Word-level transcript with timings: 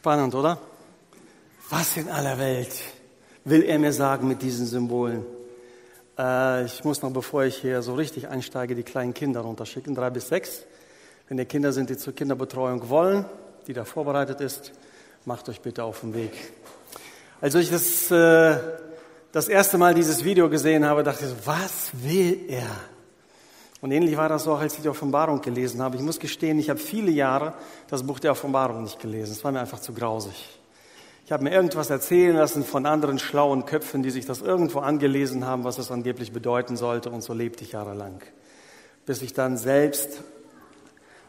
Spannend, 0.00 0.34
oder? 0.34 0.56
Was 1.68 1.98
in 1.98 2.08
aller 2.08 2.38
Welt 2.38 2.72
will 3.44 3.62
er 3.62 3.78
mir 3.78 3.92
sagen 3.92 4.28
mit 4.28 4.40
diesen 4.40 4.64
Symbolen? 4.64 5.26
Äh, 6.18 6.64
ich 6.64 6.82
muss 6.84 7.02
noch, 7.02 7.12
bevor 7.12 7.44
ich 7.44 7.56
hier 7.56 7.82
so 7.82 7.92
richtig 7.96 8.26
einsteige, 8.26 8.74
die 8.74 8.82
kleinen 8.82 9.12
Kinder 9.12 9.40
runterschicken, 9.40 9.94
drei 9.94 10.08
bis 10.08 10.28
sechs. 10.28 10.62
Wenn 11.28 11.36
ihr 11.36 11.44
Kinder 11.44 11.74
sind, 11.74 11.90
die 11.90 11.98
zur 11.98 12.14
Kinderbetreuung 12.14 12.88
wollen, 12.88 13.26
die 13.66 13.74
da 13.74 13.84
vorbereitet 13.84 14.40
ist, 14.40 14.72
macht 15.26 15.50
euch 15.50 15.60
bitte 15.60 15.84
auf 15.84 16.00
den 16.00 16.14
Weg. 16.14 16.32
Als 17.42 17.54
ich 17.56 17.68
das, 17.68 18.10
äh, 18.10 18.56
das 19.32 19.48
erste 19.48 19.76
Mal 19.76 19.92
dieses 19.92 20.24
Video 20.24 20.48
gesehen 20.48 20.86
habe, 20.86 21.02
dachte 21.02 21.26
ich, 21.26 21.46
was 21.46 21.90
will 21.92 22.46
er? 22.48 22.70
Und 23.80 23.92
ähnlich 23.92 24.16
war 24.16 24.28
das 24.28 24.46
auch, 24.46 24.60
als 24.60 24.76
ich 24.76 24.82
die 24.82 24.88
Offenbarung 24.88 25.40
gelesen 25.40 25.80
habe. 25.80 25.96
Ich 25.96 26.02
muss 26.02 26.18
gestehen, 26.18 26.58
ich 26.58 26.68
habe 26.68 26.78
viele 26.78 27.10
Jahre 27.10 27.54
das 27.88 28.02
Buch 28.02 28.18
der 28.18 28.32
Offenbarung 28.32 28.82
nicht 28.82 29.00
gelesen. 29.00 29.32
Es 29.32 29.42
war 29.42 29.52
mir 29.52 29.60
einfach 29.60 29.80
zu 29.80 29.94
grausig. 29.94 30.60
Ich 31.24 31.32
habe 31.32 31.44
mir 31.44 31.52
irgendwas 31.52 31.88
erzählen 31.90 32.36
lassen 32.36 32.64
von 32.64 32.86
anderen 32.86 33.18
schlauen 33.18 33.64
Köpfen, 33.64 34.02
die 34.02 34.10
sich 34.10 34.26
das 34.26 34.42
irgendwo 34.42 34.80
angelesen 34.80 35.46
haben, 35.46 35.64
was 35.64 35.78
es 35.78 35.90
angeblich 35.90 36.32
bedeuten 36.32 36.76
sollte. 36.76 37.08
Und 37.08 37.22
so 37.22 37.32
lebte 37.32 37.64
ich 37.64 37.72
jahrelang. 37.72 38.20
Bis 39.06 39.22
ich 39.22 39.32
dann 39.32 39.56
selbst 39.56 40.24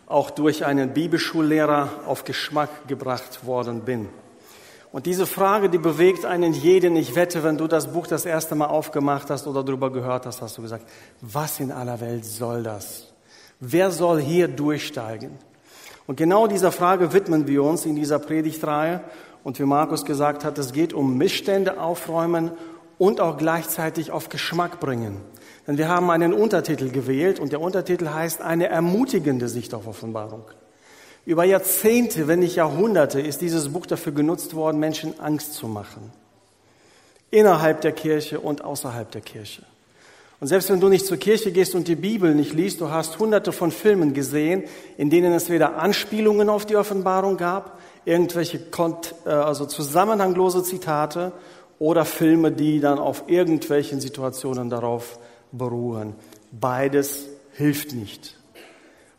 auch 0.08 0.30
durch 0.30 0.66
einen 0.66 0.94
Bibelschullehrer 0.94 1.90
auf 2.06 2.26
Geschmack 2.26 2.88
gebracht 2.88 3.46
worden 3.46 3.82
bin. 3.82 4.10
Und 4.92 5.06
diese 5.06 5.26
Frage, 5.26 5.70
die 5.70 5.78
bewegt 5.78 6.26
einen 6.26 6.54
jeden. 6.54 6.96
Ich 6.98 7.16
wette, 7.16 7.44
wenn 7.44 7.58
du 7.58 7.68
das 7.68 7.94
Buch 7.94 8.08
das 8.08 8.26
erste 8.26 8.56
Mal 8.56 8.66
aufgemacht 8.66 9.30
hast 9.30 9.48
oder 9.48 9.64
darüber 9.64 9.92
gehört 9.92 10.26
hast, 10.26 10.42
hast 10.42 10.58
du 10.58 10.62
gesagt, 10.62 10.86
was 11.22 11.60
in 11.62 11.72
aller 11.72 12.02
Welt 12.02 12.26
soll 12.26 12.64
das? 12.64 13.08
Wer 13.60 13.92
soll 13.92 14.20
hier 14.22 14.48
durchsteigen? 14.50 15.32
Und 16.08 16.18
genau 16.18 16.48
dieser 16.48 16.74
Frage 16.74 17.14
widmen 17.14 17.48
wir 17.48 17.64
uns 17.64 17.86
in 17.86 17.96
dieser 17.96 18.20
Predigtreihe. 18.20 19.02
Und 19.44 19.60
wie 19.60 19.64
Markus 19.64 20.04
gesagt 20.04 20.44
hat, 20.44 20.58
es 20.58 20.74
geht 20.74 20.94
um 20.94 21.18
Missstände 21.18 21.80
aufräumen 21.80 22.52
und 22.98 23.22
auch 23.22 23.38
gleichzeitig 23.38 24.12
auf 24.12 24.28
Geschmack 24.28 24.80
bringen. 24.80 25.22
Denn 25.68 25.78
wir 25.78 25.88
haben 25.88 26.10
einen 26.12 26.34
Untertitel 26.34 26.90
gewählt 26.90 27.40
und 27.40 27.54
der 27.54 27.62
Untertitel 27.62 28.10
heißt 28.10 28.42
eine 28.42 28.68
ermutigende 28.68 29.48
Sicht 29.48 29.74
auf 29.74 29.88
Offenbarung. 29.88 30.44
Über 31.26 31.44
Jahrzehnte, 31.44 32.28
wenn 32.28 32.40
nicht 32.40 32.56
Jahrhunderte, 32.56 33.22
ist 33.22 33.42
dieses 33.42 33.70
Buch 33.70 33.86
dafür 33.86 34.12
genutzt 34.12 34.56
worden, 34.56 34.80
Menschen 34.80 35.20
Angst 35.20 35.54
zu 35.54 35.68
machen. 35.68 36.12
Innerhalb 37.30 37.82
der 37.82 37.92
Kirche 37.92 38.40
und 38.40 38.64
außerhalb 38.64 39.10
der 39.12 39.22
Kirche. 39.22 39.64
Und 40.40 40.48
selbst 40.48 40.72
wenn 40.72 40.80
du 40.80 40.90
nicht 40.90 41.06
zur 41.06 41.18
Kirche 41.18 41.52
gehst 41.52 41.76
und 41.76 41.88
die 41.88 41.96
Bibel 41.96 42.34
nicht 42.34 42.54
liest, 42.54 42.82
du 42.82 42.90
hast 42.90 43.20
hunderte 43.20 43.52
von 43.52 43.70
Filmen 43.70 44.16
gesehen, 44.16 44.64
in 44.98 45.12
denen 45.12 45.34
es 45.34 45.52
weder 45.52 45.78
Anspielungen 45.78 46.50
auf 46.50 46.66
die 46.66 46.76
Offenbarung 46.76 47.38
gab, 47.38 47.78
irgendwelche 48.06 48.58
äh, 48.58 49.30
also 49.30 49.68
zusammenhanglose 49.68 50.64
Zitate 50.64 51.32
oder 51.78 52.06
Filme, 52.06 52.52
die 52.52 52.80
dann 52.80 52.98
auf 52.98 53.26
irgendwelchen 53.28 54.02
Situationen 54.02 54.72
darauf 54.72 55.20
beruhen. 55.52 56.16
Beides 56.52 57.28
hilft 57.54 57.94
nicht. 57.94 58.41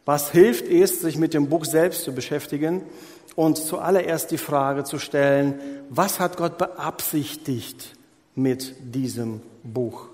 Was 0.04 0.32
hilft, 0.32 0.66
ist, 0.66 1.00
sich 1.00 1.16
mit 1.16 1.32
dem 1.32 1.48
Buch 1.48 1.64
selbst 1.64 2.02
zu 2.02 2.12
beschäftigen 2.12 2.82
und 3.36 3.56
zuallererst 3.56 4.30
die 4.30 4.38
Frage 4.38 4.82
zu 4.84 4.98
stellen, 4.98 5.54
was 5.90 6.18
hat 6.18 6.36
Gott 6.36 6.58
beabsichtigt 6.58 7.94
mit 8.34 8.74
diesem 8.80 9.42
Buch? 9.62 10.06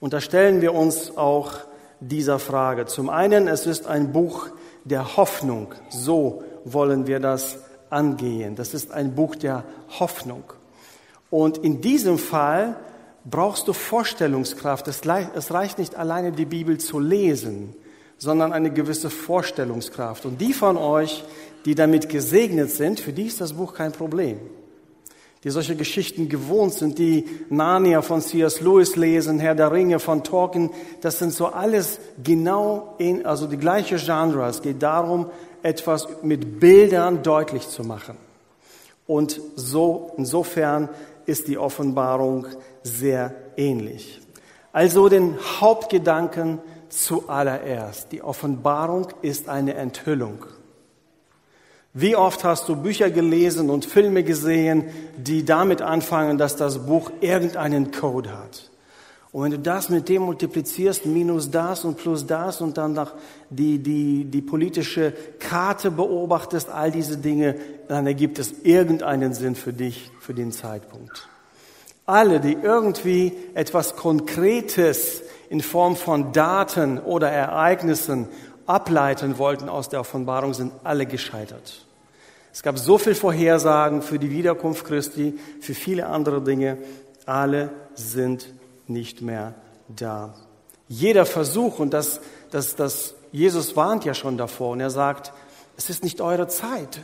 Und 0.00 0.12
da 0.12 0.20
stellen 0.20 0.62
wir 0.62 0.72
uns 0.72 1.16
auch 1.16 1.58
dieser 2.00 2.38
Frage. 2.38 2.86
Zum 2.86 3.10
einen, 3.10 3.48
es 3.48 3.66
ist 3.66 3.86
ein 3.86 4.12
Buch 4.12 4.48
der 4.84 5.16
Hoffnung. 5.16 5.74
So 5.90 6.42
wollen 6.64 7.06
wir 7.06 7.20
das 7.20 7.58
angehen. 7.90 8.56
Das 8.56 8.72
ist 8.72 8.92
ein 8.92 9.14
Buch 9.14 9.36
der 9.36 9.64
Hoffnung. 9.98 10.44
Und 11.30 11.58
in 11.58 11.80
diesem 11.82 12.18
Fall 12.18 12.76
brauchst 13.24 13.68
du 13.68 13.72
Vorstellungskraft. 13.72 14.88
Es 14.88 15.50
reicht 15.50 15.78
nicht 15.78 15.96
alleine 15.96 16.32
die 16.32 16.44
Bibel 16.46 16.78
zu 16.78 16.98
lesen 16.98 17.74
sondern 18.18 18.52
eine 18.52 18.70
gewisse 18.70 19.10
Vorstellungskraft. 19.10 20.24
Und 20.24 20.40
die 20.40 20.52
von 20.52 20.76
euch, 20.76 21.24
die 21.64 21.74
damit 21.74 22.08
gesegnet 22.08 22.70
sind, 22.70 23.00
für 23.00 23.12
die 23.12 23.26
ist 23.26 23.40
das 23.40 23.52
Buch 23.52 23.74
kein 23.74 23.92
Problem. 23.92 24.38
Die 25.44 25.50
solche 25.50 25.76
Geschichten 25.76 26.28
gewohnt 26.28 26.74
sind, 26.74 26.98
die 26.98 27.24
Narnia 27.50 28.02
von 28.02 28.20
C.S. 28.20 28.60
Lewis 28.60 28.96
lesen, 28.96 29.38
Herr 29.38 29.54
der 29.54 29.70
Ringe 29.70 30.00
von 30.00 30.24
Tolkien, 30.24 30.70
das 31.02 31.18
sind 31.18 31.32
so 31.32 31.46
alles 31.46 32.00
genau 32.22 32.94
in, 32.98 33.24
also 33.26 33.46
die 33.46 33.58
gleiche 33.58 33.96
Genre. 33.96 34.48
Es 34.48 34.62
geht 34.62 34.82
darum, 34.82 35.26
etwas 35.62 36.08
mit 36.22 36.58
Bildern 36.58 37.22
deutlich 37.22 37.68
zu 37.68 37.84
machen. 37.84 38.16
Und 39.06 39.40
so, 39.54 40.12
insofern 40.16 40.88
ist 41.26 41.48
die 41.48 41.58
Offenbarung 41.58 42.46
sehr 42.82 43.34
ähnlich. 43.56 44.20
Also 44.72 45.08
den 45.08 45.36
Hauptgedanken 45.60 46.58
zuallererst. 46.88 48.12
Die 48.12 48.22
Offenbarung 48.22 49.08
ist 49.22 49.48
eine 49.48 49.74
Enthüllung. 49.74 50.46
Wie 51.92 52.14
oft 52.14 52.44
hast 52.44 52.68
du 52.68 52.76
Bücher 52.76 53.10
gelesen 53.10 53.70
und 53.70 53.86
Filme 53.86 54.22
gesehen, 54.22 54.84
die 55.16 55.44
damit 55.44 55.80
anfangen, 55.80 56.36
dass 56.36 56.56
das 56.56 56.84
Buch 56.84 57.10
irgendeinen 57.20 57.90
Code 57.90 58.36
hat? 58.36 58.70
Und 59.32 59.42
wenn 59.42 59.50
du 59.50 59.58
das 59.58 59.90
mit 59.90 60.08
dem 60.08 60.22
multiplizierst, 60.22 61.04
minus 61.04 61.50
das 61.50 61.84
und 61.84 61.96
plus 61.96 62.26
das 62.26 62.60
und 62.60 62.78
dann 62.78 62.94
noch 62.94 63.12
die, 63.50 63.78
die, 63.78 64.24
die 64.24 64.40
politische 64.40 65.12
Karte 65.38 65.90
beobachtest, 65.90 66.70
all 66.70 66.90
diese 66.90 67.18
Dinge, 67.18 67.56
dann 67.88 68.06
ergibt 68.06 68.38
es 68.38 68.52
irgendeinen 68.62 69.34
Sinn 69.34 69.54
für 69.54 69.72
dich, 69.72 70.10
für 70.20 70.32
den 70.32 70.52
Zeitpunkt. 70.52 71.28
Alle, 72.06 72.40
die 72.40 72.56
irgendwie 72.62 73.32
etwas 73.54 73.96
Konkretes 73.96 75.22
in 75.48 75.60
Form 75.60 75.96
von 75.96 76.32
Daten 76.32 76.98
oder 76.98 77.30
Ereignissen 77.30 78.28
ableiten 78.66 79.38
wollten 79.38 79.68
aus 79.68 79.88
der 79.88 80.00
Offenbarung, 80.00 80.54
sind 80.54 80.72
alle 80.84 81.06
gescheitert. 81.06 81.86
Es 82.52 82.62
gab 82.62 82.78
so 82.78 82.98
viel 82.98 83.14
Vorhersagen 83.14 84.02
für 84.02 84.18
die 84.18 84.30
Wiederkunft 84.30 84.86
Christi, 84.86 85.38
für 85.60 85.74
viele 85.74 86.06
andere 86.06 86.42
Dinge. 86.42 86.78
Alle 87.26 87.70
sind 87.94 88.48
nicht 88.86 89.20
mehr 89.20 89.54
da. 89.88 90.34
Jeder 90.88 91.26
Versuch, 91.26 91.78
und 91.78 91.92
das, 91.92 92.20
das, 92.50 92.76
das, 92.76 93.14
Jesus 93.30 93.76
warnt 93.76 94.04
ja 94.04 94.14
schon 94.14 94.38
davor, 94.38 94.70
und 94.70 94.80
er 94.80 94.90
sagt, 94.90 95.32
es 95.76 95.90
ist 95.90 96.02
nicht 96.02 96.20
eure 96.20 96.48
Zeit, 96.48 97.00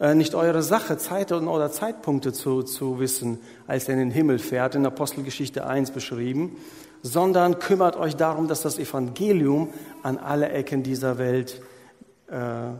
äh, 0.00 0.14
nicht 0.14 0.34
eure 0.34 0.62
Sache, 0.62 0.98
Zeit 0.98 1.30
oder 1.30 1.70
Zeitpunkte 1.70 2.32
zu, 2.32 2.62
zu 2.62 2.98
wissen, 2.98 3.38
als 3.68 3.86
er 3.88 3.94
in 3.94 4.00
den 4.00 4.10
Himmel 4.10 4.38
fährt, 4.38 4.74
in 4.74 4.84
Apostelgeschichte 4.84 5.66
1 5.66 5.92
beschrieben 5.92 6.56
sondern 7.02 7.58
kümmert 7.58 7.96
euch 7.96 8.16
darum, 8.16 8.48
dass 8.48 8.62
das 8.62 8.78
Evangelium 8.78 9.72
an 10.02 10.18
alle 10.18 10.50
Ecken 10.50 10.82
dieser 10.82 11.18
Welt 11.18 11.60
äh, 12.28 12.70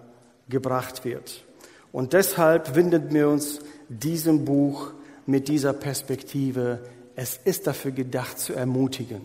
gebracht 0.48 1.04
wird. 1.04 1.44
Und 1.92 2.12
deshalb 2.12 2.74
windet 2.74 3.12
wir 3.12 3.28
uns 3.28 3.60
diesem 3.88 4.44
Buch 4.44 4.92
mit 5.26 5.48
dieser 5.48 5.72
Perspektive. 5.72 6.80
Es 7.16 7.38
ist 7.44 7.66
dafür 7.66 7.90
gedacht 7.90 8.38
zu 8.38 8.52
ermutigen. 8.54 9.22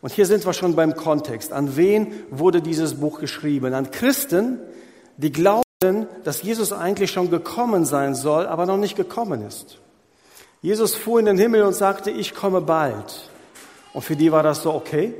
Und 0.00 0.12
hier 0.12 0.26
sind 0.26 0.44
wir 0.44 0.52
schon 0.52 0.74
beim 0.74 0.96
Kontext. 0.96 1.52
An 1.52 1.76
wen 1.76 2.12
wurde 2.30 2.60
dieses 2.60 2.94
Buch 2.94 3.20
geschrieben? 3.20 3.72
An 3.72 3.90
Christen, 3.90 4.58
die 5.16 5.32
glauben, 5.32 5.62
dass 6.24 6.42
Jesus 6.42 6.72
eigentlich 6.72 7.10
schon 7.10 7.30
gekommen 7.30 7.84
sein 7.84 8.14
soll, 8.14 8.46
aber 8.46 8.66
noch 8.66 8.76
nicht 8.76 8.96
gekommen 8.96 9.46
ist. 9.46 9.78
Jesus 10.60 10.94
fuhr 10.94 11.20
in 11.20 11.26
den 11.26 11.38
Himmel 11.38 11.62
und 11.62 11.74
sagte, 11.74 12.10
ich 12.10 12.34
komme 12.34 12.60
bald. 12.60 13.30
Und 13.94 14.02
für 14.02 14.16
die 14.16 14.30
war 14.30 14.42
das 14.42 14.62
so, 14.62 14.74
okay, 14.74 15.14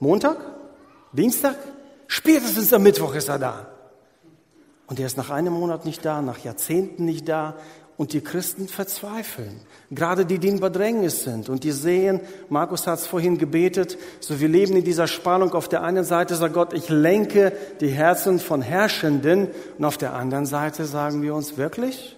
Montag, 0.00 0.36
Dienstag, 1.12 1.56
spätestens 2.08 2.72
am 2.74 2.82
Mittwoch 2.82 3.14
ist 3.14 3.28
er 3.28 3.38
da. 3.38 3.66
Und 4.88 5.00
er 5.00 5.06
ist 5.06 5.16
nach 5.16 5.30
einem 5.30 5.54
Monat 5.54 5.84
nicht 5.84 6.04
da, 6.04 6.20
nach 6.20 6.38
Jahrzehnten 6.38 7.04
nicht 7.06 7.28
da. 7.28 7.54
Und 7.96 8.12
die 8.12 8.20
Christen 8.20 8.68
verzweifeln. 8.68 9.62
Gerade 9.90 10.26
die, 10.26 10.38
die 10.38 10.48
in 10.48 10.60
Bedrängnis 10.60 11.24
sind. 11.24 11.48
Und 11.48 11.64
die 11.64 11.70
sehen, 11.72 12.20
Markus 12.50 12.86
hat 12.86 12.98
es 12.98 13.06
vorhin 13.06 13.38
gebetet, 13.38 13.96
so 14.20 14.38
wir 14.38 14.48
leben 14.48 14.76
in 14.76 14.84
dieser 14.84 15.06
Spannung. 15.06 15.54
Auf 15.54 15.68
der 15.68 15.82
einen 15.82 16.04
Seite 16.04 16.34
sagt 16.34 16.52
Gott, 16.52 16.74
ich 16.74 16.90
lenke 16.90 17.52
die 17.80 17.88
Herzen 17.88 18.38
von 18.38 18.60
Herrschenden. 18.60 19.48
Und 19.78 19.84
auf 19.84 19.96
der 19.96 20.12
anderen 20.12 20.44
Seite 20.44 20.84
sagen 20.84 21.22
wir 21.22 21.34
uns 21.34 21.56
wirklich, 21.56 22.15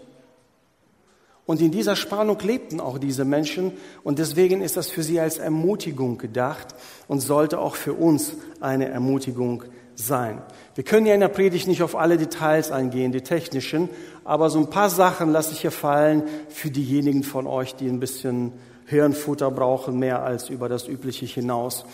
und 1.49 1.62
in 1.62 1.71
dieser 1.71 1.97
Spannung 1.97 2.39
lebten 2.41 2.79
auch 2.79 2.99
diese 2.99 3.25
Menschen 3.25 3.73
und 4.05 4.19
deswegen 4.19 4.61
ist 4.61 4.77
das 4.77 4.91
für 4.91 5.03
sie 5.03 5.19
als 5.19 5.39
Ermutigung 5.39 6.19
gedacht 6.19 6.75
und 7.06 7.21
sollte 7.21 7.59
auch 7.59 7.75
für 7.75 7.95
uns 7.95 8.35
eine 8.61 8.89
Ermutigung 8.89 9.65
sein. 9.95 10.43
Wir 10.75 10.85
können 10.85 11.06
ja 11.06 11.15
in 11.15 11.21
der 11.21 11.29
Predigt 11.29 11.67
nicht 11.67 11.83
auf 11.83 11.97
alle 11.97 12.19
Details 12.19 12.71
eingehen, 12.71 13.12
die 13.12 13.23
technischen, 13.23 13.89
aber 14.27 14.50
so 14.50 14.59
ein 14.59 14.69
paar 14.69 14.91
Sachen 14.91 15.33
lasse 15.33 15.55
ich 15.55 15.62
hier 15.62 15.71
fallen 15.71 16.25
für 16.50 16.71
diejenigen 16.71 17.23
von 17.23 17.47
euch, 17.47 17.75
die 17.75 17.89
ein 17.89 17.99
bisschen 17.99 18.53
Hirnfutter 18.85 19.51
brauchen, 19.51 19.99
mehr 19.99 20.23
als 20.23 20.51
über 20.51 20.69
das 20.69 20.87
Übliche 20.87 21.25
hinaus. 21.25 21.87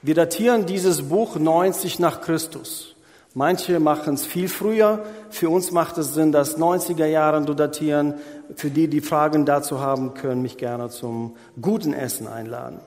Wir 0.00 0.14
datieren 0.14 0.64
dieses 0.64 1.02
Buch 1.10 1.36
90 1.36 1.98
nach 1.98 2.22
Christus. 2.22 2.91
Manche 3.34 3.80
machen 3.80 4.14
es 4.14 4.26
viel 4.26 4.48
früher. 4.48 5.04
Für 5.30 5.48
uns 5.48 5.70
macht 5.70 5.96
es 5.98 6.14
Sinn, 6.14 6.32
das 6.32 6.58
90er 6.58 7.06
Jahre 7.06 7.44
zu 7.46 7.54
datieren. 7.54 8.14
Für 8.56 8.70
die, 8.70 8.88
die 8.88 9.00
Fragen 9.00 9.46
dazu 9.46 9.80
haben, 9.80 10.14
können 10.14 10.42
mich 10.42 10.58
gerne 10.58 10.90
zum 10.90 11.36
guten 11.60 11.94
Essen 11.94 12.28
einladen. 12.28 12.80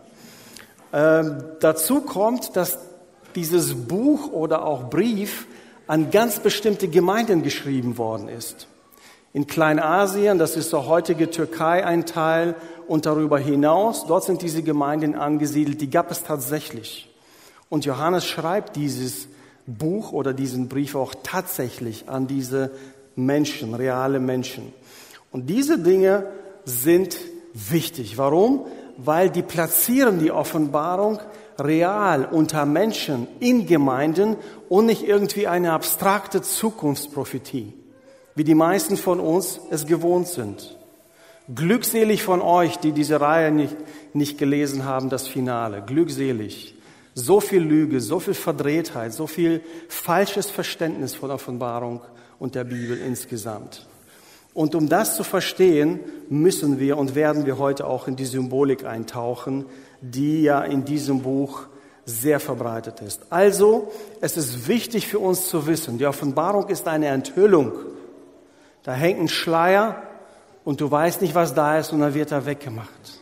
Ähm, 0.93 1.43
dazu 1.59 2.01
kommt, 2.01 2.55
dass 2.55 2.77
dieses 3.35 3.73
Buch 3.73 4.31
oder 4.31 4.65
auch 4.65 4.89
Brief 4.89 5.47
an 5.87 6.11
ganz 6.11 6.39
bestimmte 6.39 6.87
Gemeinden 6.87 7.43
geschrieben 7.43 7.97
worden 7.97 8.29
ist. 8.29 8.67
In 9.33 9.47
Kleinasien, 9.47 10.37
das 10.37 10.55
ist 10.55 10.69
so 10.69 10.85
heutige 10.85 11.29
Türkei 11.29 11.85
ein 11.85 12.05
Teil, 12.05 12.55
und 12.87 13.05
darüber 13.05 13.39
hinaus, 13.39 14.05
dort 14.07 14.23
sind 14.23 14.41
diese 14.41 14.63
Gemeinden 14.63 15.15
angesiedelt, 15.15 15.81
die 15.81 15.89
gab 15.89 16.11
es 16.11 16.23
tatsächlich. 16.23 17.09
Und 17.69 17.85
Johannes 17.85 18.25
schreibt 18.25 18.75
dieses 18.75 19.27
Buch 19.67 20.11
oder 20.11 20.33
diesen 20.33 20.67
Brief 20.67 20.95
auch 20.95 21.13
tatsächlich 21.23 22.07
an 22.07 22.27
diese 22.27 22.71
Menschen, 23.15 23.73
reale 23.73 24.19
Menschen. 24.19 24.73
Und 25.31 25.49
diese 25.49 25.79
Dinge 25.79 26.27
sind 26.65 27.17
wichtig. 27.53 28.17
Warum? 28.17 28.65
Weil 28.97 29.29
die 29.29 29.41
platzieren 29.41 30.19
die 30.19 30.31
Offenbarung 30.31 31.19
real 31.59 32.25
unter 32.25 32.65
Menschen 32.65 33.27
in 33.39 33.65
Gemeinden 33.65 34.35
und 34.69 34.85
nicht 34.85 35.03
irgendwie 35.07 35.47
eine 35.47 35.71
abstrakte 35.71 36.41
Zukunftsprophetie, 36.41 37.73
wie 38.35 38.43
die 38.43 38.55
meisten 38.55 38.97
von 38.97 39.19
uns 39.19 39.59
es 39.71 39.85
gewohnt 39.85 40.27
sind. 40.27 40.77
Glückselig 41.53 42.23
von 42.23 42.41
euch, 42.41 42.77
die 42.77 42.91
diese 42.91 43.21
Reihe 43.21 43.51
nicht, 43.51 43.75
nicht 44.13 44.37
gelesen 44.37 44.83
haben, 44.83 45.09
das 45.09 45.27
Finale. 45.27 45.83
Glückselig. 45.85 46.74
So 47.17 47.39
viel 47.39 47.61
Lüge, 47.61 48.01
so 48.01 48.19
viel 48.19 48.33
Verdrehtheit, 48.33 49.13
so 49.13 49.25
viel 49.25 49.61
falsches 49.87 50.49
Verständnis 50.49 51.15
von 51.15 51.31
Offenbarung 51.31 52.01
und 52.39 52.55
der 52.55 52.65
Bibel 52.65 52.97
insgesamt. 52.97 53.87
Und 54.53 54.75
um 54.75 54.89
das 54.89 55.15
zu 55.15 55.23
verstehen, 55.23 56.01
müssen 56.29 56.77
wir 56.77 56.97
und 56.97 57.15
werden 57.15 57.45
wir 57.45 57.57
heute 57.57 57.87
auch 57.87 58.09
in 58.09 58.17
die 58.17 58.25
Symbolik 58.25 58.85
eintauchen, 58.85 59.65
die 60.01 60.43
ja 60.43 60.61
in 60.61 60.83
diesem 60.83 61.21
Buch 61.21 61.67
sehr 62.05 62.41
verbreitet 62.41 63.01
ist. 63.01 63.21
Also, 63.29 63.91
es 64.19 64.35
ist 64.35 64.67
wichtig 64.67 65.07
für 65.07 65.19
uns 65.19 65.47
zu 65.47 65.67
wissen, 65.67 65.97
die 65.97 66.05
Offenbarung 66.05 66.67
ist 66.67 66.85
eine 66.87 67.07
Enthüllung. 67.07 67.71
Da 68.83 68.93
hängt 68.93 69.21
ein 69.21 69.29
Schleier 69.29 70.03
und 70.65 70.81
du 70.81 70.91
weißt 70.91 71.21
nicht, 71.21 71.33
was 71.33 71.53
da 71.53 71.79
ist 71.79 71.93
und 71.93 72.01
dann 72.01 72.13
wird 72.13 72.31
er 72.31 72.45
weggemacht. 72.45 73.21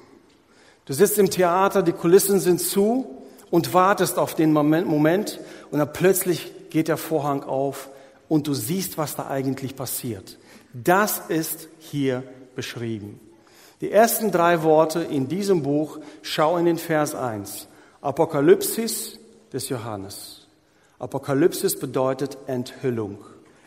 Du 0.86 0.94
sitzt 0.94 1.19
im 1.19 1.30
Theater, 1.30 1.84
die 1.84 1.94
Kulissen 1.94 2.39
sind 2.39 2.60
zu 2.60 3.23
und 3.54 3.72
wartest 3.76 4.18
auf 4.18 4.34
den 4.34 4.52
Moment, 4.52 5.40
und 5.70 5.78
dann 5.78 5.94
plötzlich 5.94 6.52
geht 6.72 6.88
der 6.88 6.98
Vorhang 6.98 7.44
auf 7.44 7.92
und 8.28 8.48
du 8.48 8.56
siehst, 8.56 8.98
was 8.98 9.16
da 9.16 9.28
eigentlich 9.28 9.76
passiert. 9.76 10.40
Das 10.74 11.22
ist 11.28 11.68
hier 11.78 12.24
beschrieben. 12.56 13.20
Die 13.80 13.92
ersten 13.92 14.32
drei 14.32 14.64
Worte 14.64 15.02
in 15.04 15.28
diesem 15.28 15.62
Buch, 15.62 16.00
schau 16.24 16.58
in 16.58 16.66
den 16.66 16.80
Vers 16.80 17.14
1. 17.14 17.68
Apokalypsis 18.02 19.20
des 19.54 19.70
Johannes. 19.70 20.48
Apokalypsis 20.98 21.80
bedeutet 21.80 22.40
Enthüllung. 22.48 23.20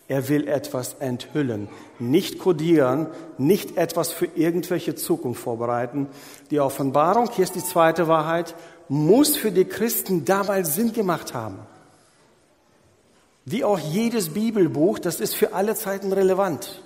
Er 0.08 0.28
will 0.28 0.46
etwas 0.46 0.94
enthüllen, 1.00 1.68
nicht 1.98 2.38
kodieren, 2.38 3.08
nicht 3.38 3.76
etwas 3.76 4.12
für 4.12 4.26
irgendwelche 4.36 4.94
Zukunft 4.94 5.42
vorbereiten. 5.42 6.08
Die 6.50 6.60
Offenbarung, 6.60 7.30
hier 7.32 7.44
ist 7.44 7.56
die 7.56 7.64
zweite 7.64 8.06
Wahrheit, 8.06 8.54
muss 8.88 9.36
für 9.36 9.50
die 9.50 9.64
Christen 9.64 10.24
damals 10.24 10.74
Sinn 10.74 10.92
gemacht 10.92 11.34
haben. 11.34 11.58
Wie 13.44 13.64
auch 13.64 13.78
jedes 13.78 14.30
Bibelbuch, 14.30 14.98
das 14.98 15.20
ist 15.20 15.34
für 15.34 15.52
alle 15.52 15.74
Zeiten 15.74 16.12
relevant. 16.12 16.82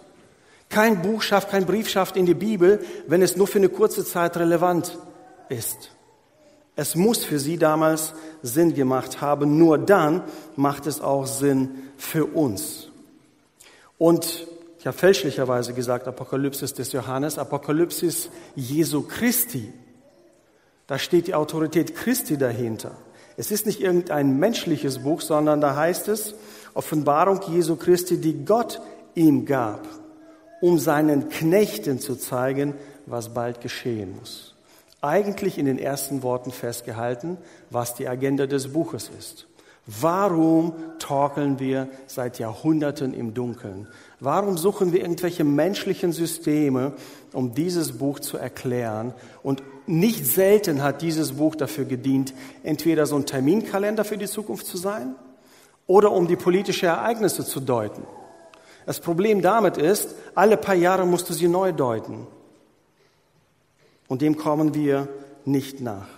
Kein 0.69 1.03
Buch 1.03 1.23
schafft, 1.23 1.51
kein 1.51 1.67
Brief 1.67 1.89
schafft 1.89 2.17
in 2.17 2.27
die 2.27 2.35
Bibel, 2.35 2.85
wenn 3.07 3.23
es 3.23 3.37
nur 3.37 3.47
für 3.47 3.59
eine 3.59 3.69
kurze 3.69 4.05
Zeit 4.05 4.37
relevant 4.37 4.99
ist. 5.49 5.91
Es 6.77 6.95
muss 6.95 7.25
für 7.25 7.39
sie 7.39 7.59
damals 7.59 8.15
Sinn 8.43 8.75
gemacht 8.75 9.21
haben. 9.21 9.59
Nur 9.59 9.79
dann 9.79 10.23
macht 10.57 10.87
es 10.87 11.01
auch 11.01 11.27
Sinn 11.27 11.91
für 11.99 12.25
uns. 12.25 12.89
Und 13.99 14.47
ich 14.79 14.87
habe 14.87 14.97
fälschlicherweise 14.97 15.75
gesagt, 15.75 16.09
Apokalypsis 16.09 16.73
des 16.73 16.93
Johannes, 16.93 17.37
Apokalypsis 17.37 18.31
Jesu 18.55 19.03
Christi. 19.03 19.73
Da 20.91 20.99
steht 20.99 21.29
die 21.29 21.37
Autorität 21.37 21.95
Christi 21.95 22.37
dahinter. 22.37 22.91
Es 23.37 23.53
ist 23.53 23.65
nicht 23.65 23.81
irgendein 23.81 24.41
menschliches 24.41 25.05
Buch, 25.05 25.21
sondern 25.21 25.61
da 25.61 25.77
heißt 25.77 26.09
es 26.09 26.35
Offenbarung 26.75 27.41
Jesu 27.49 27.77
Christi, 27.77 28.21
die 28.21 28.45
Gott 28.45 28.81
ihm 29.15 29.47
gab, 29.47 29.87
um 30.61 30.81
seinen 30.81 31.29
Knechten 31.29 32.01
zu 32.01 32.17
zeigen, 32.17 32.75
was 33.07 33.33
bald 33.33 33.61
geschehen 33.61 34.17
muss. 34.19 34.57
Eigentlich 35.01 35.59
in 35.59 35.67
den 35.67 35.79
ersten 35.79 36.25
Worten 36.25 36.51
festgehalten, 36.51 37.39
was 37.71 37.95
die 37.95 38.09
Agenda 38.09 38.47
des 38.47 38.73
Buches 38.73 39.13
ist. 39.17 39.47
Warum 39.87 40.75
torkeln 40.99 41.61
wir 41.61 41.89
seit 42.09 42.41
Jahrhunderten 42.41 43.15
im 43.15 43.33
Dunkeln? 43.33 43.87
Warum 44.19 44.59
suchen 44.59 44.93
wir 44.93 45.03
irgendwelche 45.03 45.45
menschlichen 45.45 46.13
Systeme, 46.13 46.95
um 47.33 47.55
dieses 47.55 47.99
Buch 47.99 48.19
zu 48.19 48.39
erklären 48.39 49.15
und 49.45 49.63
nicht 49.91 50.27
selten 50.27 50.83
hat 50.83 51.03
dieses 51.03 51.33
Buch 51.33 51.57
dafür 51.57 51.85
gedient, 51.85 52.33
entweder 52.63 53.07
so 53.07 53.17
ein 53.17 53.27
Terminkalender 53.27 54.05
für 54.05 54.17
die 54.17 54.27
Zukunft 54.27 54.67
zu 54.67 54.77
sein 54.77 55.15
oder 55.87 56.13
um 56.13 56.29
die 56.29 56.37
politischen 56.37 56.87
Ereignisse 56.87 57.45
zu 57.45 57.61
deuten. 57.61 58.05
Das 58.87 59.01
Problem 59.01 59.43
damit 59.43 59.77
ist, 59.77 60.15
alle 60.35 60.57
paar 60.57 60.75
Jahre 60.75 61.07
musst 61.07 61.29
du 61.29 61.35
sie 61.35 61.49
neu 61.49 61.73
deuten. 61.73 62.27
Und 64.09 64.23
dem 64.23 64.37
kommen 64.37 64.75
wir 64.75 65.09
nicht 65.45 65.81
nach. 65.81 66.09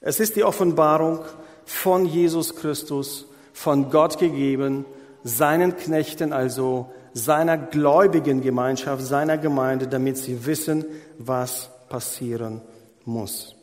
Es 0.00 0.18
ist 0.18 0.36
die 0.36 0.44
Offenbarung 0.44 1.20
von 1.64 2.06
Jesus 2.06 2.56
Christus, 2.56 3.26
von 3.52 3.90
Gott 3.90 4.18
gegeben, 4.18 4.84
seinen 5.22 5.76
Knechten, 5.76 6.32
also 6.32 6.92
seiner 7.14 7.58
gläubigen 7.58 8.40
Gemeinschaft, 8.40 9.04
seiner 9.04 9.38
Gemeinde, 9.38 9.86
damit 9.86 10.16
sie 10.16 10.46
wissen, 10.46 10.84
was 11.18 11.70
passieren 11.88 12.60
muss. 13.04 13.54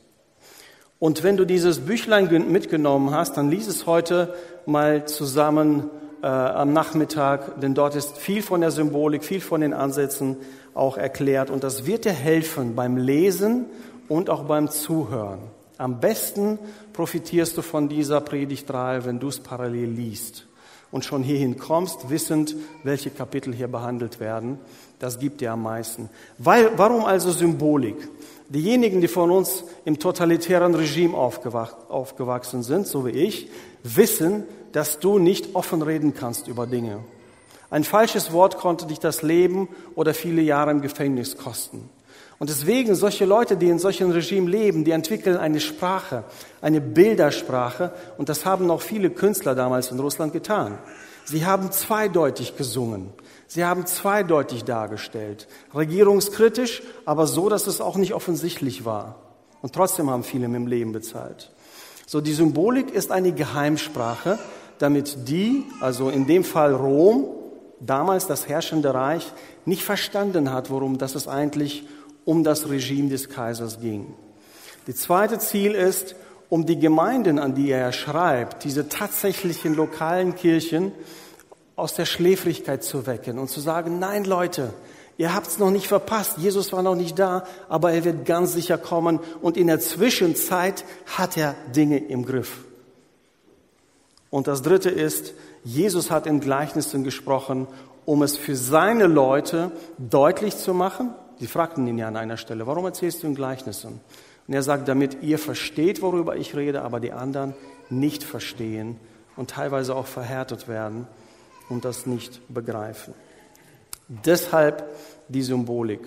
Und 0.99 1.23
wenn 1.23 1.37
du 1.37 1.45
dieses 1.45 1.79
Büchlein 1.79 2.51
mitgenommen 2.51 3.11
hast, 3.11 3.37
dann 3.37 3.49
lies 3.49 3.67
es 3.67 3.85
heute 3.85 4.33
mal 4.65 5.05
zusammen 5.05 5.89
äh, 6.21 6.27
am 6.27 6.73
Nachmittag, 6.73 7.61
denn 7.61 7.73
dort 7.73 7.95
ist 7.95 8.17
viel 8.17 8.41
von 8.41 8.61
der 8.61 8.71
Symbolik, 8.71 9.23
viel 9.23 9.39
von 9.39 9.61
den 9.61 9.73
Ansätzen 9.73 10.37
auch 10.73 10.97
erklärt. 10.97 11.49
Und 11.49 11.63
das 11.63 11.85
wird 11.85 12.05
dir 12.05 12.11
helfen 12.11 12.75
beim 12.75 12.97
Lesen 12.97 13.65
und 14.09 14.29
auch 14.29 14.43
beim 14.43 14.69
Zuhören. 14.69 15.39
Am 15.77 16.01
besten 16.01 16.59
profitierst 16.91 17.57
du 17.57 17.61
von 17.61 17.87
dieser 17.87 18.19
Predigtreihe, 18.19 19.05
wenn 19.05 19.19
du 19.19 19.29
es 19.29 19.39
parallel 19.39 19.87
liest 19.87 20.48
und 20.91 21.05
schon 21.05 21.23
hierhin 21.23 21.57
kommst, 21.57 22.09
wissend, 22.09 22.55
welche 22.83 23.09
Kapitel 23.09 23.53
hier 23.53 23.67
behandelt 23.67 24.19
werden. 24.19 24.57
Das 24.99 25.19
gibt 25.19 25.41
dir 25.41 25.53
am 25.53 25.63
meisten. 25.63 26.09
Weil, 26.37 26.71
warum 26.77 27.05
also 27.05 27.31
Symbolik? 27.31 27.95
Diejenigen, 28.49 28.99
die 28.99 29.07
von 29.07 29.29
uns 29.29 29.63
im 29.85 29.99
totalitären 29.99 30.73
Regime 30.73 31.15
aufgewachsen 31.15 32.63
sind, 32.63 32.87
so 32.87 33.05
wie 33.05 33.11
ich, 33.11 33.49
wissen, 33.83 34.43
dass 34.71 34.99
du 34.99 35.19
nicht 35.19 35.55
offen 35.55 35.81
reden 35.81 36.15
kannst 36.15 36.47
über 36.47 36.65
Dinge. 36.65 36.99
Ein 37.69 37.83
falsches 37.83 38.33
Wort 38.33 38.57
konnte 38.57 38.87
dich 38.87 38.99
das 38.99 39.21
Leben 39.21 39.67
oder 39.93 40.15
viele 40.15 40.41
Jahre 40.41 40.71
im 40.71 40.81
Gefängnis 40.81 41.37
kosten. 41.37 41.89
Und 42.39 42.49
deswegen 42.49 42.95
solche 42.95 43.25
Leute, 43.25 43.57
die 43.57 43.67
in 43.67 43.79
solchen 43.79 44.11
Regimen 44.11 44.47
leben, 44.47 44.85
die 44.85 44.91
entwickeln 44.91 45.35
eine 45.35 45.59
Sprache, 45.59 46.23
eine 46.61 46.79
Bildersprache. 46.79 47.91
Und 48.17 48.29
das 48.29 48.45
haben 48.45 48.71
auch 48.71 48.81
viele 48.81 49.09
Künstler 49.09 49.55
damals 49.55 49.91
in 49.91 49.99
Russland 49.99 50.31
getan. 50.31 50.79
Sie 51.25 51.45
haben 51.45 51.71
zweideutig 51.71 52.55
gesungen. 52.55 53.09
Sie 53.45 53.65
haben 53.65 53.85
zweideutig 53.85 54.63
dargestellt. 54.63 55.47
Regierungskritisch, 55.75 56.81
aber 57.03 57.27
so, 57.27 57.49
dass 57.49 57.67
es 57.67 57.81
auch 57.81 57.97
nicht 57.97 58.13
offensichtlich 58.13 58.85
war. 58.85 59.15
Und 59.61 59.73
trotzdem 59.73 60.09
haben 60.09 60.23
viele 60.23 60.47
mit 60.47 60.61
dem 60.61 60.67
Leben 60.67 60.93
bezahlt. 60.93 61.51
So, 62.07 62.21
die 62.21 62.33
Symbolik 62.33 62.91
ist 62.91 63.11
eine 63.11 63.33
Geheimsprache, 63.33 64.39
damit 64.77 65.27
die, 65.27 65.65
also 65.81 66.09
in 66.09 66.25
dem 66.25 66.45
Fall 66.45 66.73
Rom, 66.73 67.27
damals 67.81 68.27
das 68.27 68.47
herrschende 68.47 68.93
Reich, 68.93 69.31
nicht 69.65 69.83
verstanden 69.83 70.53
hat, 70.53 70.69
worum 70.69 70.97
das 70.97 71.15
es 71.15 71.27
eigentlich 71.27 71.85
um 72.25 72.43
das 72.43 72.69
Regime 72.69 73.09
des 73.09 73.29
Kaisers 73.29 73.79
ging. 73.79 74.13
Die 74.87 74.95
zweite 74.95 75.39
Ziel 75.39 75.73
ist, 75.73 76.15
um 76.49 76.65
die 76.65 76.79
Gemeinden, 76.79 77.39
an 77.39 77.53
die 77.53 77.69
er 77.69 77.91
schreibt, 77.91 78.63
diese 78.63 78.89
tatsächlichen 78.89 79.75
lokalen 79.75 80.35
Kirchen 80.35 80.91
aus 81.75 81.93
der 81.93 82.05
Schläfrigkeit 82.05 82.83
zu 82.83 83.05
wecken 83.05 83.39
und 83.39 83.49
zu 83.49 83.59
sagen, 83.59 83.99
nein 83.99 84.25
Leute, 84.25 84.73
ihr 85.17 85.33
habt 85.33 85.47
es 85.47 85.59
noch 85.59 85.71
nicht 85.71 85.87
verpasst, 85.87 86.37
Jesus 86.37 86.73
war 86.73 86.81
noch 86.81 86.95
nicht 86.95 87.17
da, 87.19 87.45
aber 87.69 87.91
er 87.91 88.03
wird 88.03 88.25
ganz 88.25 88.53
sicher 88.53 88.77
kommen 88.77 89.19
und 89.41 89.57
in 89.57 89.67
der 89.67 89.79
Zwischenzeit 89.79 90.83
hat 91.05 91.37
er 91.37 91.55
Dinge 91.75 91.99
im 91.99 92.25
Griff. 92.25 92.65
Und 94.29 94.47
das 94.47 94.61
dritte 94.61 94.89
ist, 94.89 95.33
Jesus 95.63 96.11
hat 96.11 96.27
in 96.27 96.39
Gleichnissen 96.39 97.03
gesprochen, 97.03 97.67
um 98.05 98.23
es 98.23 98.37
für 98.37 98.55
seine 98.55 99.07
Leute 99.07 99.71
deutlich 99.97 100.57
zu 100.57 100.73
machen. 100.73 101.13
Sie 101.39 101.47
fragten 101.47 101.87
ihn 101.87 101.97
ja 101.97 102.07
an 102.07 102.17
einer 102.17 102.37
Stelle, 102.37 102.67
warum 102.67 102.85
erzählst 102.85 103.23
du 103.23 103.27
in 103.27 103.35
Gleichnissen? 103.35 104.01
Und 104.47 104.53
er 104.53 104.63
sagt, 104.63 104.87
damit 104.87 105.21
ihr 105.21 105.39
versteht, 105.39 106.01
worüber 106.01 106.35
ich 106.35 106.55
rede, 106.55 106.81
aber 106.81 106.99
die 106.99 107.11
anderen 107.11 107.53
nicht 107.89 108.23
verstehen 108.23 108.97
und 109.35 109.51
teilweise 109.51 109.95
auch 109.95 110.07
verhärtet 110.07 110.67
werden 110.67 111.07
und 111.69 111.85
das 111.85 112.05
nicht 112.05 112.41
begreifen. 112.53 113.13
Deshalb 114.07 114.83
die 115.27 115.43
Symbolik. 115.43 116.01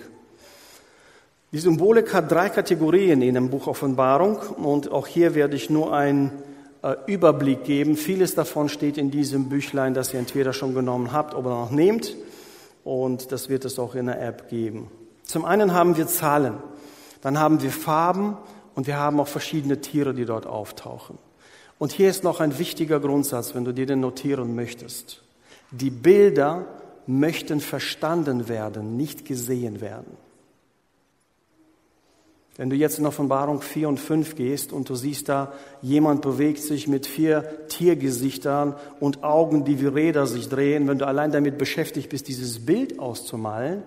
Die 1.51 1.59
Symbolik 1.59 2.13
hat 2.13 2.31
drei 2.31 2.49
Kategorien 2.49 3.21
in 3.21 3.35
dem 3.35 3.49
Buch 3.49 3.67
Offenbarung 3.67 4.37
und 4.37 4.91
auch 4.91 5.07
hier 5.07 5.35
werde 5.35 5.55
ich 5.55 5.69
nur 5.69 5.93
einen 5.93 6.31
äh, 6.81 6.95
Überblick 7.07 7.63
geben. 7.63 7.95
Vieles 7.95 8.35
davon 8.35 8.69
steht 8.69 8.97
in 8.97 9.09
diesem 9.09 9.49
Büchlein, 9.49 9.93
das 9.93 10.13
ihr 10.13 10.19
entweder 10.19 10.51
schon 10.51 10.73
genommen 10.73 11.11
habt 11.11 11.33
oder 11.33 11.49
noch 11.49 11.71
nehmt 11.71 12.15
und 12.83 13.31
das 13.31 13.49
wird 13.49 13.65
es 13.65 13.79
auch 13.79 13.95
in 13.95 14.07
der 14.07 14.21
App 14.21 14.49
geben. 14.49 14.89
Zum 15.23 15.45
einen 15.45 15.73
haben 15.73 15.97
wir 15.97 16.07
Zahlen, 16.07 16.55
dann 17.21 17.39
haben 17.39 17.61
wir 17.61 17.71
Farben 17.71 18.37
und 18.75 18.87
wir 18.87 18.97
haben 18.97 19.19
auch 19.19 19.27
verschiedene 19.27 19.81
Tiere, 19.81 20.13
die 20.13 20.25
dort 20.25 20.45
auftauchen. 20.45 21.17
Und 21.79 21.91
hier 21.91 22.09
ist 22.09 22.23
noch 22.23 22.39
ein 22.39 22.59
wichtiger 22.59 22.99
Grundsatz, 22.99 23.55
wenn 23.55 23.65
du 23.65 23.73
dir 23.73 23.85
den 23.85 23.99
notieren 23.99 24.55
möchtest. 24.55 25.21
Die 25.71 25.89
Bilder 25.89 26.65
möchten 27.07 27.59
verstanden 27.59 28.47
werden, 28.47 28.95
nicht 28.95 29.25
gesehen 29.25 29.81
werden. 29.81 30.17
Wenn 32.55 32.69
du 32.69 32.75
jetzt 32.75 32.99
in 32.99 33.07
Offenbarung 33.07 33.61
4 33.61 33.89
und 33.89 33.99
5 33.99 34.35
gehst 34.35 34.73
und 34.73 34.87
du 34.87 34.95
siehst 34.95 35.27
da, 35.27 35.53
jemand 35.81 36.21
bewegt 36.21 36.59
sich 36.59 36.87
mit 36.87 37.07
vier 37.07 37.67
Tiergesichtern 37.67 38.75
und 38.99 39.23
Augen, 39.23 39.65
die 39.65 39.81
wie 39.81 39.87
Räder 39.87 40.27
sich 40.27 40.49
drehen, 40.49 40.87
wenn 40.87 40.99
du 40.99 41.07
allein 41.07 41.31
damit 41.31 41.57
beschäftigt 41.57 42.09
bist, 42.09 42.27
dieses 42.27 42.63
Bild 42.63 42.99
auszumalen, 42.99 43.81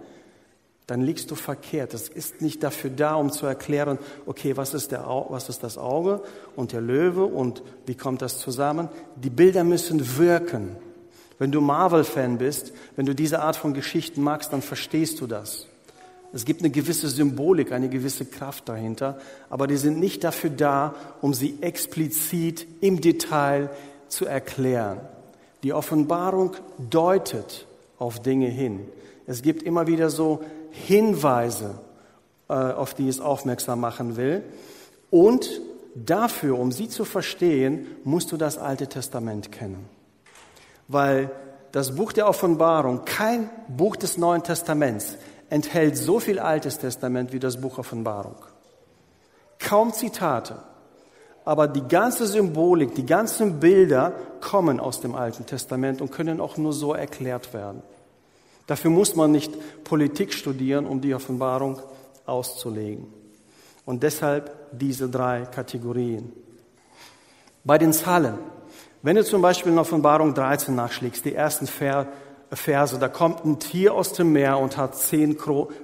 dann 0.87 1.01
liegst 1.01 1.31
du 1.31 1.35
verkehrt. 1.35 1.95
Das 1.95 2.09
ist 2.09 2.41
nicht 2.41 2.63
dafür 2.63 2.91
da, 2.91 3.15
um 3.15 3.33
zu 3.33 3.47
erklären, 3.47 3.99
okay, 4.25 4.57
was 4.57 4.73
ist, 4.73 4.93
der, 4.93 5.05
was 5.29 5.49
ist 5.49 5.63
das 5.63 5.79
Auge 5.79 6.23
und 6.55 6.73
der 6.73 6.81
Löwe 6.81 7.25
und 7.25 7.63
wie 7.87 7.97
kommt 7.97 8.23
das 8.23 8.39
zusammen. 8.39 8.89
Die 9.17 9.31
Bilder 9.31 9.65
müssen 9.65 10.17
wirken. 10.17 10.77
Wenn 11.39 11.53
du 11.53 11.61
Marvel-Fan 11.61 12.39
bist, 12.39 12.73
wenn 12.95 13.05
du 13.05 13.15
diese 13.15 13.43
Art 13.43 13.57
von 13.57 13.75
Geschichten 13.75 14.23
magst, 14.23 14.53
dann 14.53 14.63
verstehst 14.63 15.21
du 15.21 15.27
das. 15.27 15.67
Es 16.33 16.45
gibt 16.45 16.61
eine 16.61 16.71
gewisse 16.71 17.09
Symbolik, 17.09 17.73
eine 17.73 17.89
gewisse 17.89 18.25
Kraft 18.25 18.69
dahinter, 18.69 19.19
aber 19.51 19.67
die 19.67 19.77
sind 19.77 19.99
nicht 19.99 20.25
dafür 20.25 20.51
da, 20.51 20.95
um 21.21 21.35
sie 21.35 21.59
explizit 21.61 22.67
im 22.81 23.01
Detail 23.01 23.71
zu 24.09 24.27
erklären. 24.27 25.01
Die 25.63 25.73
Offenbarung 25.73 26.53
deutet 26.91 27.67
auf 27.99 28.21
Dinge 28.21 28.49
hin. 28.49 28.81
Es 29.27 29.43
gibt 29.43 29.63
immer 29.63 29.87
wieder 29.87 30.11
so 30.11 30.43
Hinweise, 30.85 31.79
äh, 32.49 32.53
auf 32.53 32.95
die 32.95 33.09
es 33.09 33.21
aufmerksam 33.21 33.81
machen 33.81 34.17
will. 34.17 34.43
Und 35.11 35.61
dafür, 35.95 36.59
um 36.59 36.71
sie 36.71 36.89
zu 36.89 37.05
verstehen, 37.05 37.87
musst 38.05 38.31
du 38.31 38.37
das 38.37 38.59
Alte 38.59 38.87
Testament 38.87 39.51
kennen. 39.51 39.89
Weil 40.89 41.31
das 41.73 41.97
Buch 41.97 42.13
der 42.13 42.29
Offenbarung, 42.29 43.05
kein 43.05 43.51
Buch 43.69 43.97
des 43.97 44.19
Neuen 44.19 44.43
Testaments, 44.43 45.17
enthält 45.51 45.97
so 45.97 46.21
viel 46.21 46.39
Altes 46.39 46.79
Testament 46.79 47.33
wie 47.33 47.39
das 47.39 47.61
Buch 47.61 47.79
Offenbarung. 47.79 48.37
Kaum 49.59 49.93
Zitate, 49.93 50.57
aber 51.45 51.69
die 51.69 51.87
ganze 51.89 52.27
Symbolik, 52.27 52.95
die 52.95 53.07
ganzen 53.07 53.61
Bilder 53.61 54.13
kommen 54.41 54.81
aus 54.81 55.01
dem 55.01 55.15
Alten 55.15 55.47
Testament 55.47 56.01
und 56.01 56.13
können 56.13 56.41
auch 56.41 56.57
nur 56.57 56.73
so 56.73 56.93
erklärt 56.93 57.55
werden. 57.55 57.83
Dafür 58.67 58.91
muss 58.91 59.15
man 59.15 59.33
nicht 59.33 59.53
Politik 59.85 60.33
studieren, 60.33 60.87
um 60.87 61.01
die 61.01 61.15
Offenbarung 61.15 61.81
auszulegen. 62.25 63.07
Und 63.85 64.03
deshalb 64.03 64.51
diese 64.73 65.09
drei 65.09 65.43
Kategorien. 65.43 66.33
Bei 67.65 67.79
den 67.79 67.93
Zahlen. 67.93 68.39
Wenn 69.03 69.17
du 69.17 69.25
zum 69.25 69.43
Beispiel 69.43 69.73
in 69.73 69.79
Offenbarung 69.79 70.35
13 70.35 70.75
nachschlägst, 70.75 71.25
die 71.25 71.35
ersten 71.35 71.69
Verse, 71.69 72.99
da 72.99 73.09
kommt 73.09 73.45
ein 73.45 73.61
Tier 73.61 73.95
aus 73.95 74.13
dem 74.13 74.33
Meer 74.33 74.59
und 74.59 74.77
hat 74.77 74.97
zehn 74.97 75.37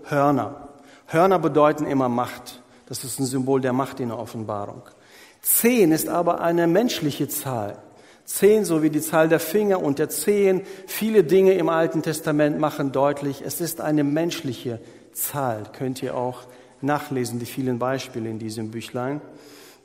Hörner. 0.05 0.69
Hörner 1.07 1.39
bedeuten 1.39 1.87
immer 1.87 2.09
Macht. 2.09 2.63
Das 2.87 3.05
ist 3.05 3.21
ein 3.21 3.27
Symbol 3.27 3.61
der 3.61 3.73
Macht 3.73 4.01
in 4.01 4.09
der 4.09 4.19
Offenbarung. 4.19 4.83
Zehn 5.41 5.93
ist 5.93 6.09
aber 6.09 6.41
eine 6.41 6.67
menschliche 6.67 7.29
Zahl. 7.29 7.77
Zehn 8.33 8.65
sowie 8.65 8.89
die 8.89 9.03
Zahl 9.03 9.29
der 9.29 9.41
Finger 9.41 9.83
und 9.83 9.99
der 9.99 10.09
Zehen. 10.09 10.63
Viele 10.87 11.23
Dinge 11.23 11.53
im 11.53 11.69
Alten 11.69 12.01
Testament 12.01 12.59
machen 12.59 12.91
deutlich, 12.91 13.43
es 13.45 13.61
ist 13.61 13.83
eine 13.83 14.05
menschliche 14.05 14.81
Zahl. 15.13 15.65
Könnt 15.77 16.03
ihr 16.03 16.17
auch 16.17 16.45
nachlesen, 16.81 17.41
die 17.41 17.45
vielen 17.45 17.79
Beispiele 17.79 18.31
in 18.31 18.39
diesem 18.39 18.71
Büchlein. 18.71 19.21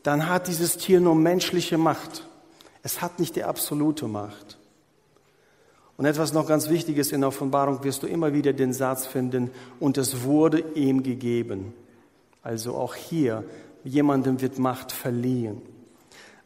Dann 0.02 0.30
hat 0.30 0.48
dieses 0.48 0.78
Tier 0.78 1.02
nur 1.02 1.14
menschliche 1.14 1.78
Macht. 1.78 2.26
Es 2.84 3.02
hat 3.02 3.20
nicht 3.20 3.36
die 3.36 3.44
absolute 3.44 4.08
Macht. 4.08 4.58
Und 5.98 6.06
etwas 6.06 6.32
noch 6.32 6.48
ganz 6.48 6.70
Wichtiges 6.70 7.12
in 7.12 7.20
der 7.22 7.28
Offenbarung 7.28 7.84
wirst 7.84 8.02
du 8.02 8.08
immer 8.08 8.32
wieder 8.32 8.54
den 8.54 8.72
Satz 8.72 9.06
finden, 9.06 9.52
und 9.82 9.98
es 9.98 10.24
wurde 10.24 10.64
ihm 10.74 11.04
gegeben. 11.04 11.74
Also 12.44 12.76
auch 12.76 12.96
hier, 12.96 13.44
jemandem 13.84 14.40
wird 14.40 14.58
Macht 14.58 14.94
verliehen. 14.94 15.62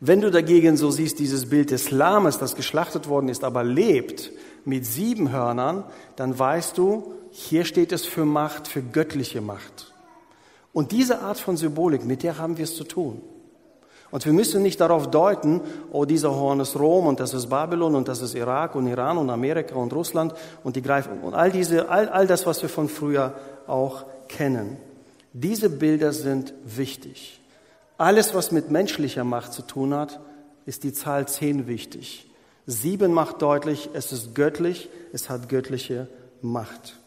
Wenn 0.03 0.19
du 0.19 0.31
dagegen 0.31 0.77
so 0.77 0.89
siehst, 0.89 1.19
dieses 1.19 1.47
Bild 1.47 1.69
des 1.69 1.91
Lammes, 1.91 2.39
das 2.39 2.55
geschlachtet 2.55 3.07
worden 3.07 3.29
ist, 3.29 3.43
aber 3.43 3.63
lebt 3.63 4.31
mit 4.65 4.83
sieben 4.83 5.31
Hörnern, 5.31 5.83
dann 6.15 6.37
weißt 6.37 6.75
du, 6.75 7.13
hier 7.29 7.65
steht 7.65 7.91
es 7.91 8.03
für 8.03 8.25
Macht, 8.25 8.67
für 8.67 8.81
göttliche 8.81 9.41
Macht. 9.41 9.93
Und 10.73 10.91
diese 10.91 11.19
Art 11.19 11.37
von 11.37 11.55
Symbolik, 11.55 12.03
mit 12.03 12.23
der 12.23 12.39
haben 12.39 12.57
wir 12.57 12.63
es 12.63 12.75
zu 12.75 12.83
tun. 12.83 13.21
Und 14.09 14.25
wir 14.25 14.33
müssen 14.33 14.63
nicht 14.63 14.81
darauf 14.81 15.11
deuten, 15.11 15.61
oh, 15.91 16.05
dieser 16.05 16.31
Horn 16.31 16.61
ist 16.61 16.79
Rom 16.79 17.05
und 17.05 17.19
das 17.19 17.35
ist 17.35 17.47
Babylon 17.47 17.93
und 17.93 18.07
das 18.07 18.23
ist 18.23 18.33
Irak 18.33 18.73
und 18.73 18.87
Iran 18.87 19.19
und 19.19 19.29
Amerika 19.29 19.75
und 19.75 19.93
Russland 19.93 20.33
und 20.63 20.75
die 20.75 20.81
greifen 20.81 21.21
und 21.21 21.35
all 21.35 21.51
diese, 21.51 21.89
all, 21.89 22.09
all 22.09 22.25
das, 22.25 22.47
was 22.47 22.61
wir 22.63 22.69
von 22.69 22.89
früher 22.89 23.35
auch 23.67 24.05
kennen. 24.27 24.77
Diese 25.31 25.69
Bilder 25.69 26.11
sind 26.11 26.55
wichtig. 26.65 27.40
Alles, 28.01 28.33
was 28.33 28.51
mit 28.51 28.71
menschlicher 28.71 29.23
Macht 29.23 29.53
zu 29.53 29.61
tun 29.61 29.93
hat, 29.93 30.19
ist 30.65 30.83
die 30.83 30.91
Zahl 30.91 31.27
zehn 31.27 31.67
wichtig. 31.67 32.27
Sieben 32.65 33.13
macht 33.13 33.43
deutlich, 33.43 33.91
es 33.93 34.11
ist 34.11 34.33
göttlich, 34.33 34.89
es 35.13 35.29
hat 35.29 35.49
göttliche 35.49 36.07
Macht. 36.41 36.97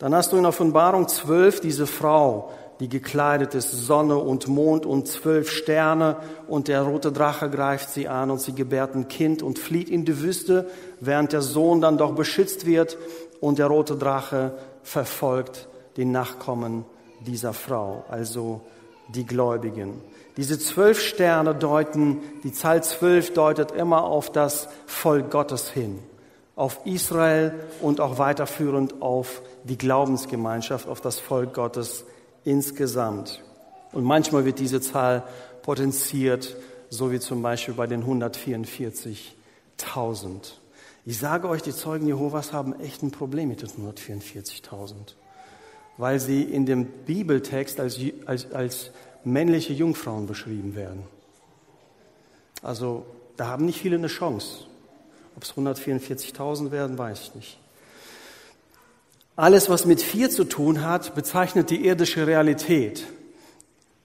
Dann 0.00 0.12
hast 0.12 0.32
du 0.32 0.36
in 0.36 0.46
Offenbarung 0.46 1.06
zwölf 1.06 1.60
diese 1.60 1.86
Frau, 1.86 2.50
die 2.80 2.88
gekleidet 2.88 3.54
ist, 3.54 3.70
Sonne 3.70 4.16
und 4.16 4.48
Mond 4.48 4.84
und 4.84 5.06
zwölf 5.06 5.48
Sterne 5.48 6.16
und 6.48 6.66
der 6.66 6.82
rote 6.82 7.12
Drache 7.12 7.48
greift 7.48 7.88
sie 7.90 8.08
an 8.08 8.32
und 8.32 8.40
sie 8.40 8.56
gebärt 8.56 8.96
ein 8.96 9.06
Kind 9.06 9.44
und 9.44 9.60
flieht 9.60 9.88
in 9.88 10.04
die 10.04 10.20
Wüste, 10.20 10.68
während 10.98 11.32
der 11.32 11.42
Sohn 11.42 11.80
dann 11.80 11.98
doch 11.98 12.16
beschützt 12.16 12.66
wird 12.66 12.98
und 13.40 13.60
der 13.60 13.68
rote 13.68 13.94
Drache 13.94 14.54
verfolgt 14.82 15.68
den 15.96 16.10
Nachkommen 16.10 16.84
dieser 17.24 17.52
Frau, 17.52 18.04
also 18.08 18.60
die 19.08 19.26
Gläubigen. 19.26 20.00
Diese 20.36 20.58
zwölf 20.58 21.00
Sterne 21.00 21.54
deuten, 21.54 22.18
die 22.42 22.52
Zahl 22.52 22.82
zwölf 22.82 23.32
deutet 23.32 23.70
immer 23.70 24.02
auf 24.04 24.32
das 24.32 24.68
Volk 24.86 25.30
Gottes 25.30 25.70
hin, 25.70 26.00
auf 26.56 26.80
Israel 26.84 27.54
und 27.80 28.00
auch 28.00 28.18
weiterführend 28.18 29.00
auf 29.00 29.40
die 29.62 29.78
Glaubensgemeinschaft, 29.78 30.88
auf 30.88 31.00
das 31.00 31.20
Volk 31.20 31.54
Gottes 31.54 32.04
insgesamt. 32.44 33.44
Und 33.92 34.02
manchmal 34.04 34.44
wird 34.44 34.58
diese 34.58 34.80
Zahl 34.80 35.22
potenziert, 35.62 36.56
so 36.90 37.12
wie 37.12 37.20
zum 37.20 37.42
Beispiel 37.42 37.74
bei 37.74 37.86
den 37.86 38.04
144.000. 38.04 40.54
Ich 41.06 41.18
sage 41.18 41.48
euch, 41.48 41.62
die 41.62 41.72
Zeugen 41.72 42.06
Jehovas 42.06 42.52
haben 42.52 42.78
echt 42.80 43.02
ein 43.02 43.10
Problem 43.10 43.48
mit 43.50 43.62
den 43.62 43.68
144.000, 43.68 45.14
weil 45.96 46.20
sie 46.20 46.42
in 46.42 46.66
dem 46.66 46.86
Bibeltext 46.86 47.80
als, 47.80 47.98
als, 48.26 48.52
als 48.52 48.90
männliche 49.24 49.72
Jungfrauen 49.72 50.26
beschrieben 50.26 50.74
werden. 50.74 51.04
Also 52.62 53.06
da 53.36 53.48
haben 53.48 53.66
nicht 53.66 53.80
viele 53.80 53.96
eine 53.96 54.08
Chance. 54.08 54.64
Ob 55.36 55.42
es 55.42 55.54
144.000 55.54 56.70
werden, 56.70 56.98
weiß 56.98 57.20
ich 57.22 57.34
nicht. 57.34 57.58
Alles, 59.36 59.68
was 59.68 59.84
mit 59.84 60.00
vier 60.00 60.30
zu 60.30 60.44
tun 60.44 60.84
hat, 60.84 61.14
bezeichnet 61.14 61.70
die 61.70 61.84
irdische 61.84 62.26
Realität. 62.26 63.04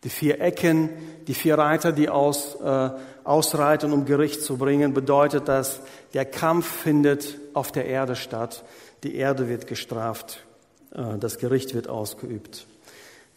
Die 0.04 0.10
vier 0.10 0.42
Ecken, 0.42 0.90
die 1.28 1.34
vier 1.34 1.58
Reiter, 1.58 1.92
die 1.92 2.10
aus, 2.10 2.56
äh, 2.56 2.90
ausreiten, 3.24 3.94
um 3.94 4.06
Gericht 4.06 4.42
zu 4.42 4.58
bringen, 4.58 4.94
bedeutet, 4.94 5.48
dass 5.48 5.82
der 6.14 6.26
Kampf 6.26 6.68
findet 6.68 7.38
auf 7.54 7.72
der 7.72 7.86
Erde 7.86 8.16
statt. 8.16 8.64
Die 9.04 9.16
Erde 9.16 9.48
wird 9.50 9.68
gestraft, 9.68 10.44
das 10.92 11.38
Gericht 11.38 11.74
wird 11.74 11.88
ausgeübt. 11.88 12.66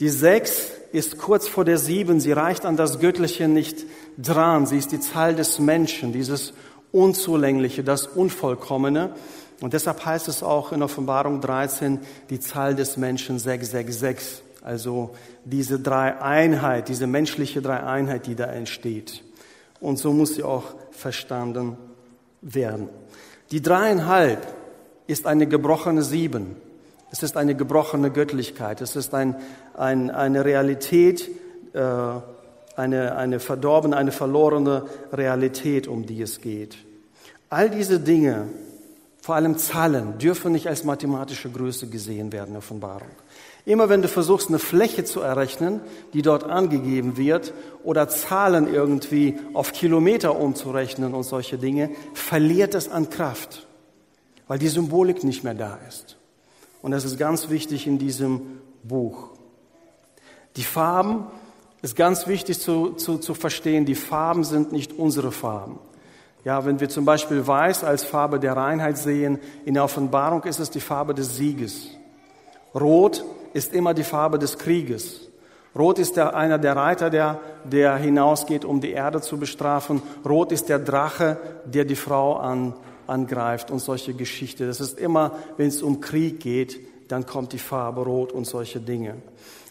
Die 0.01 0.09
sechs 0.09 0.71
ist 0.93 1.19
kurz 1.19 1.47
vor 1.47 1.65
der 1.65 1.79
sieben. 1.79 2.19
Sie 2.19 2.33
reicht 2.33 2.65
an 2.65 2.77
das 2.77 2.99
Göttliche 2.99 3.47
nicht 3.47 3.85
dran. 4.19 4.67
Sie 4.67 4.79
ist 4.79 4.91
die 4.93 5.01
Zahl 5.01 5.35
des 5.37 5.59
Menschen, 5.59 6.13
dieses 6.13 6.55
Unzulängliche, 6.91 7.85
das 7.85 8.07
Unvollkommene. 8.07 9.15
Und 9.61 9.75
deshalb 9.75 10.05
heißt 10.05 10.27
es 10.29 10.43
auch 10.43 10.73
in 10.73 10.83
Offenbarung 10.83 11.41
13 11.41 12.01
die 12.31 12.41
Zahl 12.41 12.75
des 12.75 12.97
Menschen 12.97 13.39
666. 13.39 14.43
Also 14.63 15.11
diese 15.45 15.79
Dreieinheit, 15.79 16.89
diese 16.89 17.07
menschliche 17.07 17.63
Dreieinheit, 17.63 18.27
die 18.27 18.35
da 18.35 18.47
entsteht. 18.47 19.23
Und 19.81 19.99
so 19.99 20.13
muss 20.13 20.35
sie 20.35 20.43
auch 20.43 20.75
verstanden 20.91 21.77
werden. 22.41 22.89
Die 23.51 23.61
dreieinhalb 23.61 24.47
ist 25.07 25.27
eine 25.27 25.47
gebrochene 25.47 26.03
Sieben. 26.03 26.57
Es 27.13 27.23
ist 27.23 27.37
eine 27.37 27.55
gebrochene 27.55 28.11
Göttlichkeit. 28.11 28.81
Es 28.81 28.97
ist 28.97 29.13
ein, 29.13 29.37
ein, 29.75 30.11
eine 30.11 30.47
Realität, 30.47 31.31
äh, 31.75 31.81
eine, 32.75 33.17
eine 33.17 33.39
verdorbene, 33.39 33.95
eine 33.95 34.13
verlorene 34.13 34.87
Realität, 35.13 35.89
um 35.89 36.07
die 36.07 36.23
es 36.23 36.41
geht. 36.41 36.79
All 37.51 37.69
diese 37.69 38.01
Dinge, 38.01 38.49
vor 39.21 39.35
allem 39.35 39.59
Zahlen, 39.59 40.17
dürfen 40.17 40.53
nicht 40.53 40.69
als 40.69 40.85
mathematische 40.85 41.51
Größe 41.51 41.89
gesehen 41.89 42.33
werden 42.33 42.57
Offenbarung. 42.57 43.11
Immer 43.67 43.91
wenn 43.91 44.01
du 44.01 44.09
versuchst, 44.09 44.49
eine 44.49 44.59
Fläche 44.59 45.05
zu 45.05 45.21
errechnen, 45.21 45.81
die 46.15 46.23
dort 46.23 46.45
angegeben 46.45 47.19
wird, 47.19 47.53
oder 47.85 48.09
Zahlen 48.09 48.73
irgendwie 48.73 49.39
auf 49.53 49.73
Kilometer 49.73 50.41
umzurechnen 50.41 51.13
und 51.13 51.25
solche 51.25 51.59
Dinge, 51.59 51.91
verliert 52.15 52.75
es 52.75 52.89
an 52.89 53.11
Kraft, 53.11 53.67
weil 54.49 54.59
die 54.59 54.69
Symbolik 54.69 55.25
nicht 55.25 55.45
mehr 55.45 55.55
da 55.55 55.79
ist. 55.87 56.17
Und 56.83 56.91
das 56.91 57.05
ist 57.05 57.19
ganz 57.19 57.49
wichtig 57.49 57.87
in 57.87 57.99
diesem 57.99 58.61
Buch. 58.83 59.29
Die 60.57 60.65
Farben 60.65 61.27
ist 61.81 61.97
ganz 61.97 62.27
wichtig 62.27 62.61
zu, 62.61 62.91
zu, 62.93 63.19
zu 63.19 63.35
verstehen. 63.35 63.87
Die 63.87 63.95
Farben 63.95 64.45
sind 64.45 64.73
nicht 64.73 64.93
unsere 64.93 65.33
Farben. 65.33 65.79
Ja, 66.45 66.65
wenn 66.65 66.81
wir 66.81 66.89
zum 66.89 67.05
Beispiel 67.05 67.47
Weiß 67.47 67.85
als 67.85 68.05
Farbe 68.05 68.41
der 68.41 68.57
Reinheit 68.57 68.99
sehen, 68.99 69.39
in 69.65 69.75
der 69.75 69.85
Offenbarung 69.85 70.43
ist 70.43 70.59
es 70.59 70.71
die 70.71 70.81
Farbe 70.81 71.15
des 71.15 71.37
Sieges. 71.37 71.87
Rot 72.75 73.25
ist 73.53 73.73
immer 73.73 73.95
die 73.95 74.03
Farbe 74.03 74.39
des 74.39 74.59
Krieges. 74.59 75.29
Rot 75.75 75.99
ist 75.99 76.17
der, 76.17 76.35
einer 76.35 76.59
der 76.59 76.77
Reiter, 76.77 77.11
der, 77.11 77.41
der 77.65 77.97
hinausgeht, 77.97 78.65
um 78.65 78.81
die 78.81 78.91
Erde 78.91 79.21
zu 79.21 79.39
bestrafen. 79.39 80.03
Rot 80.25 80.53
ist 80.53 80.69
der 80.69 80.81
Drache, 80.81 81.39
der 81.65 81.85
die 81.85 81.97
Frau 81.97 82.37
an, 82.37 82.75
angreift 83.07 83.71
und 83.71 83.79
solche 83.81 84.15
Geschichte. 84.15 84.67
Das 84.67 84.81
ist 84.81 84.99
immer, 84.99 85.33
wenn 85.57 85.69
es 85.69 85.83
um 85.83 86.01
Krieg 86.01 86.41
geht, 86.41 86.81
dann 87.09 87.27
kommt 87.27 87.53
die 87.53 87.59
Farbe 87.59 88.03
Rot 88.03 88.33
und 88.33 88.47
solche 88.47 88.81
Dinge. 88.81 89.17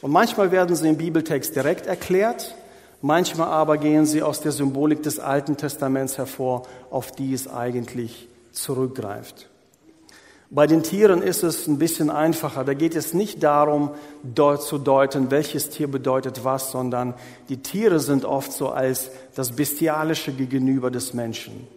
Und 0.01 0.11
manchmal 0.11 0.51
werden 0.51 0.75
sie 0.75 0.88
im 0.88 0.97
Bibeltext 0.97 1.55
direkt 1.55 1.88
erklärt, 1.88 2.55
manchmal 3.01 3.47
aber 3.47 3.77
gehen 3.77 4.05
sie 4.05 4.21
aus 4.21 4.41
der 4.41 4.51
Symbolik 4.51 5.03
des 5.03 5.19
Alten 5.19 5.57
Testaments 5.57 6.17
hervor, 6.17 6.63
auf 6.89 7.11
die 7.11 7.33
es 7.33 7.47
eigentlich 7.47 8.27
zurückgreift. 8.51 9.50
Bei 10.53 10.67
den 10.67 10.83
Tieren 10.83 11.21
ist 11.21 11.43
es 11.43 11.65
ein 11.67 11.79
bisschen 11.79 12.09
einfacher. 12.09 12.65
Da 12.65 12.73
geht 12.73 12.93
es 12.93 13.13
nicht 13.13 13.41
darum, 13.41 13.91
dort 14.21 14.61
zu 14.63 14.77
deuten, 14.77 15.31
welches 15.31 15.69
Tier 15.69 15.89
bedeutet 15.89 16.43
was, 16.43 16.71
sondern 16.71 17.13
die 17.47 17.63
Tiere 17.63 18.01
sind 18.01 18.25
oft 18.25 18.51
so 18.51 18.67
als 18.67 19.11
das 19.33 19.53
Bestialische 19.53 20.33
gegenüber 20.33 20.91
des 20.91 21.13
Menschen. 21.13 21.67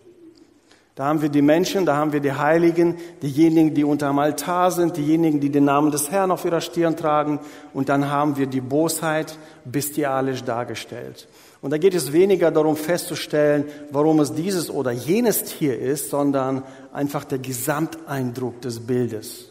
Da 0.94 1.06
haben 1.06 1.22
wir 1.22 1.28
die 1.28 1.42
Menschen, 1.42 1.86
da 1.86 1.96
haben 1.96 2.12
wir 2.12 2.20
die 2.20 2.32
Heiligen, 2.32 2.96
diejenigen, 3.20 3.74
die 3.74 3.82
unter 3.82 4.06
dem 4.08 4.18
Altar 4.20 4.70
sind, 4.70 4.96
diejenigen, 4.96 5.40
die 5.40 5.50
den 5.50 5.64
Namen 5.64 5.90
des 5.90 6.12
Herrn 6.12 6.30
auf 6.30 6.44
ihrer 6.44 6.60
Stirn 6.60 6.96
tragen. 6.96 7.40
Und 7.72 7.88
dann 7.88 8.10
haben 8.10 8.36
wir 8.36 8.46
die 8.46 8.60
Bosheit 8.60 9.36
bestialisch 9.64 10.44
dargestellt. 10.44 11.26
Und 11.60 11.72
da 11.72 11.78
geht 11.78 11.94
es 11.94 12.12
weniger 12.12 12.52
darum 12.52 12.76
festzustellen, 12.76 13.64
warum 13.90 14.20
es 14.20 14.34
dieses 14.34 14.70
oder 14.70 14.92
jenes 14.92 15.42
Tier 15.42 15.76
ist, 15.80 16.10
sondern 16.10 16.62
einfach 16.92 17.24
der 17.24 17.38
Gesamteindruck 17.38 18.60
des 18.60 18.78
Bildes. 18.78 19.50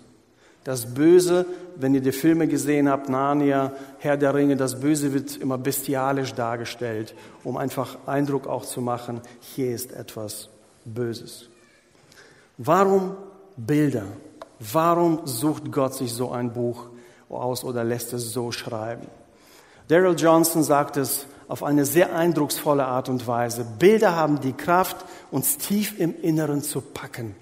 Das 0.63 0.93
Böse, 0.93 1.45
wenn 1.75 1.93
ihr 1.93 1.99
die 1.99 2.13
Filme 2.13 2.47
gesehen 2.47 2.87
habt, 2.87 3.09
Narnia, 3.09 3.73
Herr 3.99 4.15
der 4.15 4.33
Ringe, 4.33 4.55
das 4.55 4.79
Böse 4.79 5.11
wird 5.13 5.35
immer 5.35 5.57
bestialisch 5.57 6.33
dargestellt, 6.35 7.13
um 7.43 7.57
einfach 7.57 7.97
Eindruck 8.05 8.47
auch 8.47 8.63
zu 8.63 8.79
machen, 8.79 9.19
hier 9.41 9.75
ist 9.75 9.91
etwas 9.91 10.52
Böses. 10.85 11.49
Warum 12.57 13.15
Bilder? 13.57 14.05
Warum 14.59 15.25
sucht 15.25 15.71
Gott 15.71 15.93
sich 15.95 16.13
so 16.13 16.31
ein 16.31 16.53
Buch 16.53 16.87
aus 17.29 17.63
oder 17.63 17.83
lässt 17.83 18.13
es 18.13 18.31
so 18.31 18.51
schreiben? 18.51 19.07
Daryl 19.87 20.15
Johnson 20.17 20.63
sagt 20.63 20.97
es 20.97 21.25
auf 21.47 21.63
eine 21.63 21.85
sehr 21.85 22.15
eindrucksvolle 22.15 22.85
Art 22.85 23.09
und 23.09 23.27
Weise. 23.27 23.65
Bilder 23.79 24.15
haben 24.15 24.39
die 24.39 24.53
Kraft, 24.53 24.97
uns 25.29 25.57
tief 25.57 25.99
im 25.99 26.19
Inneren 26.21 26.61
zu 26.61 26.81
packen. 26.81 27.35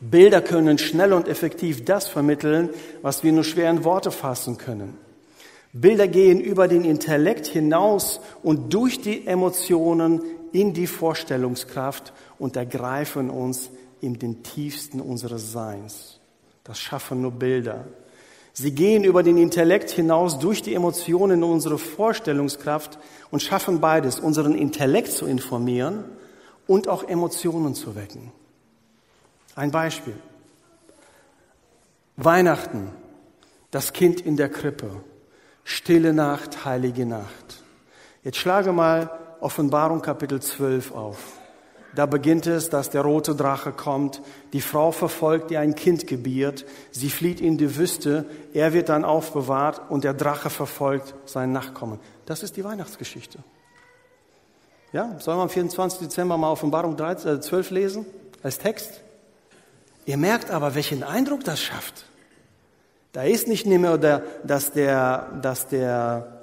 Bilder 0.00 0.40
können 0.40 0.78
schnell 0.78 1.12
und 1.12 1.28
effektiv 1.28 1.84
das 1.84 2.08
vermitteln, 2.08 2.70
was 3.02 3.22
wir 3.22 3.32
nur 3.32 3.44
schwer 3.44 3.70
in 3.70 3.84
Worte 3.84 4.10
fassen 4.10 4.56
können. 4.56 4.96
Bilder 5.72 6.08
gehen 6.08 6.40
über 6.40 6.68
den 6.68 6.84
Intellekt 6.84 7.46
hinaus 7.46 8.20
und 8.42 8.72
durch 8.72 9.02
die 9.02 9.26
Emotionen 9.26 10.22
in 10.52 10.72
die 10.72 10.86
Vorstellungskraft 10.86 12.12
und 12.38 12.56
ergreifen 12.56 13.30
uns 13.30 13.70
in 14.00 14.18
den 14.18 14.42
tiefsten 14.42 15.00
unseres 15.00 15.52
Seins. 15.52 16.20
Das 16.64 16.78
schaffen 16.78 17.22
nur 17.22 17.32
Bilder. 17.32 17.86
Sie 18.52 18.72
gehen 18.72 19.04
über 19.04 19.22
den 19.22 19.36
Intellekt 19.36 19.90
hinaus 19.90 20.38
durch 20.38 20.62
die 20.62 20.74
Emotionen 20.74 21.38
in 21.38 21.44
unsere 21.44 21.78
Vorstellungskraft 21.78 22.98
und 23.30 23.42
schaffen 23.42 23.80
beides, 23.80 24.18
unseren 24.18 24.54
Intellekt 24.54 25.12
zu 25.12 25.26
informieren 25.26 26.04
und 26.66 26.88
auch 26.88 27.04
Emotionen 27.04 27.74
zu 27.74 27.94
wecken. 27.94 28.32
Ein 29.54 29.70
Beispiel. 29.70 30.14
Weihnachten, 32.16 32.90
das 33.70 33.92
Kind 33.92 34.20
in 34.20 34.36
der 34.36 34.48
Krippe, 34.48 34.90
stille 35.64 36.12
Nacht, 36.12 36.64
heilige 36.64 37.06
Nacht. 37.06 37.62
Jetzt 38.22 38.38
schlage 38.38 38.72
mal 38.72 39.19
Offenbarung 39.40 40.02
Kapitel 40.02 40.40
12 40.40 40.92
auf. 40.92 41.18
Da 41.94 42.06
beginnt 42.06 42.46
es, 42.46 42.68
dass 42.70 42.90
der 42.90 43.02
rote 43.02 43.34
Drache 43.34 43.72
kommt, 43.72 44.22
die 44.52 44.60
Frau 44.60 44.92
verfolgt, 44.92 45.50
die 45.50 45.56
ein 45.56 45.74
Kind 45.74 46.06
gebiert, 46.06 46.64
sie 46.92 47.10
flieht 47.10 47.40
in 47.40 47.58
die 47.58 47.76
Wüste, 47.76 48.26
er 48.54 48.72
wird 48.72 48.88
dann 48.88 49.04
aufbewahrt 49.04 49.90
und 49.90 50.04
der 50.04 50.14
Drache 50.14 50.50
verfolgt 50.50 51.14
sein 51.24 51.52
Nachkommen. 51.52 51.98
Das 52.26 52.44
ist 52.44 52.56
die 52.56 52.64
Weihnachtsgeschichte. 52.64 53.40
Ja, 54.92 55.16
sollen 55.18 55.38
wir 55.38 55.42
am 55.42 55.48
24. 55.48 56.00
Dezember 56.00 56.36
mal 56.36 56.50
Offenbarung 56.50 56.96
13, 56.96 57.42
12 57.42 57.70
äh, 57.70 57.74
lesen 57.74 58.06
als 58.42 58.58
Text? 58.58 59.00
Ihr 60.06 60.16
merkt 60.16 60.50
aber, 60.50 60.74
welchen 60.74 61.02
Eindruck 61.02 61.44
das 61.44 61.60
schafft. 61.60 62.04
Da 63.12 63.22
ist 63.22 63.48
nicht 63.48 63.66
mehr, 63.66 64.22
dass 64.44 64.72
der, 64.72 65.28
dass 65.42 65.66
der 65.66 66.39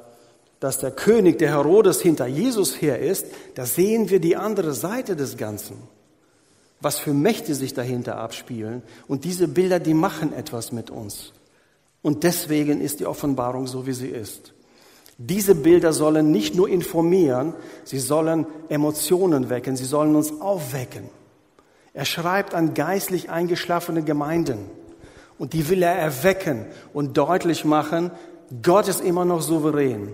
dass 0.60 0.80
der 0.80 0.92
König, 0.92 1.38
der 1.38 1.52
Herodes 1.52 2.02
hinter 2.02 2.26
Jesus 2.26 2.82
her 2.82 3.00
ist, 3.00 3.28
da 3.56 3.66
sehen 3.66 4.10
wir 4.10 4.20
die 4.20 4.36
andere 4.36 4.74
Seite 4.74 5.16
des 5.16 5.38
Ganzen. 5.38 5.78
Was 6.80 7.00
für 7.00 7.14
Mächte 7.14 7.56
sich 7.56 7.74
dahinter 7.74 8.18
abspielen. 8.18 8.84
Und 9.08 9.24
diese 9.24 9.48
Bilder, 9.48 9.80
die 9.80 9.94
machen 9.94 10.34
etwas 10.34 10.72
mit 10.72 10.90
uns. 10.90 11.34
Und 12.02 12.24
deswegen 12.24 12.82
ist 12.82 13.00
die 13.00 13.06
Offenbarung 13.06 13.68
so, 13.68 13.88
wie 13.88 13.94
sie 13.94 14.10
ist. 14.10 14.54
Diese 15.18 15.56
Bilder 15.56 15.94
sollen 15.94 16.32
nicht 16.32 16.54
nur 16.54 16.70
informieren, 16.70 17.56
sie 17.84 17.98
sollen 17.98 18.46
Emotionen 18.70 19.50
wecken, 19.50 19.76
sie 19.76 19.86
sollen 19.86 20.16
uns 20.16 20.40
aufwecken. 20.40 21.10
Er 21.94 22.06
schreibt 22.06 22.54
an 22.54 22.76
geistlich 22.76 23.32
eingeschlafene 23.32 24.04
Gemeinden 24.04 24.60
und 25.40 25.54
die 25.54 25.70
will 25.70 25.82
er 25.82 25.96
erwecken 25.96 26.68
und 26.94 27.18
deutlich 27.18 27.66
machen, 27.66 28.12
Gott 28.62 28.88
ist 28.88 29.02
immer 29.02 29.26
noch 29.26 29.42
souverän. 29.42 30.10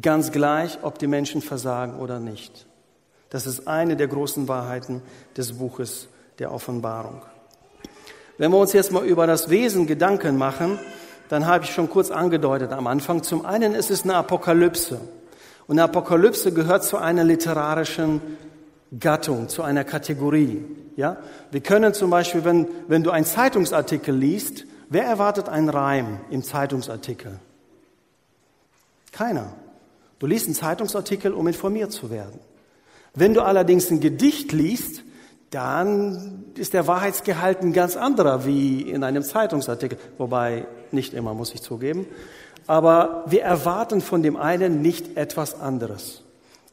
Ganz 0.00 0.32
gleich, 0.32 0.78
ob 0.82 0.98
die 0.98 1.06
Menschen 1.06 1.42
versagen 1.42 1.98
oder 1.98 2.18
nicht. 2.18 2.66
Das 3.28 3.46
ist 3.46 3.68
eine 3.68 3.96
der 3.96 4.08
großen 4.08 4.48
Wahrheiten 4.48 5.02
des 5.36 5.58
Buches 5.58 6.08
der 6.38 6.52
Offenbarung. 6.52 7.22
Wenn 8.38 8.50
wir 8.50 8.58
uns 8.58 8.72
jetzt 8.72 8.92
mal 8.92 9.04
über 9.04 9.26
das 9.26 9.50
Wesen 9.50 9.86
Gedanken 9.86 10.36
machen, 10.36 10.78
dann 11.28 11.46
habe 11.46 11.64
ich 11.64 11.70
schon 11.72 11.88
kurz 11.88 12.10
angedeutet 12.10 12.72
am 12.72 12.86
Anfang. 12.86 13.22
Zum 13.22 13.44
einen 13.44 13.74
ist 13.74 13.90
es 13.90 14.04
eine 14.04 14.16
Apokalypse. 14.16 15.00
Und 15.66 15.78
eine 15.78 15.84
Apokalypse 15.84 16.52
gehört 16.52 16.84
zu 16.84 16.98
einer 16.98 17.24
literarischen 17.24 18.20
Gattung, 18.98 19.48
zu 19.48 19.62
einer 19.62 19.84
Kategorie. 19.84 20.64
Ja? 20.96 21.18
Wir 21.50 21.60
können 21.60 21.94
zum 21.94 22.10
Beispiel, 22.10 22.44
wenn, 22.44 22.68
wenn 22.88 23.02
du 23.02 23.10
einen 23.10 23.24
Zeitungsartikel 23.24 24.14
liest, 24.14 24.64
wer 24.88 25.04
erwartet 25.04 25.48
einen 25.48 25.68
Reim 25.68 26.20
im 26.30 26.42
Zeitungsartikel? 26.42 27.38
Keiner. 29.12 29.54
Du 30.22 30.28
liest 30.28 30.46
einen 30.46 30.54
Zeitungsartikel, 30.54 31.32
um 31.32 31.48
informiert 31.48 31.90
zu 31.90 32.08
werden. 32.08 32.38
Wenn 33.12 33.34
du 33.34 33.40
allerdings 33.42 33.90
ein 33.90 33.98
Gedicht 33.98 34.52
liest, 34.52 35.02
dann 35.50 36.44
ist 36.54 36.74
der 36.74 36.86
Wahrheitsgehalt 36.86 37.60
ein 37.62 37.72
ganz 37.72 37.96
anderer 37.96 38.46
wie 38.46 38.82
in 38.82 39.02
einem 39.02 39.24
Zeitungsartikel, 39.24 39.98
wobei 40.18 40.68
nicht 40.92 41.12
immer, 41.12 41.34
muss 41.34 41.52
ich 41.54 41.60
zugeben. 41.60 42.06
Aber 42.68 43.24
wir 43.26 43.42
erwarten 43.42 44.00
von 44.00 44.22
dem 44.22 44.36
einen 44.36 44.80
nicht 44.80 45.16
etwas 45.16 45.60
anderes. 45.60 46.22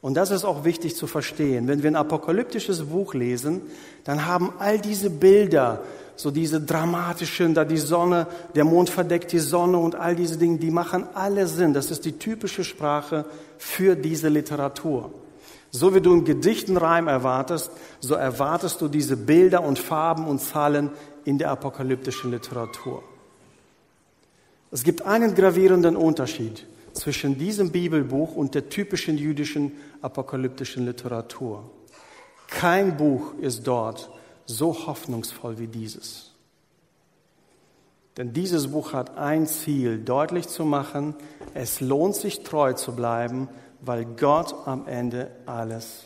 Und 0.00 0.14
das 0.14 0.30
ist 0.30 0.44
auch 0.44 0.62
wichtig 0.62 0.94
zu 0.94 1.08
verstehen. 1.08 1.66
Wenn 1.66 1.82
wir 1.82 1.90
ein 1.90 1.96
apokalyptisches 1.96 2.84
Buch 2.84 3.14
lesen, 3.14 3.62
dann 4.04 4.26
haben 4.26 4.52
all 4.60 4.78
diese 4.78 5.10
Bilder, 5.10 5.82
so 6.20 6.30
diese 6.30 6.60
dramatischen, 6.60 7.54
da 7.54 7.64
die 7.64 7.78
Sonne, 7.78 8.26
der 8.54 8.64
Mond 8.64 8.90
verdeckt 8.90 9.32
die 9.32 9.38
Sonne 9.38 9.78
und 9.78 9.94
all 9.94 10.14
diese 10.14 10.36
Dinge, 10.36 10.58
die 10.58 10.70
machen 10.70 11.06
alle 11.14 11.46
Sinn. 11.46 11.72
Das 11.72 11.90
ist 11.90 12.04
die 12.04 12.18
typische 12.18 12.62
Sprache 12.62 13.24
für 13.56 13.96
diese 13.96 14.28
Literatur. 14.28 15.12
So 15.70 15.94
wie 15.94 16.00
du 16.00 16.12
einen 16.12 16.24
Gedichtenreim 16.24 17.08
erwartest, 17.08 17.70
so 18.00 18.16
erwartest 18.16 18.80
du 18.82 18.88
diese 18.88 19.16
Bilder 19.16 19.62
und 19.62 19.78
Farben 19.78 20.26
und 20.26 20.40
Zahlen 20.40 20.90
in 21.24 21.38
der 21.38 21.50
apokalyptischen 21.50 22.30
Literatur. 22.32 23.02
Es 24.70 24.82
gibt 24.82 25.02
einen 25.02 25.34
gravierenden 25.34 25.96
Unterschied 25.96 26.66
zwischen 26.92 27.38
diesem 27.38 27.70
Bibelbuch 27.70 28.34
und 28.36 28.54
der 28.54 28.68
typischen 28.68 29.16
jüdischen 29.16 29.72
apokalyptischen 30.02 30.84
Literatur. 30.84 31.70
Kein 32.48 32.96
Buch 32.96 33.32
ist 33.40 33.66
dort 33.66 34.10
so 34.50 34.86
hoffnungsvoll 34.86 35.58
wie 35.58 35.68
dieses. 35.68 36.30
Denn 38.16 38.32
dieses 38.32 38.68
Buch 38.68 38.92
hat 38.92 39.16
ein 39.16 39.46
Ziel, 39.46 39.98
deutlich 39.98 40.48
zu 40.48 40.64
machen, 40.64 41.14
es 41.54 41.80
lohnt 41.80 42.16
sich 42.16 42.42
treu 42.42 42.72
zu 42.74 42.92
bleiben, 42.92 43.48
weil 43.80 44.04
Gott 44.04 44.54
am 44.66 44.86
Ende 44.86 45.30
alles 45.46 46.02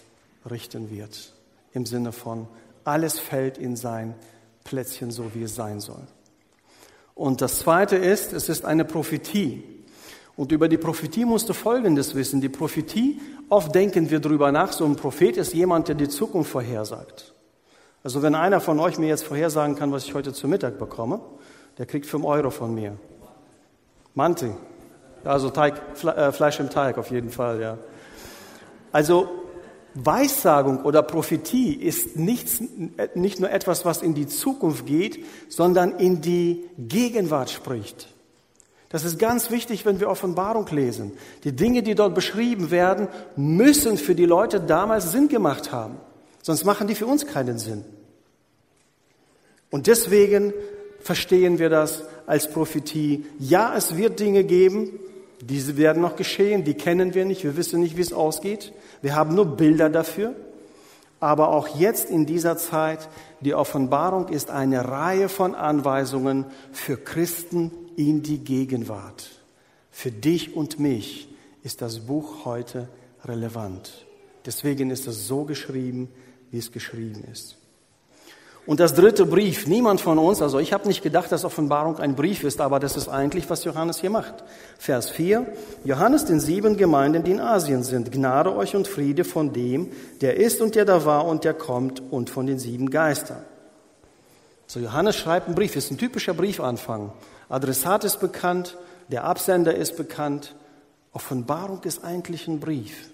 richten 0.49 0.91
wird. 0.91 1.33
Im 1.73 1.87
Sinne 1.87 2.13
von, 2.13 2.47
alles 2.85 3.19
fällt 3.19 3.59
in 3.59 3.75
sein 3.75 4.15
Plätzchen, 4.63 5.11
so 5.11 5.35
wie 5.35 5.43
es 5.43 5.55
sein 5.55 5.81
soll. 5.81 6.07
Und 7.15 7.41
das 7.41 7.61
Zweite 7.61 7.97
ist, 7.97 8.33
es 8.33 8.49
ist 8.49 8.65
eine 8.65 8.85
Prophetie. 8.85 9.65
Und 10.37 10.53
über 10.53 10.69
die 10.69 10.79
Prophetie 10.79 11.25
musst 11.25 11.49
du 11.49 11.53
Folgendes 11.53 12.15
wissen. 12.15 12.41
Die 12.41 12.49
Prophetie, 12.49 13.21
oft 13.49 13.75
denken 13.75 14.11
wir 14.11 14.21
darüber 14.21 14.51
nach, 14.53 14.73
so 14.73 14.85
ein 14.85 14.97
Prophet 14.97 15.37
ist 15.37 15.55
jemand, 15.55 15.89
der 15.89 15.95
die 15.95 16.09
Zukunft 16.09 16.51
vorhersagt. 16.51 17.34
Also 18.05 18.23
wenn 18.23 18.35
einer 18.35 18.61
von 18.61 18.79
euch 18.81 18.99
mir 18.99 19.09
jetzt 19.09 19.25
vorhersagen 19.25 19.77
kann, 19.77 19.91
was 19.91 20.05
ich 20.05 20.15
heute 20.15 20.35
zu 20.35 20.47
Mittag 20.47 20.79
bekomme, 20.79 21.21
der 21.79 21.87
kriegt 21.87 22.05
fünf 22.05 22.25
Euro 22.25 22.51
von 22.51 22.75
mir. 22.75 22.97
Manti. 24.15 24.51
Also 25.25 25.49
Teig, 25.49 25.81
äh, 26.05 26.31
Fleisch 26.31 26.61
im 26.61 26.69
Teig 26.69 26.99
auf 26.99 27.11
jeden 27.11 27.31
Fall, 27.31 27.63
ja. 27.63 27.79
Also 28.93 29.31
Weissagung 29.95 30.85
oder 30.85 31.03
Prophetie 31.03 31.73
ist 31.73 32.17
nichts, 32.17 32.63
nicht 33.15 33.41
nur 33.41 33.51
etwas, 33.51 33.87
was 33.87 34.03
in 34.03 34.13
die 34.13 34.27
Zukunft 34.27 34.85
geht, 34.85 35.25
sondern 35.49 35.99
in 35.99 36.21
die 36.21 36.69
Gegenwart 36.77 37.49
spricht. 37.49 38.09
Das 38.91 39.05
ist 39.05 39.19
ganz 39.19 39.51
wichtig, 39.51 39.87
wenn 39.87 39.99
wir 39.99 40.11
Offenbarung 40.11 40.67
lesen. 40.69 41.13
Die 41.43 41.53
Dinge, 41.53 41.83
die 41.83 41.95
dort 41.95 42.15
beschrieben 42.15 42.71
werden, 42.71 43.09
müssen 43.35 43.97
für 43.97 44.15
die 44.15 44.27
Leute 44.27 44.61
damals 44.61 45.11
Sinn 45.11 45.29
gemacht 45.29 45.73
haben. 45.73 45.97
Sonst 46.43 46.65
machen 46.65 46.87
die 46.87 46.95
für 46.95 47.07
uns 47.07 47.27
keinen 47.27 47.59
Sinn. 47.59 47.85
Und 49.75 49.89
deswegen 49.89 50.53
verstehen 51.01 51.59
wir 51.59 51.69
das 51.69 52.05
als 52.27 52.49
Prophetie. 52.49 53.27
Ja, 53.41 53.75
es 53.77 53.97
wird 53.97 54.21
Dinge 54.21 54.45
geben, 54.45 55.01
diese 55.41 55.77
werden 55.77 56.01
noch 56.01 56.15
geschehen, 56.15 56.63
die 56.63 56.75
kennen 56.75 57.13
wir 57.13 57.25
nicht, 57.25 57.43
wir 57.43 57.57
wissen 57.57 57.81
nicht, 57.81 57.97
wie 57.97 58.03
es 58.03 58.13
ausgeht. 58.13 58.73
Wir 59.03 59.17
haben 59.17 59.35
nur 59.35 59.57
Bilder 59.57 59.91
dafür. 59.91 60.37
Aber 61.19 61.49
auch 61.49 61.77
jetzt 61.77 62.09
in 62.09 62.25
dieser 62.25 62.57
Zeit, 62.57 63.09
die 63.41 63.53
Offenbarung 63.53 64.29
ist 64.29 64.49
eine 64.49 64.89
Reihe 64.89 65.29
von 65.29 65.57
Anweisungen 65.57 66.45
für 66.71 66.97
Christen 66.97 67.73
in 67.97 68.23
die 68.23 68.39
Gegenwart. 68.39 69.29
Für 69.91 70.13
dich 70.13 70.55
und 70.55 70.79
mich 70.79 71.35
ist 71.65 71.83
das 71.83 71.99
Buch 72.07 72.45
heute 72.45 72.89
relevant. 73.25 74.07
Deswegen 74.47 74.91
ist 74.91 75.09
es 75.09 75.27
so 75.27 75.43
geschrieben, 75.43 76.11
wie 76.53 76.59
es 76.59 76.71
geschrieben 76.71 77.25
ist. 77.33 77.57
Und 78.67 78.81
das 78.81 78.95
dritte 78.95 79.27
Brief, 79.27 79.67
niemand 79.67 80.01
von 80.01 80.19
uns, 80.19 80.41
also 80.41 80.59
ich 80.59 80.73
habe 80.73 80.89
nicht 80.89 81.03
gedacht, 81.03 81.31
dass 81.31 81.45
Offenbarung 81.45 81.99
ein 81.99 82.15
Brief 82.15 82.45
ist, 82.45 82.63
aber 82.63 82.81
das 82.81 82.97
ist 82.97 83.09
eigentlich, 83.09 83.51
was 83.51 83.65
Johannes 83.65 84.01
hier 84.01 84.09
macht. 84.09 84.43
Vers 84.79 85.11
4, 85.11 85.47
Johannes 85.85 86.25
den 86.25 86.41
sieben 86.41 86.79
Gemeinden, 86.79 87.25
die 87.25 87.33
in 87.33 87.41
Asien 87.41 87.83
sind, 87.83 88.11
Gnade 88.11 88.57
euch 88.57 88.75
und 88.75 88.89
Friede 88.89 89.25
von 89.25 89.53
dem, 89.53 89.91
der 90.23 90.39
ist 90.39 90.63
und 90.63 90.77
der 90.77 90.87
da 90.87 91.05
war 91.05 91.27
und 91.27 91.45
der 91.45 91.53
kommt 91.53 92.03
und 92.11 92.31
von 92.31 92.47
den 92.47 92.59
sieben 92.59 92.89
Geistern. 92.89 93.43
So 94.67 94.81
Johannes 94.81 95.17
schreibt 95.17 95.47
einen 95.47 95.55
Brief, 95.55 95.77
ist 95.77 95.91
ein 95.91 95.99
typischer 95.99 96.33
Briefanfang. 96.33 97.13
Adressat 97.51 98.05
ist 98.05 98.19
bekannt, 98.19 98.79
der 99.09 99.25
Absender 99.25 99.75
ist 99.75 99.99
bekannt. 99.99 100.55
Offenbarung 101.13 101.83
ist 101.85 102.03
eigentlich 102.03 102.49
ein 102.49 102.61
Brief. 102.61 103.11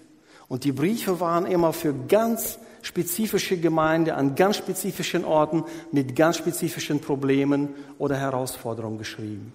Und 0.47 0.63
die 0.63 0.71
Briefe 0.71 1.19
waren 1.19 1.45
immer 1.45 1.73
für 1.73 1.93
ganz 1.93 2.57
spezifische 2.81 3.57
Gemeinde 3.57 4.15
an 4.15 4.35
ganz 4.35 4.57
spezifischen 4.57 5.25
Orten 5.25 5.63
mit 5.91 6.15
ganz 6.15 6.37
spezifischen 6.37 6.99
Problemen 6.99 7.69
oder 7.97 8.15
Herausforderungen 8.17 8.97
geschrieben. 8.97 9.53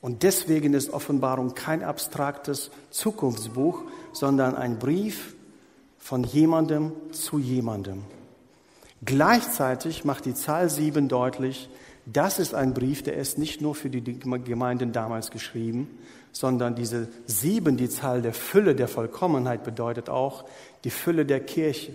Und 0.00 0.22
deswegen 0.22 0.74
ist 0.74 0.90
Offenbarung 0.90 1.54
kein 1.54 1.82
abstraktes 1.82 2.70
Zukunftsbuch, 2.90 3.84
sondern 4.12 4.54
ein 4.54 4.78
Brief 4.78 5.34
von 5.98 6.24
jemandem 6.24 6.92
zu 7.10 7.38
jemandem. 7.38 8.02
Gleichzeitig 9.02 10.04
macht 10.04 10.26
die 10.26 10.34
Zahl 10.34 10.68
sieben 10.68 11.08
deutlich, 11.08 11.70
das 12.06 12.38
ist 12.38 12.54
ein 12.54 12.74
Brief, 12.74 13.02
der 13.02 13.16
ist 13.16 13.38
nicht 13.38 13.62
nur 13.62 13.74
für 13.74 13.88
die 13.88 14.02
Gemeinden 14.20 14.92
damals 14.92 15.30
geschrieben, 15.30 15.88
sondern 16.34 16.74
diese 16.74 17.08
sieben, 17.26 17.76
die 17.76 17.88
Zahl 17.88 18.20
der 18.20 18.34
Fülle, 18.34 18.74
der 18.74 18.88
Vollkommenheit 18.88 19.62
bedeutet 19.62 20.10
auch 20.10 20.44
die 20.82 20.90
Fülle 20.90 21.24
der 21.24 21.40
Kirche. 21.40 21.94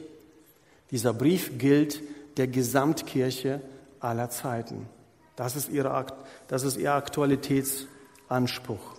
Dieser 0.91 1.13
Brief 1.13 1.59
gilt 1.59 2.01
der 2.37 2.47
Gesamtkirche 2.47 3.61
aller 3.99 4.29
Zeiten. 4.29 4.87
Das 5.35 5.57
ist, 5.57 5.69
ihre, 5.69 6.05
das 6.47 6.63
ist 6.63 6.77
ihr 6.77 6.93
Aktualitätsanspruch. 6.93 8.95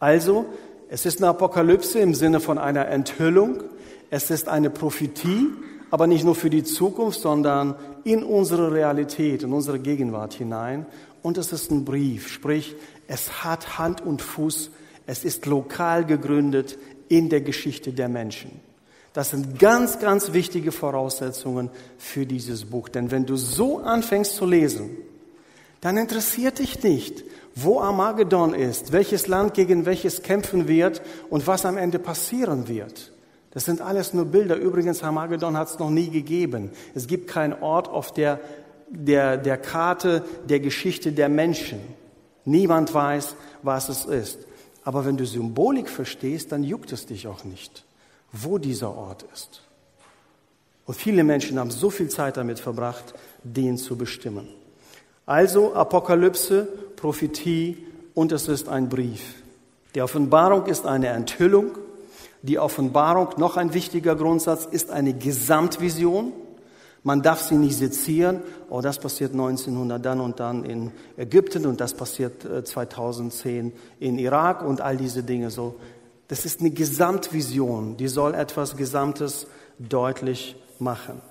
Also, 0.00 0.46
es 0.88 1.06
ist 1.06 1.18
eine 1.18 1.28
Apokalypse 1.28 2.00
im 2.00 2.14
Sinne 2.14 2.40
von 2.40 2.58
einer 2.58 2.88
Enthüllung. 2.88 3.62
Es 4.10 4.30
ist 4.30 4.48
eine 4.48 4.70
Prophetie, 4.70 5.50
aber 5.92 6.08
nicht 6.08 6.24
nur 6.24 6.34
für 6.34 6.50
die 6.50 6.64
Zukunft, 6.64 7.20
sondern 7.20 7.76
in 8.02 8.24
unsere 8.24 8.72
Realität, 8.72 9.44
in 9.44 9.52
unsere 9.52 9.78
Gegenwart 9.78 10.34
hinein. 10.34 10.84
Und 11.22 11.38
es 11.38 11.52
ist 11.52 11.70
ein 11.70 11.84
Brief, 11.84 12.28
sprich, 12.28 12.74
es 13.06 13.44
hat 13.44 13.78
Hand 13.78 14.00
und 14.00 14.20
Fuß, 14.20 14.70
es 15.10 15.24
ist 15.24 15.44
lokal 15.46 16.06
gegründet 16.06 16.78
in 17.08 17.30
der 17.30 17.40
Geschichte 17.40 17.92
der 17.92 18.08
Menschen. 18.08 18.52
Das 19.12 19.30
sind 19.30 19.58
ganz, 19.58 19.98
ganz 19.98 20.32
wichtige 20.32 20.70
Voraussetzungen 20.70 21.68
für 21.98 22.26
dieses 22.26 22.64
Buch. 22.64 22.88
Denn 22.88 23.10
wenn 23.10 23.26
du 23.26 23.34
so 23.34 23.80
anfängst 23.80 24.36
zu 24.36 24.46
lesen, 24.46 24.90
dann 25.80 25.96
interessiert 25.96 26.60
dich 26.60 26.80
nicht, 26.84 27.24
wo 27.56 27.80
Armageddon 27.80 28.54
ist, 28.54 28.92
welches 28.92 29.26
Land 29.26 29.54
gegen 29.54 29.84
welches 29.84 30.22
kämpfen 30.22 30.68
wird 30.68 31.02
und 31.28 31.44
was 31.48 31.66
am 31.66 31.76
Ende 31.76 31.98
passieren 31.98 32.68
wird. 32.68 33.12
Das 33.50 33.64
sind 33.64 33.80
alles 33.80 34.14
nur 34.14 34.26
Bilder. 34.26 34.54
Übrigens, 34.54 35.02
Armageddon 35.02 35.56
hat 35.56 35.70
es 35.70 35.80
noch 35.80 35.90
nie 35.90 36.08
gegeben. 36.08 36.70
Es 36.94 37.08
gibt 37.08 37.26
keinen 37.26 37.60
Ort 37.64 37.88
auf 37.88 38.12
der, 38.12 38.38
der, 38.88 39.38
der 39.38 39.58
Karte 39.58 40.24
der 40.48 40.60
Geschichte 40.60 41.10
der 41.10 41.28
Menschen. 41.28 41.80
Niemand 42.44 42.94
weiß, 42.94 43.34
was 43.64 43.88
es 43.88 44.04
ist. 44.04 44.38
Aber 44.90 45.04
wenn 45.04 45.16
du 45.16 45.24
Symbolik 45.24 45.88
verstehst, 45.88 46.50
dann 46.50 46.64
juckt 46.64 46.90
es 46.90 47.06
dich 47.06 47.28
auch 47.28 47.44
nicht 47.44 47.84
wo 48.32 48.58
dieser 48.58 48.96
Ort 48.96 49.24
ist. 49.34 49.62
Und 50.86 50.94
viele 50.94 51.24
Menschen 51.24 51.58
haben 51.58 51.70
so 51.70 51.90
viel 51.90 52.08
Zeit 52.08 52.36
damit 52.36 52.58
verbracht, 52.58 53.14
den 53.42 53.76
zu 53.76 53.96
bestimmen. 53.96 54.48
Also 55.26 55.74
Apokalypse, 55.74 56.66
Prophetie 56.96 57.86
und 58.14 58.32
es 58.32 58.48
ist 58.48 58.68
ein 58.68 58.88
Brief. 58.88 59.34
Die 59.94 60.02
Offenbarung 60.02 60.66
ist 60.66 60.86
eine 60.86 61.08
Enthüllung. 61.08 61.72
Die 62.42 62.58
Offenbarung, 62.58 63.28
noch 63.36 63.56
ein 63.56 63.74
wichtiger 63.74 64.16
Grundsatz, 64.16 64.64
ist 64.64 64.90
eine 64.90 65.14
Gesamtvision. 65.14 66.32
Man 67.02 67.22
darf 67.22 67.40
sie 67.40 67.54
nicht 67.54 67.76
sezieren, 67.76 68.40
oh, 68.68 68.82
das 68.82 68.98
passiert 68.98 69.32
1900 69.32 70.04
dann 70.04 70.20
und 70.20 70.38
dann 70.38 70.64
in 70.64 70.92
Ägypten 71.16 71.64
und 71.64 71.80
das 71.80 71.94
passiert 71.94 72.46
2010 72.64 73.68
äh, 73.68 73.72
in 74.06 74.18
Irak 74.18 74.62
und 74.62 74.80
all 74.80 74.96
diese 74.96 75.22
Dinge 75.22 75.50
so. 75.50 75.76
Das 76.28 76.44
ist 76.44 76.60
eine 76.60 76.70
Gesamtvision, 76.70 77.96
die 77.96 78.08
soll 78.08 78.34
etwas 78.34 78.76
Gesamtes 78.76 79.46
deutlich 79.78 80.56
machen. 80.78 81.22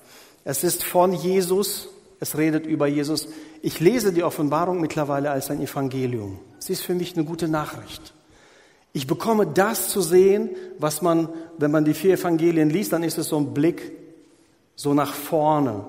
Es 0.43 0.63
ist 0.63 0.83
von 0.83 1.13
Jesus, 1.13 1.89
es 2.19 2.37
redet 2.37 2.65
über 2.65 2.87
Jesus. 2.87 3.27
Ich 3.61 3.79
lese 3.79 4.11
die 4.11 4.23
Offenbarung 4.23 4.81
mittlerweile 4.81 5.29
als 5.29 5.51
ein 5.51 5.61
Evangelium. 5.61 6.39
Sie 6.57 6.73
ist 6.73 6.81
für 6.81 6.95
mich 6.95 7.15
eine 7.15 7.25
gute 7.25 7.47
Nachricht. 7.47 8.13
Ich 8.91 9.05
bekomme 9.05 9.45
das 9.45 9.89
zu 9.89 10.01
sehen, 10.01 10.49
was 10.79 11.01
man, 11.03 11.29
wenn 11.59 11.69
man 11.69 11.85
die 11.85 11.93
vier 11.93 12.15
Evangelien 12.15 12.71
liest, 12.71 12.91
dann 12.91 13.03
ist 13.03 13.19
es 13.19 13.27
so 13.27 13.37
ein 13.37 13.53
Blick 13.53 13.98
so 14.79 14.93
nach 14.93 15.13
vorne. 15.13 15.83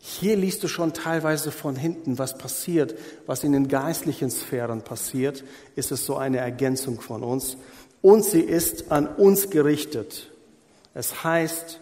Hier 0.00 0.34
liest 0.34 0.64
du 0.64 0.68
schon 0.68 0.92
teilweise 0.92 1.52
von 1.52 1.76
hinten, 1.76 2.18
was 2.18 2.36
passiert, 2.36 2.96
was 3.26 3.44
in 3.44 3.52
den 3.52 3.68
geistlichen 3.68 4.28
Sphären 4.28 4.82
passiert, 4.82 5.44
ist 5.76 5.92
es 5.92 6.04
so 6.04 6.16
eine 6.16 6.38
Ergänzung 6.38 7.00
von 7.00 7.22
uns. 7.22 7.56
Und 8.02 8.24
sie 8.24 8.40
ist 8.40 8.90
an 8.90 9.06
uns 9.06 9.50
gerichtet. 9.50 10.32
Es 10.94 11.22
heißt 11.22 11.78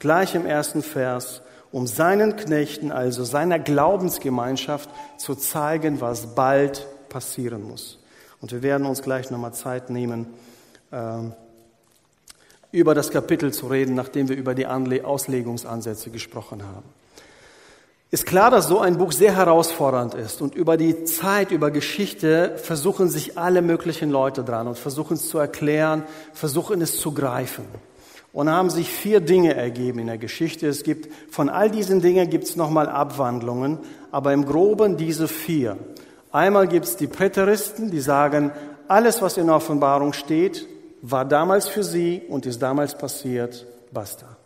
gleich 0.00 0.34
im 0.34 0.44
ersten 0.44 0.82
Vers, 0.82 1.42
um 1.70 1.86
seinen 1.86 2.34
Knechten, 2.34 2.90
also 2.90 3.22
seiner 3.22 3.60
Glaubensgemeinschaft, 3.60 4.90
zu 5.18 5.36
zeigen, 5.36 6.00
was 6.00 6.34
bald 6.34 6.84
passieren 7.08 7.62
muss. 7.62 8.00
Und 8.40 8.50
wir 8.50 8.64
werden 8.64 8.88
uns 8.88 9.02
gleich 9.02 9.30
nochmal 9.30 9.54
Zeit 9.54 9.88
nehmen, 9.88 10.26
ähm, 10.90 11.32
über 12.76 12.94
das 12.94 13.10
Kapitel 13.10 13.52
zu 13.54 13.68
reden, 13.68 13.94
nachdem 13.94 14.28
wir 14.28 14.36
über 14.36 14.54
die 14.54 14.66
Auslegungsansätze 14.66 16.10
gesprochen 16.10 16.62
haben. 16.62 16.84
Ist 18.10 18.26
klar, 18.26 18.50
dass 18.50 18.68
so 18.68 18.80
ein 18.80 18.98
Buch 18.98 19.12
sehr 19.12 19.34
herausfordernd 19.34 20.14
ist 20.14 20.42
und 20.42 20.54
über 20.54 20.76
die 20.76 21.04
Zeit, 21.04 21.50
über 21.50 21.70
Geschichte 21.70 22.52
versuchen 22.56 23.08
sich 23.08 23.38
alle 23.38 23.62
möglichen 23.62 24.10
Leute 24.10 24.44
dran 24.44 24.68
und 24.68 24.78
versuchen 24.78 25.14
es 25.14 25.28
zu 25.28 25.38
erklären, 25.38 26.04
versuchen 26.34 26.82
es 26.82 26.98
zu 26.98 27.12
greifen. 27.12 27.64
Und 28.32 28.50
haben 28.50 28.68
sich 28.68 28.90
vier 28.90 29.20
Dinge 29.20 29.54
ergeben 29.54 29.98
in 29.98 30.08
der 30.08 30.18
Geschichte. 30.18 30.68
Es 30.68 30.82
gibt, 30.82 31.08
von 31.32 31.48
all 31.48 31.70
diesen 31.70 32.02
Dingen 32.02 32.28
gibt 32.28 32.44
es 32.44 32.54
nochmal 32.54 32.90
Abwandlungen, 32.90 33.78
aber 34.12 34.34
im 34.34 34.44
Groben 34.44 34.98
diese 34.98 35.26
vier. 35.26 35.78
Einmal 36.30 36.68
gibt 36.68 36.84
es 36.84 36.96
die 36.96 37.06
Präteristen, 37.06 37.90
die 37.90 38.00
sagen, 38.00 38.52
alles, 38.88 39.22
was 39.22 39.38
in 39.38 39.46
der 39.46 39.56
Offenbarung 39.56 40.12
steht, 40.12 40.68
war 41.02 41.24
damals 41.24 41.68
für 41.68 41.84
sie 41.84 42.22
und 42.28 42.46
ist 42.46 42.60
damals 42.60 42.96
passiert, 42.96 43.66
basta. 43.92 44.36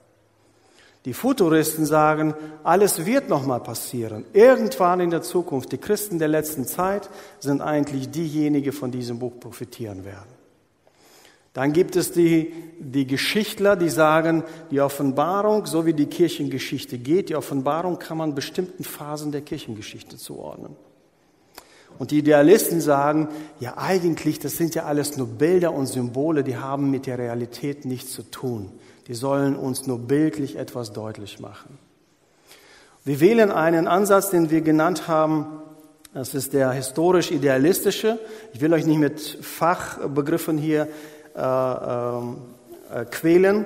Die 1.07 1.15
Futuristen 1.15 1.87
sagen, 1.87 2.35
alles 2.63 3.07
wird 3.07 3.31
nochmal 3.31 3.61
passieren. 3.61 4.27
Irgendwann 4.35 5.01
in 5.01 5.11
der 5.11 5.23
Zukunft, 5.23 5.73
die 5.73 5.79
Christen 5.79 6.19
der 6.19 6.29
letzten 6.29 6.67
Zeit 6.67 7.09
sind 7.39 7.63
eigentlich 7.63 8.11
diejenigen, 8.11 8.73
von 8.73 8.91
diesem 8.91 9.19
Buch 9.19 9.41
profitieren 9.41 10.05
werden. 10.05 10.41
Dann 11.55 11.73
gibt 11.73 11.97
es 11.97 12.13
die, 12.13 12.53
die 12.79 13.07
Geschichtler, 13.07 13.77
die 13.77 13.89
sagen, 13.89 14.45
die 14.71 14.81
Offenbarung, 14.81 15.67
so 15.67 15.87
wie 15.87 15.95
die 15.95 16.07
Kirchengeschichte 16.07 16.99
geht, 16.99 17.31
die 17.31 17.35
Offenbarung 17.35 17.99
kann 17.99 18.19
man 18.19 18.35
bestimmten 18.35 18.85
Phasen 18.85 19.33
der 19.33 19.41
Kirchengeschichte 19.41 20.17
zuordnen. 20.17 20.77
Und 21.99 22.11
die 22.11 22.19
Idealisten 22.19 22.81
sagen, 22.81 23.29
ja 23.59 23.77
eigentlich, 23.77 24.39
das 24.39 24.57
sind 24.57 24.75
ja 24.75 24.85
alles 24.85 25.17
nur 25.17 25.27
Bilder 25.27 25.73
und 25.73 25.87
Symbole, 25.87 26.43
die 26.45 26.57
haben 26.57 26.91
mit 26.91 27.07
der 27.07 27.19
Realität 27.19 27.85
nichts 27.85 28.13
zu 28.13 28.23
tun. 28.23 28.71
Die 29.07 29.15
sollen 29.15 29.57
uns 29.57 29.87
nur 29.87 29.99
bildlich 29.99 30.57
etwas 30.57 30.93
deutlich 30.93 31.41
machen. 31.41 31.79
Wir 33.05 33.21
wählen 33.21 33.51
einen 33.51 33.89
Ansatz, 33.89 34.31
den 34.31 34.51
wir 34.51 34.61
genannt 34.61 35.09
haben, 35.09 35.47
das 36.13 36.35
ist 36.35 36.55
der 36.55 36.73
historisch-idealistische. 36.73 38.19
Ich 38.53 38.61
will 38.61 38.73
euch 38.73 38.85
nicht 38.85 38.99
mit 38.99 39.21
Fachbegriffen 39.21 40.59
hier 40.59 40.89
äh, 41.37 41.41
äh, 41.41 43.05
quälen 43.11 43.65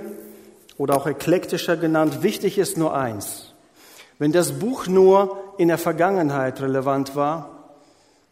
oder 0.76 0.94
auch 0.94 1.06
eklektischer 1.06 1.78
genannt. 1.78 2.22
Wichtig 2.22 2.58
ist 2.58 2.76
nur 2.76 2.94
eins. 2.94 3.54
Wenn 4.18 4.30
das 4.30 4.52
Buch 4.52 4.86
nur 4.86 5.38
in 5.56 5.68
der 5.68 5.78
Vergangenheit 5.78 6.60
relevant 6.60 7.16
war, 7.16 7.53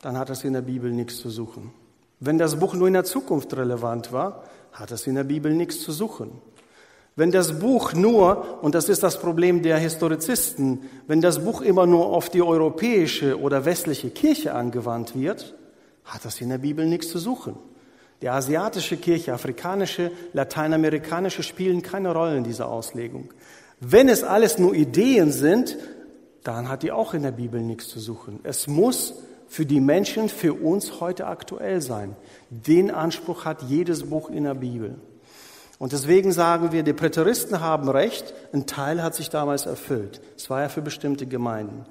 dann 0.03 0.19
hat 0.19 0.29
es 0.29 0.45
in 0.45 0.53
der 0.53 0.61
Bibel 0.61 0.93
nichts 0.93 1.17
zu 1.19 1.31
suchen. 1.31 1.73
Wenn 2.21 2.37
das 2.37 2.57
Buch 2.57 2.75
nur 2.75 2.89
in 2.89 2.95
der 2.95 3.05
Zukunft 3.05 3.57
relevant 3.57 4.13
war, 4.13 4.45
hat 4.73 4.91
es 4.91 5.07
in 5.07 5.15
der 5.15 5.25
Bibel 5.25 5.55
nichts 5.55 5.81
zu 5.81 5.93
suchen. 5.93 6.33
Wenn 7.15 7.31
das 7.31 7.59
Buch 7.59 7.93
nur, 7.93 8.63
und 8.63 8.75
das 8.75 8.89
ist 8.89 9.03
das 9.03 9.21
Problem 9.21 9.63
der 9.63 9.79
Historizisten, 9.79 10.81
wenn 11.07 11.21
das 11.21 11.45
Buch 11.45 11.61
immer 11.61 11.87
nur 11.87 12.07
auf 12.07 12.31
die 12.31 12.43
europäische 12.43 13.39
oder 13.39 13.65
westliche 13.65 14.11
Kirche 14.11 14.55
angewandt 14.55 15.15
wird, 15.15 15.55
hat 16.05 16.25
das 16.25 16.41
in 16.41 16.49
der 16.49 16.59
Bibel 16.59 16.87
nichts 16.87 17.11
zu 17.11 17.19
suchen. 17.19 17.57
Die 18.23 18.29
asiatische 18.29 18.97
Kirche, 18.97 19.35
afrikanische, 19.35 20.11
lateinamerikanische 20.33 21.43
spielen 21.43 21.83
keine 21.83 22.13
Rolle 22.13 22.37
in 22.39 22.45
dieser 22.45 22.69
Auslegung. 22.69 23.33
Wenn 23.79 24.09
es 24.09 24.25
alles 24.25 24.59
nur 24.59 24.75
Ideen 24.75 25.33
sind, 25.33 25.77
dann 26.45 26.69
hat 26.69 26.83
die 26.83 26.93
auch 26.93 27.15
in 27.15 27.23
der 27.23 27.33
Bibel 27.33 27.61
nichts 27.61 27.89
zu 27.89 28.01
suchen. 28.01 28.41
Es 28.43 28.67
muss 28.67 29.15
für 29.53 29.67
die 29.67 29.81
Menschen, 29.81 30.31
für 30.31 30.55
uns 30.55 31.03
heute 31.03 31.27
aktuell 31.27 31.83
sein. 31.83 32.17
Den 32.49 32.91
Anspruch 32.91 33.45
hat 33.45 33.61
jedes 33.65 34.09
Buch 34.09 34.31
in 34.31 34.45
der 34.45 34.55
Bibel. 34.55 34.95
Und 35.79 35.93
deswegen 35.93 36.33
sagen 36.33 36.73
wir, 36.73 36.83
die 36.83 36.95
Präteristen 36.95 37.61
haben 37.61 37.91
recht, 37.91 38.33
ein 38.55 38.65
Teil 38.65 39.03
hat 39.03 39.15
sich 39.15 39.29
damals 39.29 39.67
erfüllt. 39.67 40.23
Es 40.39 40.49
war 40.49 40.63
ja 40.63 40.71
für 40.71 40.81
bestimmte 40.81 41.27
Gemeinden. 41.27 41.85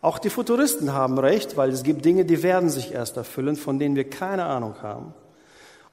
Auch 0.00 0.20
die 0.20 0.30
Futuristen 0.30 0.92
haben 0.92 1.18
recht, 1.18 1.56
weil 1.56 1.70
es 1.70 1.82
gibt 1.82 2.04
Dinge, 2.04 2.24
die 2.24 2.44
werden 2.44 2.70
sich 2.70 2.92
erst 2.92 3.16
erfüllen, 3.16 3.56
von 3.56 3.80
denen 3.80 3.96
wir 3.96 4.08
keine 4.08 4.44
Ahnung 4.44 4.76
haben. 4.80 5.12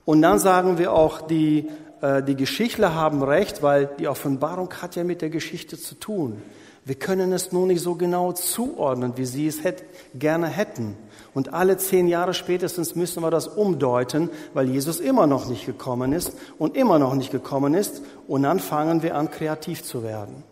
Und 0.05 0.21
dann 0.21 0.38
sagen 0.38 0.77
wir 0.77 0.93
auch, 0.93 1.21
die, 1.21 1.69
äh, 2.01 2.21
die 2.21 2.35
Geschichtler 2.35 2.93
haben 2.93 3.23
recht, 3.23 3.63
weil 3.63 3.89
die 3.97 4.07
Offenbarung 4.07 4.71
hat 4.79 4.95
ja 4.95 5.03
mit 5.03 5.23
der 5.23 5.31
Geschichte 5.31 5.79
zu 5.79 5.95
tun. 5.95 6.39
Wir 6.88 6.93
können 6.93 7.33
es 7.33 7.51
nur 7.51 7.65
nicht 7.65 7.81
so 7.81 7.95
genau 7.95 8.31
zuordnen, 8.31 9.13
wie 9.15 9.25
sie 9.25 9.47
es 9.47 9.63
hätt, 9.63 9.83
gerne 10.13 10.45
hätten. 10.45 10.95
Und 11.36 11.54
alle 11.54 11.76
zehn 11.78 12.08
Jahre 12.08 12.34
spätestens 12.34 12.95
müssen 12.95 13.21
wir 13.21 13.30
das 13.30 13.48
umdeuten, 13.48 14.30
weil 14.54 14.69
Jesus 14.69 15.02
immer 15.02 15.28
noch 15.28 15.50
nicht 15.50 15.65
gekommen 15.65 16.13
ist 16.13 16.32
und 16.58 16.78
immer 16.78 16.98
noch 16.98 17.13
nicht 17.13 17.30
gekommen 17.30 17.74
ist. 17.74 18.02
Und 18.26 18.43
dann 18.43 18.60
fangen 18.60 19.04
wir 19.04 19.17
an, 19.17 19.30
kreativ 19.30 19.84
zu 19.84 20.02
werden. 20.02 20.43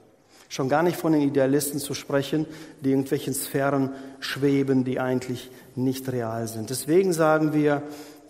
Schon 0.50 0.68
gar 0.68 0.84
nicht 0.84 0.98
von 0.98 1.14
den 1.14 1.22
Idealisten 1.22 1.80
zu 1.80 1.94
sprechen, 1.94 2.46
die 2.82 2.90
in 2.90 2.98
irgendwelchen 2.98 3.34
Sphären 3.34 3.92
schweben, 4.20 4.84
die 4.84 5.00
eigentlich 5.00 5.50
nicht 5.74 6.12
real 6.12 6.50
sind. 6.50 6.70
Deswegen 6.70 7.14
sagen 7.14 7.54
wir, 7.54 7.82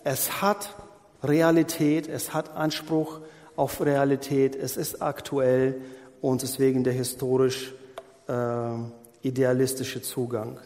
es 0.03 0.43
hat 0.43 0.75
Realität, 1.23 2.07
es 2.07 2.35
hat 2.35 2.55
Anspruch 2.55 3.21
auf 3.55 3.81
Realität, 3.81 4.55
es 4.55 4.77
ist 4.77 5.01
aktuell 5.01 5.81
und 6.21 6.43
deswegen 6.43 6.83
der 6.83 6.93
historisch 6.93 7.73
äh, 8.27 8.33
idealistische 9.23 10.03
Zugang. 10.03 10.59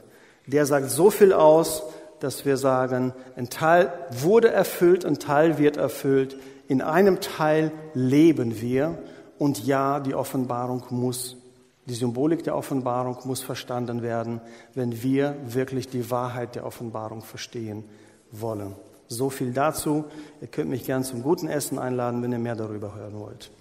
Der 0.48 0.66
sagt 0.66 0.90
so 0.90 1.10
viel 1.12 1.34
aus, 1.34 1.84
dass 2.20 2.46
wir 2.46 2.58
sagen, 2.58 3.14
ein 3.36 3.50
Teil 3.50 3.94
wurde 4.10 4.50
erfüllt, 4.50 5.06
ein 5.06 5.20
Teil 5.20 5.58
wird 5.58 5.78
erfüllt. 5.78 6.38
In 6.68 6.82
einem 6.82 7.22
Teil 7.22 7.72
leben 7.94 8.60
wir 8.60 8.98
und 9.38 9.66
ja, 9.66 10.00
die 10.00 10.16
Offenbarung 10.16 10.84
muss, 10.90 11.38
die 11.86 11.94
Symbolik 11.94 12.44
der 12.44 12.56
Offenbarung 12.56 13.18
muss 13.26 13.42
verstanden 13.42 14.02
werden, 14.02 14.42
wenn 14.74 15.04
wir 15.04 15.36
wirklich 15.46 15.90
die 15.90 16.10
Wahrheit 16.10 16.56
der 16.56 16.66
Offenbarung 16.66 17.22
verstehen 17.22 17.84
wollen. 18.32 18.76
So 19.08 19.30
viel 19.30 19.54
dazu. 19.54 20.06
Ihr 20.42 20.48
könnt 20.48 20.70
mich 20.70 20.86
gern 20.86 21.04
zum 21.04 21.24
guten 21.24 21.48
Essen 21.48 21.80
einladen, 21.80 22.22
wenn 22.24 22.32
ihr 22.32 22.40
mehr 22.40 22.56
darüber 22.56 22.96
hören 22.96 23.20
wollt. 23.20 23.52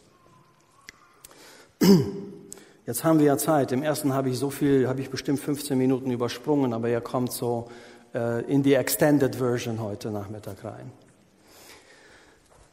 Jetzt 2.87 3.03
haben 3.03 3.19
wir 3.19 3.27
ja 3.27 3.37
Zeit. 3.37 3.73
Im 3.73 3.83
ersten 3.83 4.15
habe 4.15 4.31
ich 4.31 4.39
so 4.39 4.49
viel, 4.49 4.87
habe 4.87 5.01
ich 5.01 5.11
bestimmt 5.11 5.41
15 5.41 5.77
Minuten 5.77 6.13
übersprungen, 6.13 6.73
aber 6.73 6.89
ihr 6.89 7.01
kommt 7.01 7.33
so 7.33 7.69
äh, 8.15 8.45
in 8.45 8.63
die 8.63 8.75
Extended 8.75 9.35
Version 9.37 9.81
heute 9.81 10.13
Nachmittag 10.13 10.63
rein. 10.63 10.93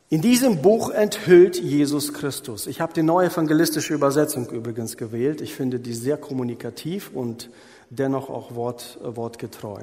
In 0.09 0.21
diesem 0.21 0.61
Buch 0.61 0.91
enthüllt 0.91 1.59
Jesus 1.59 2.13
Christus. 2.13 2.67
Ich 2.67 2.79
habe 2.79 2.93
die 2.93 3.01
neue 3.01 3.29
evangelistische 3.29 3.95
Übersetzung 3.95 4.47
übrigens 4.51 4.97
gewählt. 4.97 5.41
Ich 5.41 5.55
finde 5.55 5.79
die 5.79 5.93
sehr 5.93 6.17
kommunikativ 6.17 7.09
und 7.11 7.49
dennoch 7.89 8.29
auch 8.29 8.53
wort, 8.53 8.99
wortgetreu. 9.01 9.79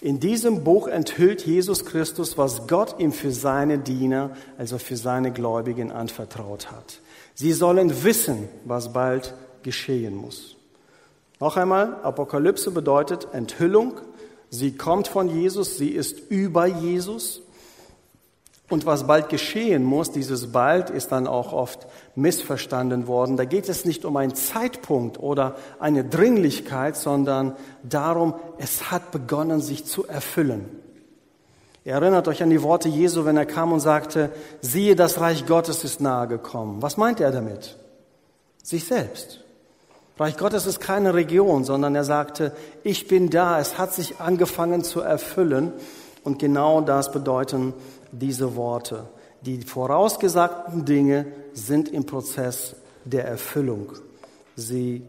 In 0.00 0.20
diesem 0.20 0.62
Buch 0.62 0.86
enthüllt 0.86 1.44
Jesus 1.44 1.84
Christus, 1.84 2.38
was 2.38 2.68
Gott 2.68 3.00
ihm 3.00 3.10
für 3.10 3.32
seine 3.32 3.78
Diener, 3.78 4.30
also 4.58 4.78
für 4.78 4.96
seine 4.96 5.32
Gläubigen 5.32 5.90
anvertraut 5.90 6.70
hat. 6.70 7.00
Sie 7.34 7.52
sollen 7.52 8.04
wissen, 8.04 8.48
was 8.64 8.92
bald 8.92 9.34
geschehen 9.66 10.14
muss. 10.14 10.56
Noch 11.40 11.56
einmal, 11.58 11.96
Apokalypse 12.02 12.70
bedeutet 12.70 13.28
Enthüllung. 13.32 14.00
Sie 14.48 14.76
kommt 14.76 15.08
von 15.08 15.28
Jesus, 15.28 15.76
sie 15.76 15.90
ist 15.90 16.30
über 16.30 16.66
Jesus. 16.66 17.42
Und 18.70 18.86
was 18.86 19.06
bald 19.06 19.28
geschehen 19.28 19.84
muss, 19.84 20.12
dieses 20.12 20.52
bald 20.52 20.88
ist 20.88 21.12
dann 21.12 21.26
auch 21.26 21.52
oft 21.52 21.86
missverstanden 22.14 23.06
worden. 23.08 23.36
Da 23.36 23.44
geht 23.44 23.68
es 23.68 23.84
nicht 23.84 24.04
um 24.04 24.16
einen 24.16 24.34
Zeitpunkt 24.34 25.18
oder 25.20 25.56
eine 25.78 26.04
Dringlichkeit, 26.04 26.96
sondern 26.96 27.56
darum, 27.82 28.34
es 28.58 28.90
hat 28.90 29.10
begonnen, 29.10 29.60
sich 29.60 29.84
zu 29.84 30.06
erfüllen. 30.06 30.64
Ihr 31.84 31.94
erinnert 31.94 32.28
euch 32.28 32.42
an 32.42 32.50
die 32.50 32.62
Worte 32.62 32.88
Jesu, 32.88 33.24
wenn 33.24 33.36
er 33.36 33.46
kam 33.46 33.72
und 33.72 33.80
sagte, 33.80 34.30
siehe, 34.60 34.96
das 34.96 35.20
Reich 35.20 35.46
Gottes 35.46 35.84
ist 35.84 36.00
nahe 36.00 36.26
gekommen. 36.26 36.82
Was 36.82 36.96
meint 36.96 37.20
er 37.20 37.30
damit? 37.30 37.76
Sich 38.62 38.84
selbst. 38.84 39.45
Reich 40.18 40.38
Gottes 40.38 40.66
ist 40.66 40.80
keine 40.80 41.12
Region, 41.12 41.64
sondern 41.64 41.94
er 41.94 42.04
sagte, 42.04 42.52
ich 42.82 43.06
bin 43.06 43.28
da, 43.28 43.60
es 43.60 43.76
hat 43.76 43.92
sich 43.92 44.18
angefangen 44.18 44.82
zu 44.82 45.00
erfüllen. 45.00 45.72
Und 46.24 46.38
genau 46.38 46.80
das 46.80 47.12
bedeuten 47.12 47.74
diese 48.12 48.56
Worte. 48.56 49.04
Die 49.42 49.60
vorausgesagten 49.60 50.84
Dinge 50.84 51.26
sind 51.52 51.90
im 51.90 52.06
Prozess 52.06 52.76
der 53.04 53.26
Erfüllung. 53.26 53.92
Sie 54.56 55.02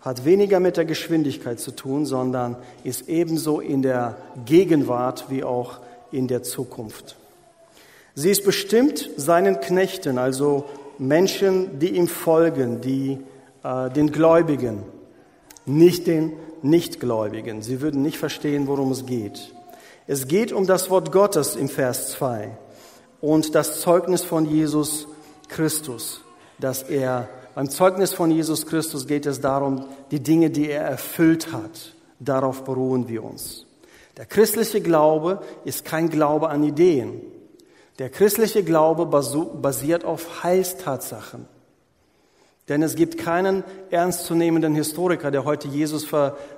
hat 0.00 0.24
weniger 0.24 0.58
mit 0.58 0.76
der 0.76 0.86
Geschwindigkeit 0.86 1.60
zu 1.60 1.72
tun, 1.72 2.06
sondern 2.06 2.56
ist 2.82 3.08
ebenso 3.08 3.60
in 3.60 3.82
der 3.82 4.16
Gegenwart 4.46 5.26
wie 5.28 5.44
auch 5.44 5.80
in 6.10 6.28
der 6.28 6.42
Zukunft. 6.42 7.16
Sie 8.14 8.30
ist 8.30 8.44
bestimmt 8.44 9.10
seinen 9.16 9.60
Knechten, 9.60 10.16
also 10.16 10.64
Menschen, 10.98 11.78
die 11.78 11.96
ihm 11.96 12.08
folgen, 12.08 12.80
die 12.80 13.18
äh, 13.66 13.90
den 13.90 14.12
Gläubigen, 14.12 14.84
nicht 15.64 16.06
den 16.06 16.32
Nichtgläubigen. 16.62 17.62
Sie 17.62 17.80
würden 17.80 18.02
nicht 18.02 18.18
verstehen, 18.18 18.68
worum 18.68 18.92
es 18.92 19.06
geht. 19.06 19.52
Es 20.06 20.28
geht 20.28 20.52
um 20.52 20.66
das 20.66 20.88
Wort 20.88 21.10
Gottes 21.10 21.56
im 21.56 21.68
Vers 21.68 22.10
2 22.10 22.56
und 23.20 23.56
das 23.56 23.80
Zeugnis 23.80 24.22
von 24.22 24.46
Jesus 24.46 25.08
Christus, 25.48 26.20
dass 26.60 26.84
er, 26.84 27.28
beim 27.56 27.68
Zeugnis 27.68 28.12
von 28.12 28.30
Jesus 28.30 28.66
Christus 28.66 29.06
geht 29.06 29.26
es 29.26 29.40
darum, 29.40 29.84
die 30.12 30.20
Dinge, 30.20 30.50
die 30.50 30.70
er 30.70 30.82
erfüllt 30.82 31.52
hat, 31.52 31.94
darauf 32.20 32.62
beruhen 32.62 33.08
wir 33.08 33.24
uns. 33.24 33.66
Der 34.16 34.26
christliche 34.26 34.80
Glaube 34.80 35.42
ist 35.64 35.84
kein 35.84 36.08
Glaube 36.08 36.50
an 36.50 36.62
Ideen. 36.62 37.20
Der 37.98 38.10
christliche 38.10 38.62
Glaube 38.62 39.06
basiert 39.06 40.04
auf 40.04 40.44
Heilstatsachen. 40.44 41.55
Denn 42.68 42.82
es 42.82 42.96
gibt 42.96 43.18
keinen 43.18 43.62
ernstzunehmenden 43.90 44.74
Historiker, 44.74 45.30
der 45.30 45.44
heute 45.44 45.68
Jesus 45.68 46.06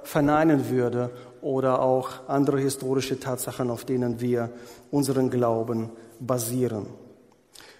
verneinen 0.03 0.71
würde 0.71 1.11
oder 1.43 1.83
auch 1.83 2.29
andere 2.29 2.59
historische 2.59 3.21
Tatsachen, 3.21 3.71
auf 3.71 3.85
denen 3.85 4.21
wir 4.21 4.51
unseren 4.91 5.29
Glauben 5.31 5.91
basieren. 6.19 6.87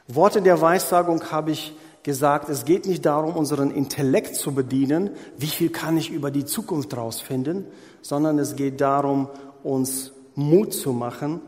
Worte 0.07 0.43
der 0.43 0.61
Weissagung 0.61 1.31
habe 1.31 1.53
ich 1.53 1.75
gesagt, 2.03 2.49
es 2.49 2.65
geht 2.65 2.87
nicht 2.87 3.05
darum, 3.05 3.35
unseren 3.35 3.71
Intellekt 3.71 4.37
zu 4.37 4.55
bedienen, 4.55 5.11
wie 5.37 5.47
viel 5.47 5.71
kann 5.71 5.97
ich 5.97 6.11
über 6.11 6.31
die 6.31 6.45
Zukunft 6.45 6.97
rausfinden, 6.97 7.67
sondern 8.03 8.39
es 8.39 8.57
geht 8.57 8.81
darum, 8.81 9.29
uns 9.63 10.13
Mut 10.35 10.73
zu 10.73 10.93
machen 10.93 11.41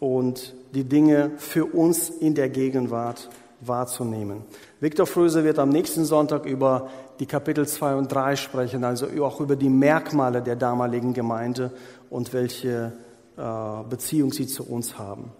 und 0.00 0.54
die 0.74 0.84
Dinge 0.84 1.32
für 1.36 1.64
uns 1.64 2.08
in 2.08 2.34
der 2.34 2.48
Gegenwart 2.48 3.28
wahrzunehmen. 3.60 4.44
Viktor 4.80 5.06
Fröse 5.06 5.44
wird 5.44 5.58
am 5.58 5.70
nächsten 5.70 6.04
Sonntag 6.04 6.44
über 6.44 6.90
die 7.18 7.26
Kapitel 7.26 7.66
2 7.66 7.96
und 7.96 8.12
3 8.12 8.36
sprechen, 8.36 8.84
also 8.84 9.06
auch 9.22 9.40
über 9.40 9.56
die 9.56 9.70
Merkmale 9.70 10.42
der 10.42 10.56
damaligen 10.56 11.14
Gemeinde 11.14 11.70
und 12.10 12.32
welche 12.32 12.92
äh, 13.36 13.42
Beziehung 13.88 14.32
sie 14.32 14.46
zu 14.46 14.68
uns 14.68 14.98
haben. 14.98 15.32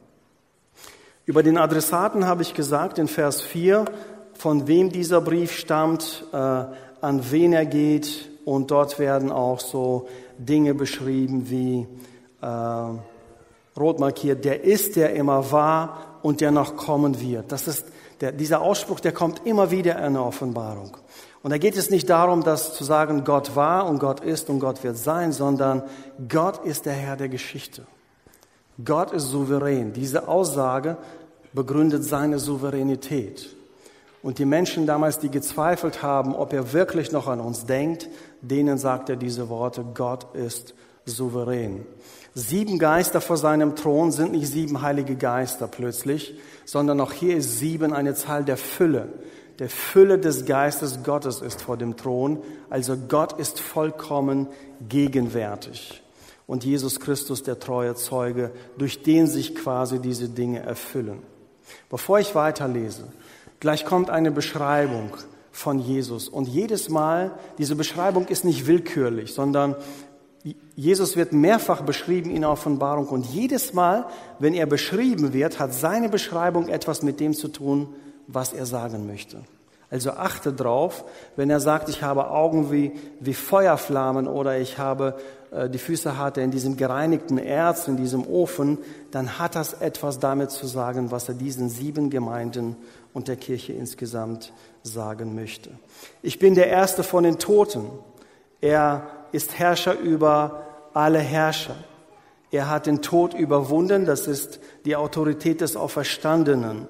Über 1.27 1.43
den 1.43 1.59
Adressaten 1.59 2.27
habe 2.27 2.43
ich 2.43 2.55
gesagt 2.55 2.99
in 2.99 3.09
Vers 3.09 3.43
4, 3.43 3.85
von 4.35 4.69
wem 4.69 4.91
dieser 4.91 5.21
Brief 5.21 5.53
stammt, 5.53 6.25
äh, 6.33 6.37
an 6.37 7.31
wen 7.31 7.53
er 7.53 7.67
geht 7.67 8.31
und 8.45 8.71
dort 8.71 8.99
werden 8.99 9.33
auch 9.33 9.61
so 9.61 10.09
Dinge 10.39 10.75
beschrieben 10.75 11.51
wie 11.51 11.87
äh, 12.41 13.79
rot 13.79 13.99
markiert, 13.99 14.45
der 14.45 14.65
ist, 14.65 14.97
der 14.97 15.15
immer 15.15 15.51
war 15.53 16.19
und 16.23 16.41
der 16.41 16.51
noch 16.51 16.77
kommen 16.77 17.21
wird. 17.21 17.53
Das 17.53 17.69
ist 17.69 17.87
der, 18.21 18.33
dieser 18.33 18.61
Ausspruch, 18.61 19.01
der 19.01 19.13
kommt 19.13 19.47
immer 19.47 19.71
wieder 19.71 20.03
in 20.05 20.15
der 20.15 20.25
Offenbarung. 20.25 20.97
Und 21.43 21.51
da 21.51 21.59
geht 21.59 21.77
es 21.77 21.91
nicht 21.91 22.11
darum, 22.11 22.43
dass 22.43 22.75
zu 22.75 22.83
sagen, 22.85 23.25
Gott 23.25 23.55
war 23.55 23.87
und 23.87 23.99
Gott 23.99 24.21
ist 24.21 24.51
und 24.51 24.59
Gott 24.59 24.83
wird 24.83 24.97
sein, 24.97 25.33
sondern 25.33 25.83
Gott 26.29 26.65
ist 26.65 26.87
der 26.87 26.95
Herr 26.95 27.17
der 27.17 27.29
Geschichte. 27.29 27.87
Gott 28.85 29.13
ist 29.13 29.31
souverän. 29.31 29.93
Diese 29.93 30.29
Aussage 30.29 30.97
begründet 31.53 32.05
seine 32.05 32.39
Souveränität. 32.39 33.55
Und 34.23 34.39
die 34.39 34.45
Menschen 34.45 34.87
damals, 34.87 35.21
die 35.21 35.31
gezweifelt 35.31 36.03
haben, 36.03 36.35
ob 36.35 36.53
er 36.53 36.73
wirklich 36.73 37.13
noch 37.13 37.29
an 37.29 37.41
uns 37.41 37.65
denkt, 37.65 38.09
denen 38.41 38.77
sagt 38.77 39.09
er 39.09 39.17
diese 39.17 39.49
Worte, 39.49 39.85
Gott 39.95 40.35
ist 40.35 40.71
souverän. 40.71 40.86
Sieben 42.35 42.79
Geister 42.79 43.21
vor 43.21 43.37
seinem 43.37 43.77
Thron 43.77 44.13
sind 44.13 44.33
nicht 44.33 44.49
sieben 44.49 44.83
heilige 44.83 45.17
Geister 45.17 45.69
plötzlich, 45.69 46.35
sondern 46.65 47.01
auch 47.01 47.13
hier 47.13 47.37
ist 47.37 47.59
sieben 47.59 47.93
eine 47.93 48.15
Zahl 48.15 48.45
der 48.45 48.57
Fülle. 48.57 49.09
Der 49.59 49.71
Fülle 49.71 50.19
des 50.19 50.45
Geistes 50.45 51.03
Gottes 51.03 51.41
ist 51.41 51.63
vor 51.63 51.77
dem 51.79 51.97
Thron. 51.97 52.43
Also 52.69 52.97
Gott 52.97 53.39
ist 53.39 53.59
vollkommen 53.61 54.49
gegenwärtig. 54.87 56.03
Und 56.47 56.65
Jesus 56.65 57.01
Christus, 57.01 57.43
der 57.43 57.59
treue 57.59 57.95
Zeuge, 57.95 58.51
durch 58.77 59.03
den 59.03 59.27
sich 59.27 59.55
quasi 59.55 59.99
diese 59.99 60.29
Dinge 60.29 60.61
erfüllen. 60.61 61.23
Bevor 61.89 62.19
ich 62.19 62.35
weiterlese, 62.35 63.05
gleich 63.61 63.85
kommt 63.85 64.11
eine 64.11 64.31
Beschreibung 64.31 65.11
von 65.51 65.79
Jesus. 65.79 66.29
Und 66.29 66.47
jedes 66.47 66.91
Mal, 66.91 67.33
diese 67.57 67.77
Beschreibung 67.77 68.27
ist 68.27 68.45
nicht 68.45 68.67
willkürlich, 68.67 69.33
sondern 69.33 69.75
Jesus 70.75 71.17
wird 71.17 71.33
mehrfach 71.33 71.83
beschrieben 71.83 72.31
in 72.31 72.43
der 72.43 72.51
Offenbarung 72.51 73.09
und 73.09 73.27
jedes 73.27 73.73
Mal, 73.73 74.07
wenn 74.39 74.55
er 74.55 74.67
beschrieben 74.67 75.33
wird, 75.33 75.59
hat 75.59 75.73
seine 75.73 76.09
Beschreibung 76.09 76.69
etwas 76.69 77.03
mit 77.03 77.21
dem 77.21 77.35
zu 77.35 77.49
tun, 77.49 77.89
was 78.27 78.53
er 78.53 78.67
sagen 78.67 79.07
möchte. 79.07 79.39
Also 79.91 80.11
achte 80.13 80.53
drauf, 80.53 81.05
wenn 81.37 81.49
er 81.49 81.61
sagt, 81.61 81.89
ich 81.89 82.03
habe 82.03 82.31
Augen 82.31 82.73
wie, 82.73 82.93
wie 83.21 83.35
Feuerflammen 83.35 84.27
oder 84.27 84.59
ich 84.59 84.79
habe 84.79 85.17
äh, 85.53 85.71
die 85.71 85.79
Füße 85.79 86.19
hatte 86.19 86.41
in 86.41 86.51
diesem 86.51 86.77
gereinigten 86.77 87.39
Erz, 87.39 87.87
in 87.87 87.97
diesem 87.97 88.27
Ofen, 88.27 88.79
dann 89.13 89.39
hat 89.39 89.55
das 89.55 89.75
etwas 89.75 90.19
damit 90.19 90.51
zu 90.51 90.67
sagen, 90.67 91.13
was 91.13 91.29
er 91.29 91.35
diesen 91.35 91.69
sieben 91.69 92.11
Gemeinden 92.11 92.77
und 93.15 93.29
der 93.29 93.37
Kirche 93.37 93.73
insgesamt 93.73 94.53
sagen 94.83 95.35
möchte. 95.35 95.71
Ich 96.21 96.39
bin 96.39 96.55
der 96.55 96.67
Erste 96.67 97.03
von 97.03 97.23
den 97.23 97.39
Toten. 97.39 97.87
Er 98.61 99.07
ist 99.33 99.59
Herrscher 99.59 99.99
über 99.99 100.63
alle 100.95 101.19
Herrscher. 101.19 101.77
Er 102.51 102.71
hat 102.71 102.87
den 102.87 103.03
Tod 103.03 103.35
überwunden, 103.35 104.07
das 104.07 104.27
ist 104.27 104.61
die 104.85 104.97
Autorität 104.97 105.61
des 105.61 105.77
Auferstandenen. 105.77 106.87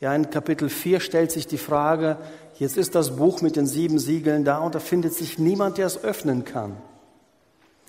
Ja, 0.00 0.14
in 0.14 0.30
Kapitel 0.30 0.68
4 0.68 1.00
stellt 1.00 1.30
sich 1.30 1.46
die 1.46 1.58
Frage, 1.58 2.18
jetzt 2.58 2.76
ist 2.76 2.94
das 2.94 3.16
Buch 3.16 3.40
mit 3.40 3.56
den 3.56 3.66
sieben 3.66 3.98
Siegeln 3.98 4.44
da 4.44 4.58
und 4.58 4.74
da 4.74 4.80
findet 4.80 5.14
sich 5.14 5.38
niemand, 5.38 5.78
der 5.78 5.86
es 5.86 6.02
öffnen 6.02 6.44
kann. 6.44 6.76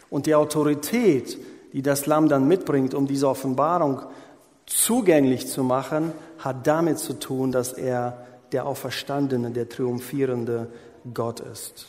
Und 0.09 0.27
die 0.27 0.35
Autorität, 0.35 1.39
die 1.73 1.81
das 1.81 2.05
Lamm 2.05 2.29
dann 2.29 2.47
mitbringt, 2.47 2.93
um 2.93 3.07
diese 3.07 3.27
Offenbarung 3.27 4.01
zugänglich 4.67 5.47
zu 5.47 5.63
machen, 5.63 6.13
hat 6.37 6.67
damit 6.67 6.99
zu 6.99 7.13
tun, 7.13 7.51
dass 7.51 7.73
er 7.73 8.25
der 8.51 8.67
Auferstandene, 8.67 9.49
der 9.49 9.67
triumphierende 9.67 10.67
Gott 11.13 11.39
ist. 11.39 11.87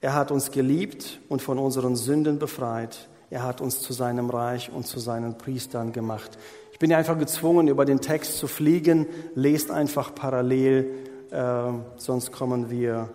Er 0.00 0.14
hat 0.14 0.30
uns 0.30 0.50
geliebt 0.50 1.20
und 1.28 1.42
von 1.42 1.58
unseren 1.58 1.96
Sünden 1.96 2.38
befreit. 2.38 3.08
Er 3.30 3.42
hat 3.42 3.60
uns 3.60 3.80
zu 3.80 3.92
seinem 3.92 4.30
Reich 4.30 4.70
und 4.72 4.86
zu 4.86 5.00
seinen 5.00 5.36
Priestern 5.36 5.92
gemacht. 5.92 6.38
Ich 6.72 6.78
bin 6.78 6.92
einfach 6.92 7.18
gezwungen, 7.18 7.66
über 7.66 7.84
den 7.84 8.00
Text 8.00 8.38
zu 8.38 8.46
fliegen. 8.46 9.06
Lest 9.34 9.70
einfach 9.70 10.14
parallel, 10.14 10.94
äh, 11.30 11.72
sonst 11.96 12.30
kommen 12.30 12.70
wir 12.70 13.10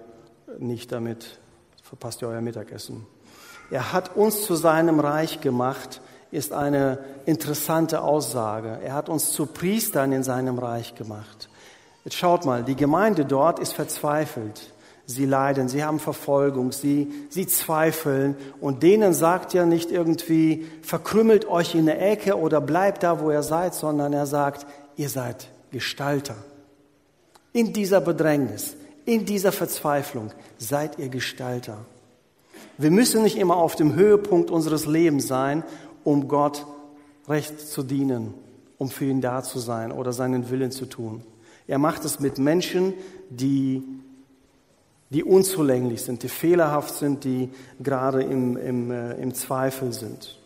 nicht 0.59 0.91
damit. 0.91 1.39
Verpasst 1.81 2.21
ihr 2.21 2.27
euer 2.27 2.41
Mittagessen. 2.41 3.07
Er 3.71 3.93
hat 3.93 4.17
uns 4.17 4.43
zu 4.45 4.55
seinem 4.55 4.99
Reich 4.99 5.39
gemacht, 5.39 6.01
ist 6.31 6.51
eine 6.51 6.99
interessante 7.25 8.01
Aussage. 8.01 8.79
Er 8.83 8.93
hat 8.93 9.07
uns 9.07 9.31
zu 9.31 9.45
Priestern 9.45 10.11
in 10.11 10.23
seinem 10.23 10.59
Reich 10.59 10.95
gemacht. 10.95 11.49
Jetzt 12.03 12.17
schaut 12.17 12.45
mal, 12.45 12.63
die 12.63 12.75
Gemeinde 12.75 13.23
dort 13.23 13.59
ist 13.59 13.73
verzweifelt. 13.73 14.72
Sie 15.05 15.25
leiden, 15.25 15.67
sie 15.67 15.83
haben 15.83 15.99
Verfolgung, 15.99 16.71
sie, 16.71 17.11
sie 17.29 17.45
zweifeln. 17.45 18.35
Und 18.61 18.83
denen 18.83 19.13
sagt 19.13 19.53
er 19.53 19.65
nicht 19.65 19.91
irgendwie, 19.91 20.65
verkrümmelt 20.81 21.47
euch 21.47 21.75
in 21.75 21.85
der 21.85 22.01
Ecke 22.01 22.37
oder 22.37 22.61
bleibt 22.61 23.03
da, 23.03 23.19
wo 23.19 23.29
ihr 23.29 23.43
seid, 23.43 23.73
sondern 23.73 24.13
er 24.13 24.25
sagt, 24.25 24.65
ihr 24.95 25.09
seid 25.09 25.49
Gestalter. 25.71 26.35
In 27.51 27.73
dieser 27.73 27.99
Bedrängnis, 27.99 28.75
in 29.05 29.25
dieser 29.25 29.51
Verzweiflung 29.51 30.31
seid 30.57 30.97
ihr 30.97 31.09
Gestalter. 31.09 31.77
Wir 32.77 32.89
müssen 32.89 33.23
nicht 33.23 33.37
immer 33.37 33.57
auf 33.57 33.75
dem 33.75 33.95
Höhepunkt 33.95 34.49
unseres 34.49 34.85
Lebens 34.85 35.27
sein, 35.27 35.63
um 36.03 36.27
Gott 36.27 36.65
recht 37.27 37.59
zu 37.59 37.83
dienen, 37.83 38.33
um 38.77 38.89
für 38.89 39.05
ihn 39.05 39.21
da 39.21 39.43
zu 39.43 39.59
sein 39.59 39.91
oder 39.91 40.13
seinen 40.13 40.49
Willen 40.49 40.71
zu 40.71 40.85
tun. 40.85 41.23
Er 41.67 41.77
macht 41.77 42.03
es 42.05 42.19
mit 42.19 42.37
Menschen, 42.37 42.93
die 43.29 43.83
die 45.13 45.23
unzulänglich 45.23 46.01
sind, 46.01 46.23
die 46.23 46.29
fehlerhaft 46.29 46.95
sind, 46.95 47.23
die 47.23 47.49
gerade 47.79 48.23
im, 48.23 48.57
im, 48.57 48.91
äh, 48.91 49.13
im 49.13 49.33
Zweifel 49.33 49.93
sind. 49.93 50.39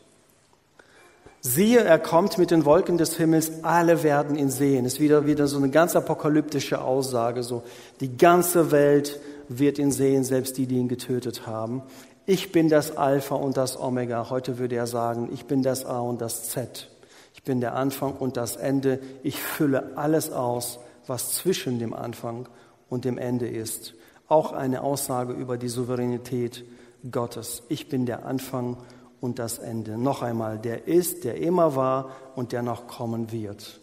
Siehe, 1.40 1.80
er 1.80 2.00
kommt 2.00 2.38
mit 2.38 2.52
den 2.52 2.66
Wolken 2.66 2.98
des 2.98 3.16
Himmels, 3.16 3.64
alle 3.64 4.04
werden 4.04 4.38
ihn 4.38 4.50
sehen. 4.50 4.86
Ist 4.86 5.00
wieder, 5.00 5.26
wieder 5.26 5.48
so 5.48 5.58
eine 5.58 5.70
ganz 5.70 5.96
apokalyptische 5.96 6.82
Aussage, 6.82 7.44
so. 7.44 7.64
Die 8.02 8.18
ganze 8.18 8.72
Welt 8.72 9.20
wird 9.48 9.80
ihn 9.80 9.92
sehen, 9.92 10.26
selbst 10.26 10.58
die, 10.58 10.66
die 10.66 10.76
ihn 10.76 10.90
getötet 10.90 11.48
haben. 11.48 11.84
Ich 12.26 12.52
bin 12.52 12.68
das 12.68 12.98
Alpha 12.98 13.36
und 13.36 13.56
das 13.56 13.80
Omega. 13.80 14.30
Heute 14.30 14.58
würde 14.58 14.76
er 14.76 14.88
sagen, 14.88 15.30
ich 15.32 15.46
bin 15.46 15.64
das 15.64 15.86
A 15.86 16.00
und 16.00 16.20
das 16.20 16.50
Z. 16.50 16.90
Ich 17.34 17.44
bin 17.44 17.62
der 17.62 17.76
Anfang 17.76 18.14
und 18.14 18.36
das 18.36 18.58
Ende. 18.58 19.00
Ich 19.24 19.40
fülle 19.40 19.96
alles 19.96 20.32
aus, 20.32 20.80
was 21.06 21.32
zwischen 21.32 21.80
dem 21.80 21.94
Anfang 21.94 22.50
und 22.90 23.06
dem 23.06 23.18
Ende 23.18 23.48
ist. 23.48 23.94
Auch 24.28 24.52
eine 24.52 24.82
Aussage 24.82 25.34
über 25.34 25.58
die 25.58 25.70
Souveränität 25.70 26.66
Gottes. 27.12 27.64
Ich 27.70 27.90
bin 27.90 28.06
der 28.06 28.26
Anfang 28.26 28.78
und 29.22 29.40
das 29.40 29.58
Ende. 29.58 29.98
Noch 29.98 30.22
einmal, 30.22 30.60
der 30.60 30.88
ist, 30.88 31.24
der 31.24 31.38
immer 31.38 31.76
war 31.76 32.12
und 32.36 32.52
der 32.52 32.62
noch 32.62 32.88
kommen 32.88 33.32
wird. 33.32 33.80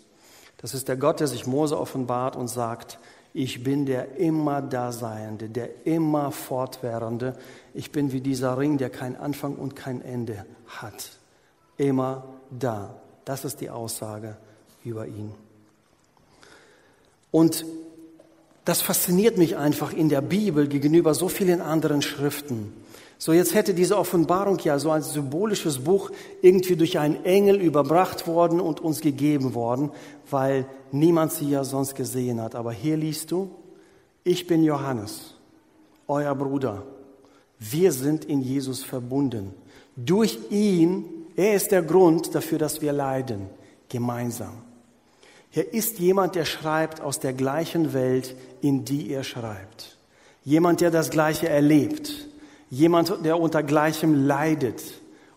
Das 0.59 0.75
ist 0.75 0.89
der 0.89 0.97
Gott, 0.97 1.21
der 1.21 1.27
sich 1.27 1.47
Mose 1.47 1.79
offenbart 1.79 2.37
und 2.37 2.49
sagt, 2.49 2.99
ich 3.37 3.65
bin 3.65 3.85
der 3.85 4.17
immer 4.17 4.63
Daseiende, 4.63 5.49
der 5.49 5.87
immer 5.87 6.31
Fortwährende. 6.31 7.37
Ich 7.75 7.91
bin 7.91 8.13
wie 8.13 8.21
dieser 8.21 8.57
Ring, 8.57 8.79
der 8.79 8.91
kein 8.91 9.17
Anfang 9.17 9.57
und 9.57 9.75
kein 9.75 10.01
Ende 10.03 10.47
hat. 10.67 11.11
Immer 11.77 12.25
da. 12.51 12.95
Das 13.25 13.45
ist 13.45 13.61
die 13.61 13.71
Aussage 13.71 14.37
über 14.85 15.09
ihn. 15.09 15.35
Und 17.33 17.67
das 18.65 18.81
fasziniert 18.81 19.37
mich 19.37 19.57
einfach 19.57 19.93
in 19.93 20.09
der 20.09 20.21
Bibel 20.21 20.69
gegenüber 20.69 21.15
so 21.15 21.29
vielen 21.29 21.61
anderen 21.61 22.03
Schriften. 22.03 22.73
So, 23.19 23.33
jetzt 23.33 23.55
hätte 23.55 23.75
diese 23.75 23.97
Offenbarung 23.97 24.59
ja 24.59 24.79
so 24.79 24.91
ein 24.91 25.03
symbolisches 25.03 25.79
Buch 25.79 26.11
irgendwie 26.43 26.77
durch 26.77 26.99
einen 26.99 27.25
Engel 27.25 27.61
überbracht 27.61 28.27
worden 28.27 28.61
und 28.61 28.81
uns 28.81 29.01
gegeben 29.01 29.55
worden, 29.55 29.91
weil 30.31 30.67
niemand 30.93 31.33
sie 31.33 31.49
ja 31.49 31.65
sonst 31.65 31.95
gesehen 31.95 32.41
hat. 32.41 32.55
Aber 32.55 32.73
hier 32.73 32.97
liest 32.97 33.31
du, 33.31 33.51
ich 34.25 34.47
bin 34.47 34.65
Johannes, 34.65 35.35
euer 36.09 36.35
Bruder. 36.35 36.83
Wir 37.59 37.93
sind 37.93 38.25
in 38.25 38.41
Jesus 38.41 38.83
verbunden. 38.83 39.55
Durch 39.97 40.39
ihn, 40.51 41.05
er 41.37 41.55
ist 41.55 41.71
der 41.71 41.83
Grund 41.83 42.35
dafür, 42.35 42.59
dass 42.59 42.83
wir 42.83 42.93
leiden, 42.93 43.49
gemeinsam. 43.89 44.64
Er 45.55 45.73
ist 45.73 45.99
jemand, 45.99 46.35
der 46.35 46.45
schreibt 46.45 47.01
aus 47.01 47.21
der 47.21 47.33
gleichen 47.33 47.93
Welt, 47.93 48.35
in 48.61 48.85
die 48.85 49.11
er 49.11 49.25
schreibt. 49.25 49.97
Jemand, 50.43 50.81
der 50.81 50.91
das 50.91 51.11
Gleiche 51.11 51.49
erlebt 51.49 52.29
jemand, 52.75 53.25
der 53.25 53.41
unter 53.41 53.63
Gleichem 53.63 54.27
leidet. 54.27 54.83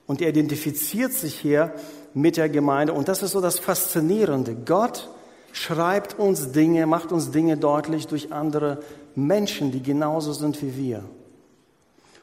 Und 0.06 0.22
er 0.22 0.30
identifiziert 0.30 1.14
sich 1.14 1.36
hier 1.36 1.74
mit 2.14 2.38
der 2.38 2.50
Gemeinde. 2.50 2.94
Und 2.94 3.08
das 3.08 3.24
ist 3.24 3.32
so 3.32 3.42
das 3.42 3.60
Faszinierende. 3.60 4.56
Gott 4.56 5.10
schreibt 5.52 6.18
uns 6.18 6.52
Dinge, 6.52 6.88
macht 6.88 7.12
uns 7.12 7.32
Dinge 7.32 7.58
deutlich 7.58 8.08
durch 8.08 8.32
andere 8.32 8.80
Menschen, 9.16 9.72
die 9.72 9.84
genauso 9.84 10.34
sind 10.34 10.62
wie 10.62 10.78
wir. 10.78 11.04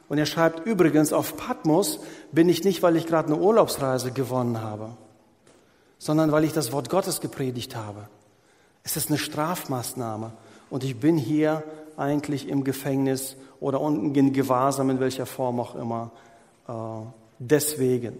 Und 0.07 0.17
er 0.17 0.25
schreibt 0.25 0.65
übrigens, 0.67 1.13
auf 1.13 1.35
Patmos 1.37 1.99
bin 2.31 2.49
ich 2.49 2.63
nicht, 2.63 2.83
weil 2.83 2.95
ich 2.95 3.07
gerade 3.07 3.33
eine 3.33 3.41
Urlaubsreise 3.41 4.11
gewonnen 4.11 4.61
habe, 4.61 4.89
sondern 5.97 6.31
weil 6.31 6.43
ich 6.43 6.53
das 6.53 6.71
Wort 6.71 6.89
Gottes 6.89 7.21
gepredigt 7.21 7.75
habe. 7.75 8.07
Es 8.83 8.97
ist 8.97 9.09
eine 9.09 9.17
Strafmaßnahme 9.17 10.33
und 10.69 10.83
ich 10.83 10.99
bin 10.99 11.17
hier 11.17 11.63
eigentlich 11.97 12.47
im 12.47 12.63
Gefängnis 12.63 13.35
oder 13.59 13.81
in 13.81 14.33
Gewahrsam, 14.33 14.89
in 14.89 14.99
welcher 14.99 15.25
Form 15.25 15.59
auch 15.59 15.75
immer. 15.75 16.11
Äh, 16.67 16.73
deswegen. 17.39 18.17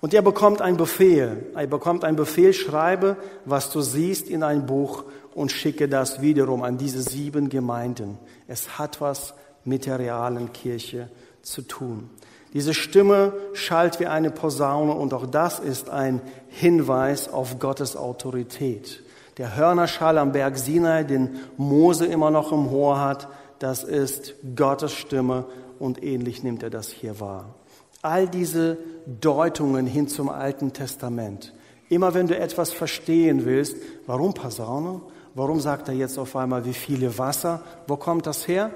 Und 0.00 0.14
er 0.14 0.22
bekommt 0.22 0.62
einen 0.62 0.76
Befehl. 0.76 1.46
Er 1.54 1.66
bekommt 1.66 2.04
einen 2.04 2.16
Befehl, 2.16 2.52
schreibe, 2.52 3.16
was 3.44 3.70
du 3.70 3.80
siehst 3.80 4.28
in 4.28 4.42
ein 4.42 4.66
Buch 4.66 5.04
und 5.34 5.52
schicke 5.52 5.88
das 5.88 6.20
wiederum 6.20 6.62
an 6.62 6.78
diese 6.78 7.02
sieben 7.02 7.48
Gemeinden. 7.48 8.18
Es 8.46 8.78
hat 8.78 9.00
was 9.00 9.34
mit 9.64 9.86
der 9.86 9.98
realen 9.98 10.52
Kirche 10.52 11.10
zu 11.42 11.62
tun. 11.62 12.10
Diese 12.54 12.72
Stimme 12.72 13.34
schallt 13.52 14.00
wie 14.00 14.06
eine 14.06 14.30
Posaune 14.30 14.92
und 14.92 15.12
auch 15.12 15.26
das 15.26 15.58
ist 15.58 15.90
ein 15.90 16.20
Hinweis 16.48 17.28
auf 17.28 17.58
Gottes 17.58 17.96
Autorität. 17.96 19.02
Der 19.36 19.54
Hörnerschall 19.56 20.18
am 20.18 20.32
Berg 20.32 20.56
Sinai, 20.58 21.04
den 21.04 21.38
Mose 21.56 22.06
immer 22.06 22.30
noch 22.30 22.50
im 22.52 22.66
Ohr 22.72 23.00
hat, 23.00 23.28
das 23.58 23.84
ist 23.84 24.34
Gottes 24.56 24.92
Stimme 24.92 25.44
und 25.78 26.02
ähnlich 26.02 26.42
nimmt 26.42 26.62
er 26.62 26.70
das 26.70 26.90
hier 26.90 27.20
wahr. 27.20 27.54
All 28.02 28.28
diese 28.28 28.78
Deutungen 29.06 29.86
hin 29.86 30.08
zum 30.08 30.28
Alten 30.28 30.72
Testament. 30.72 31.52
Immer 31.88 32.14
wenn 32.14 32.26
du 32.26 32.36
etwas 32.36 32.72
verstehen 32.72 33.44
willst, 33.44 33.76
warum 34.06 34.34
Posaune? 34.34 35.00
Warum 35.34 35.60
sagt 35.60 35.88
er 35.88 35.94
jetzt 35.94 36.18
auf 36.18 36.34
einmal, 36.34 36.64
wie 36.64 36.74
viele 36.74 37.16
Wasser? 37.18 37.62
Wo 37.86 37.96
kommt 37.96 38.26
das 38.26 38.48
her? 38.48 38.70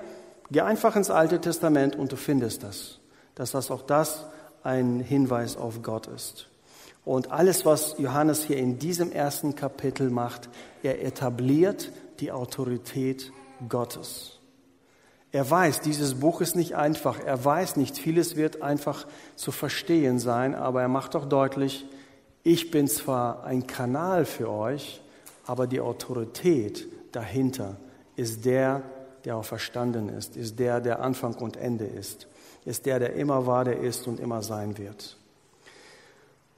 Geh 0.50 0.60
einfach 0.60 0.96
ins 0.96 1.10
Alte 1.10 1.40
Testament 1.40 1.96
und 1.96 2.12
du 2.12 2.16
findest 2.16 2.62
das. 2.62 3.01
Dass 3.34 3.52
das 3.52 3.70
auch 3.70 3.82
das 3.82 4.26
ein 4.62 5.00
Hinweis 5.00 5.56
auf 5.56 5.82
Gott 5.82 6.06
ist. 6.06 6.48
Und 7.04 7.32
alles, 7.32 7.66
was 7.66 7.96
Johannes 7.98 8.44
hier 8.44 8.58
in 8.58 8.78
diesem 8.78 9.10
ersten 9.10 9.54
Kapitel 9.54 10.10
macht, 10.10 10.48
er 10.82 11.04
etabliert 11.04 11.90
die 12.20 12.30
Autorität 12.30 13.32
Gottes. 13.68 14.38
Er 15.32 15.50
weiß, 15.50 15.80
dieses 15.80 16.14
Buch 16.20 16.40
ist 16.40 16.54
nicht 16.54 16.76
einfach. 16.76 17.18
Er 17.18 17.42
weiß 17.42 17.76
nicht, 17.76 17.98
vieles 17.98 18.36
wird 18.36 18.62
einfach 18.62 19.06
zu 19.34 19.50
verstehen 19.50 20.18
sein, 20.18 20.54
aber 20.54 20.82
er 20.82 20.88
macht 20.88 21.14
doch 21.14 21.24
deutlich, 21.24 21.86
ich 22.44 22.70
bin 22.70 22.88
zwar 22.88 23.44
ein 23.44 23.66
Kanal 23.66 24.24
für 24.24 24.50
euch, 24.50 25.00
aber 25.46 25.66
die 25.66 25.80
Autorität 25.80 26.86
dahinter 27.12 27.76
ist 28.16 28.44
der, 28.44 28.82
der 29.24 29.36
auch 29.36 29.44
verstanden 29.44 30.08
ist, 30.08 30.36
ist 30.36 30.58
der, 30.58 30.80
der 30.80 31.00
Anfang 31.00 31.34
und 31.34 31.56
Ende 31.56 31.84
ist, 31.84 32.26
ist 32.64 32.86
der, 32.86 32.98
der 32.98 33.14
immer 33.14 33.46
war, 33.46 33.64
der 33.64 33.80
ist 33.80 34.06
und 34.06 34.20
immer 34.20 34.42
sein 34.42 34.78
wird. 34.78 35.16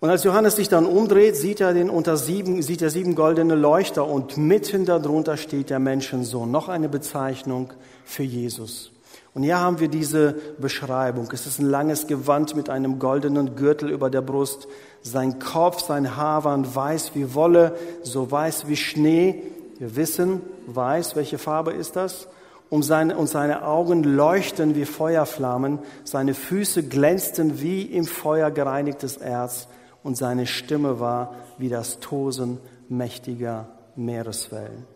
Und 0.00 0.10
als 0.10 0.22
Johannes 0.24 0.56
sich 0.56 0.68
dann 0.68 0.84
umdreht, 0.84 1.34
sieht 1.34 1.62
er 1.62 1.72
den 1.72 1.88
unter 1.88 2.18
sieben, 2.18 2.60
sieht 2.60 2.82
er 2.82 2.90
sieben 2.90 3.14
goldene 3.14 3.54
Leuchter 3.54 4.06
und 4.06 4.36
mitten 4.36 4.84
darunter 4.84 5.38
steht 5.38 5.70
der 5.70 5.78
Menschensohn. 5.78 6.50
Noch 6.50 6.68
eine 6.68 6.90
Bezeichnung 6.90 7.72
für 8.04 8.22
Jesus. 8.22 8.92
Und 9.32 9.44
hier 9.44 9.58
haben 9.58 9.80
wir 9.80 9.88
diese 9.88 10.34
Beschreibung. 10.58 11.28
Es 11.32 11.46
ist 11.46 11.58
ein 11.58 11.70
langes 11.70 12.06
Gewand 12.06 12.54
mit 12.54 12.68
einem 12.68 12.98
goldenen 12.98 13.56
Gürtel 13.56 13.90
über 13.90 14.10
der 14.10 14.20
Brust. 14.20 14.68
Sein 15.02 15.38
Kopf, 15.38 15.80
sein 15.80 16.16
Haar 16.16 16.44
waren 16.44 16.74
weiß 16.74 17.12
wie 17.14 17.34
Wolle, 17.34 17.74
so 18.02 18.30
weiß 18.30 18.68
wie 18.68 18.76
Schnee. 18.76 19.42
Wir 19.78 19.96
wissen, 19.96 20.42
weiß, 20.66 21.16
welche 21.16 21.38
Farbe 21.38 21.72
ist 21.72 21.96
das? 21.96 22.28
Und 22.70 22.82
seine, 22.82 23.16
und 23.16 23.28
seine 23.28 23.64
Augen 23.64 24.02
leuchten 24.02 24.74
wie 24.74 24.84
Feuerflammen. 24.84 25.78
Seine 26.02 26.34
Füße 26.34 26.82
glänzten 26.84 27.60
wie 27.60 27.82
im 27.82 28.04
Feuer 28.04 28.50
gereinigtes 28.50 29.16
Erz 29.16 29.68
und 30.02 30.16
seine 30.16 30.46
Stimme 30.46 31.00
war 31.00 31.34
wie 31.58 31.68
das 31.68 31.98
Tosen 32.00 32.58
mächtiger 32.88 33.68
Meereswellen. 33.96 34.86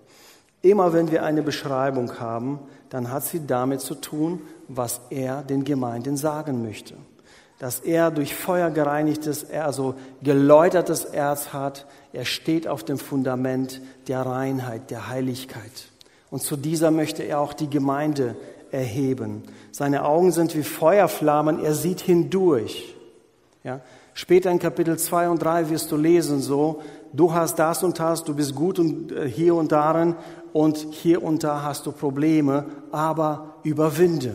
Immer 0.61 0.93
wenn 0.93 1.11
wir 1.11 1.25
eine 1.25 1.43
Beschreibung 1.43 2.19
haben, 2.19 2.59
dann 2.91 3.11
hat 3.11 3.25
sie 3.25 3.47
damit 3.47 3.81
zu 3.81 3.95
tun, 3.95 4.43
was 4.67 5.01
er 5.11 5.43
den 5.43 5.65
Gemeinden 5.65 6.17
sagen 6.17 6.63
möchte. 6.63 6.95
Dass 7.59 7.81
er 7.81 8.11
durch 8.11 8.35
Feuer 8.35 8.71
gereinigtes, 8.71 9.51
also 9.51 9.95
geläutertes 10.23 11.05
Erz 11.05 11.53
hat. 11.53 11.87
Er 12.13 12.25
steht 12.25 12.69
auf 12.69 12.85
dem 12.85 12.99
Fundament 12.99 13.81
der 14.09 14.23
Reinheit, 14.23 14.91
der 14.91 15.09
Heiligkeit. 15.09 15.89
Und 16.31 16.43
zu 16.43 16.57
dieser 16.57 16.91
möchte 16.91 17.23
er 17.23 17.41
auch 17.41 17.53
die 17.53 17.71
Gemeinde 17.71 18.37
erheben. 18.71 19.43
Seine 19.73 20.05
Augen 20.05 20.33
sind 20.33 20.55
wie 20.55 20.63
Feuerflammen, 20.63 21.63
er 21.63 21.75
sieht 21.75 22.01
hindurch. 22.01 22.95
Ja? 23.65 23.81
Später 24.15 24.51
in 24.51 24.59
Kapitel 24.59 24.99
2 24.99 25.29
und 25.29 25.43
3 25.43 25.71
wirst 25.71 25.93
du 25.93 25.97
lesen 25.97 26.41
so, 26.41 26.83
du 27.13 27.33
hast 27.33 27.59
das 27.59 27.83
und 27.83 27.99
das, 27.99 28.25
du 28.25 28.35
bist 28.35 28.55
gut 28.55 28.79
und 28.79 29.13
äh, 29.13 29.29
hier 29.29 29.55
und 29.55 29.73
darin 29.73 30.17
und 30.53 30.79
hier 30.91 31.23
und 31.23 31.45
da 31.45 31.63
hast 31.63 31.87
du 31.87 31.93
Probleme, 31.93 32.67
aber 32.91 33.55
überwinde. 33.63 34.35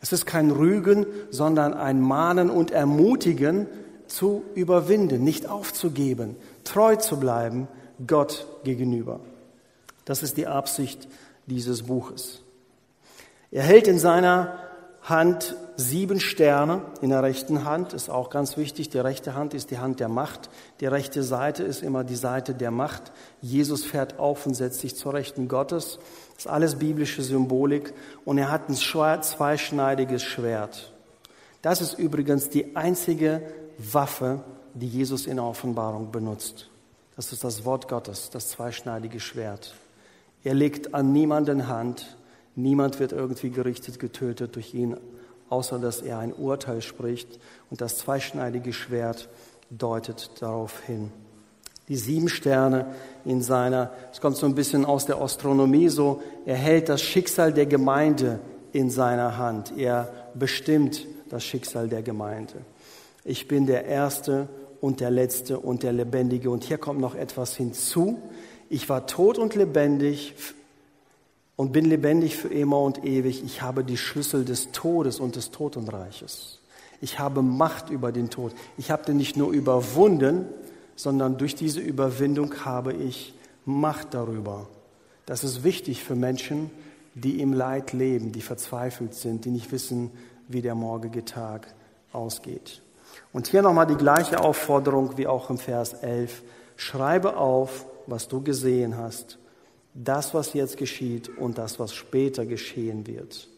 Es 0.00 0.12
ist 0.12 0.26
kein 0.26 0.50
Rügen, 0.50 1.06
sondern 1.30 1.74
ein 1.74 2.00
Mahnen 2.00 2.48
und 2.48 2.70
Ermutigen 2.70 3.66
zu 4.06 4.42
überwinden, 4.54 5.22
nicht 5.22 5.48
aufzugeben, 5.48 6.36
treu 6.64 6.96
zu 6.96 7.18
bleiben 7.18 7.68
Gott 8.06 8.46
gegenüber. 8.64 9.20
Das 10.10 10.24
ist 10.24 10.36
die 10.36 10.48
Absicht 10.48 11.06
dieses 11.46 11.84
Buches. 11.84 12.42
Er 13.52 13.62
hält 13.62 13.86
in 13.86 14.00
seiner 14.00 14.58
Hand 15.02 15.54
sieben 15.76 16.18
Sterne 16.18 16.82
in 17.00 17.10
der 17.10 17.22
rechten 17.22 17.64
Hand, 17.64 17.92
ist 17.92 18.10
auch 18.10 18.28
ganz 18.28 18.56
wichtig. 18.56 18.88
Die 18.88 18.98
rechte 18.98 19.36
Hand 19.36 19.54
ist 19.54 19.70
die 19.70 19.78
Hand 19.78 20.00
der 20.00 20.08
Macht. 20.08 20.50
Die 20.80 20.86
rechte 20.86 21.22
Seite 21.22 21.62
ist 21.62 21.84
immer 21.84 22.02
die 22.02 22.16
Seite 22.16 22.54
der 22.54 22.72
Macht. 22.72 23.12
Jesus 23.40 23.84
fährt 23.84 24.18
auf 24.18 24.46
und 24.46 24.54
setzt 24.54 24.80
sich 24.80 24.96
zur 24.96 25.14
Rechten 25.14 25.46
Gottes. 25.46 26.00
Das 26.34 26.46
ist 26.46 26.50
alles 26.50 26.74
biblische 26.74 27.22
Symbolik. 27.22 27.94
Und 28.24 28.36
er 28.38 28.50
hat 28.50 28.68
ein 28.68 28.74
zweischneidiges 28.74 30.24
Schwert. 30.24 30.92
Das 31.62 31.80
ist 31.80 31.96
übrigens 31.96 32.48
die 32.48 32.74
einzige 32.74 33.42
Waffe, 33.78 34.42
die 34.74 34.88
Jesus 34.88 35.28
in 35.28 35.36
der 35.36 35.44
Offenbarung 35.44 36.10
benutzt. 36.10 36.68
Das 37.14 37.32
ist 37.32 37.44
das 37.44 37.64
Wort 37.64 37.86
Gottes, 37.86 38.28
das 38.30 38.48
zweischneidige 38.48 39.20
Schwert. 39.20 39.72
Er 40.42 40.54
legt 40.54 40.94
an 40.94 41.12
niemanden 41.12 41.68
Hand, 41.68 42.16
Niemand 42.56 42.98
wird 43.00 43.12
irgendwie 43.12 43.50
gerichtet, 43.50 43.98
getötet 43.98 44.56
durch 44.56 44.74
ihn, 44.74 44.96
außer 45.48 45.78
dass 45.78 46.02
er 46.02 46.18
ein 46.18 46.32
Urteil 46.32 46.82
spricht. 46.82 47.38
Und 47.70 47.80
das 47.80 47.98
zweischneidige 47.98 48.72
Schwert 48.72 49.28
deutet 49.70 50.30
darauf 50.40 50.80
hin. 50.80 51.12
Die 51.88 51.96
sieben 51.96 52.28
Sterne 52.28 52.86
in 53.24 53.42
seiner, 53.42 53.92
es 54.12 54.20
kommt 54.20 54.36
so 54.36 54.46
ein 54.46 54.54
bisschen 54.54 54.84
aus 54.84 55.06
der 55.06 55.20
Astronomie 55.20 55.88
so, 55.88 56.22
er 56.46 56.56
hält 56.56 56.88
das 56.88 57.00
Schicksal 57.00 57.52
der 57.52 57.66
Gemeinde 57.66 58.38
in 58.72 58.90
seiner 58.90 59.38
Hand. 59.38 59.72
Er 59.76 60.12
bestimmt 60.34 61.06
das 61.30 61.42
Schicksal 61.42 61.88
der 61.88 62.02
Gemeinde. 62.02 62.54
Ich 63.24 63.48
bin 63.48 63.66
der 63.66 63.86
Erste 63.86 64.48
und 64.80 65.00
der 65.00 65.10
Letzte 65.10 65.58
und 65.58 65.82
der 65.82 65.92
Lebendige. 65.92 66.50
Und 66.50 66.64
hier 66.64 66.78
kommt 66.78 67.00
noch 67.00 67.14
etwas 67.14 67.56
hinzu. 67.56 68.18
Ich 68.70 68.88
war 68.88 69.06
tot 69.06 69.36
und 69.36 69.56
lebendig 69.56 70.34
und 71.56 71.72
bin 71.72 71.84
lebendig 71.84 72.36
für 72.36 72.48
immer 72.48 72.80
und 72.80 73.04
ewig. 73.04 73.44
Ich 73.44 73.60
habe 73.60 73.84
die 73.84 73.98
Schlüssel 73.98 74.44
des 74.44 74.70
Todes 74.70 75.18
und 75.18 75.34
des 75.34 75.50
Totenreiches. 75.50 76.60
Ich 77.00 77.18
habe 77.18 77.42
Macht 77.42 77.90
über 77.90 78.12
den 78.12 78.30
Tod. 78.30 78.52
Ich 78.78 78.90
habe 78.92 79.04
den 79.04 79.16
nicht 79.16 79.36
nur 79.36 79.50
überwunden, 79.50 80.46
sondern 80.94 81.36
durch 81.36 81.56
diese 81.56 81.80
Überwindung 81.80 82.64
habe 82.64 82.92
ich 82.92 83.34
Macht 83.64 84.14
darüber. 84.14 84.68
Das 85.26 85.42
ist 85.42 85.64
wichtig 85.64 86.04
für 86.04 86.14
Menschen, 86.14 86.70
die 87.14 87.40
im 87.40 87.52
Leid 87.52 87.92
leben, 87.92 88.30
die 88.30 88.40
verzweifelt 88.40 89.14
sind, 89.14 89.44
die 89.44 89.50
nicht 89.50 89.72
wissen, 89.72 90.12
wie 90.46 90.62
der 90.62 90.76
morgige 90.76 91.24
Tag 91.24 91.66
ausgeht. 92.12 92.82
Und 93.32 93.48
hier 93.48 93.62
nochmal 93.62 93.86
die 93.86 93.96
gleiche 93.96 94.40
Aufforderung 94.40 95.18
wie 95.18 95.26
auch 95.26 95.50
im 95.50 95.58
Vers 95.58 95.94
11. 95.94 96.42
Schreibe 96.76 97.36
auf, 97.36 97.86
was 98.10 98.28
du 98.28 98.42
gesehen 98.42 98.96
hast, 98.96 99.38
das, 99.94 100.34
was 100.34 100.52
jetzt 100.52 100.76
geschieht 100.76 101.28
und 101.38 101.58
das, 101.58 101.78
was 101.78 101.94
später 101.94 102.46
geschehen 102.46 103.06
wird. 103.06 103.48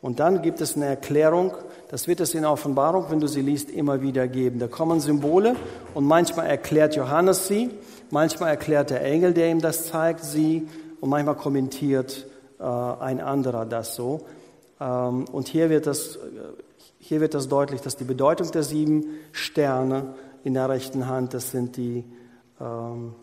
Und 0.00 0.18
dann 0.18 0.42
gibt 0.42 0.60
es 0.60 0.74
eine 0.74 0.86
Erklärung, 0.86 1.52
das 1.88 2.08
wird 2.08 2.20
es 2.20 2.34
in 2.34 2.42
der 2.42 2.50
Offenbarung, 2.50 3.06
wenn 3.08 3.20
du 3.20 3.28
sie 3.28 3.40
liest, 3.40 3.70
immer 3.70 4.02
wieder 4.02 4.26
geben. 4.26 4.58
Da 4.58 4.66
kommen 4.66 5.00
Symbole 5.00 5.54
und 5.94 6.04
manchmal 6.04 6.46
erklärt 6.46 6.96
Johannes 6.96 7.46
sie, 7.46 7.70
manchmal 8.10 8.50
erklärt 8.50 8.90
der 8.90 9.04
Engel, 9.04 9.32
der 9.32 9.50
ihm 9.50 9.60
das 9.60 9.86
zeigt, 9.86 10.24
sie 10.24 10.66
und 11.00 11.08
manchmal 11.08 11.36
kommentiert 11.36 12.26
äh, 12.58 12.64
ein 12.64 13.20
anderer 13.20 13.64
das 13.64 13.94
so. 13.94 14.22
Ähm, 14.80 15.26
und 15.30 15.46
hier 15.46 15.70
wird 15.70 15.86
das 15.86 16.18
hier 17.04 17.20
wird 17.20 17.34
das 17.34 17.48
deutlich, 17.48 17.80
dass 17.80 17.96
die 17.96 18.04
Bedeutung 18.04 18.52
der 18.52 18.62
sieben 18.62 19.18
Sterne 19.32 20.14
in 20.44 20.54
der 20.54 20.68
rechten 20.68 21.08
Hand, 21.08 21.34
das 21.34 21.50
sind 21.50 21.76
die 21.76 22.04
ähm, 22.60 23.16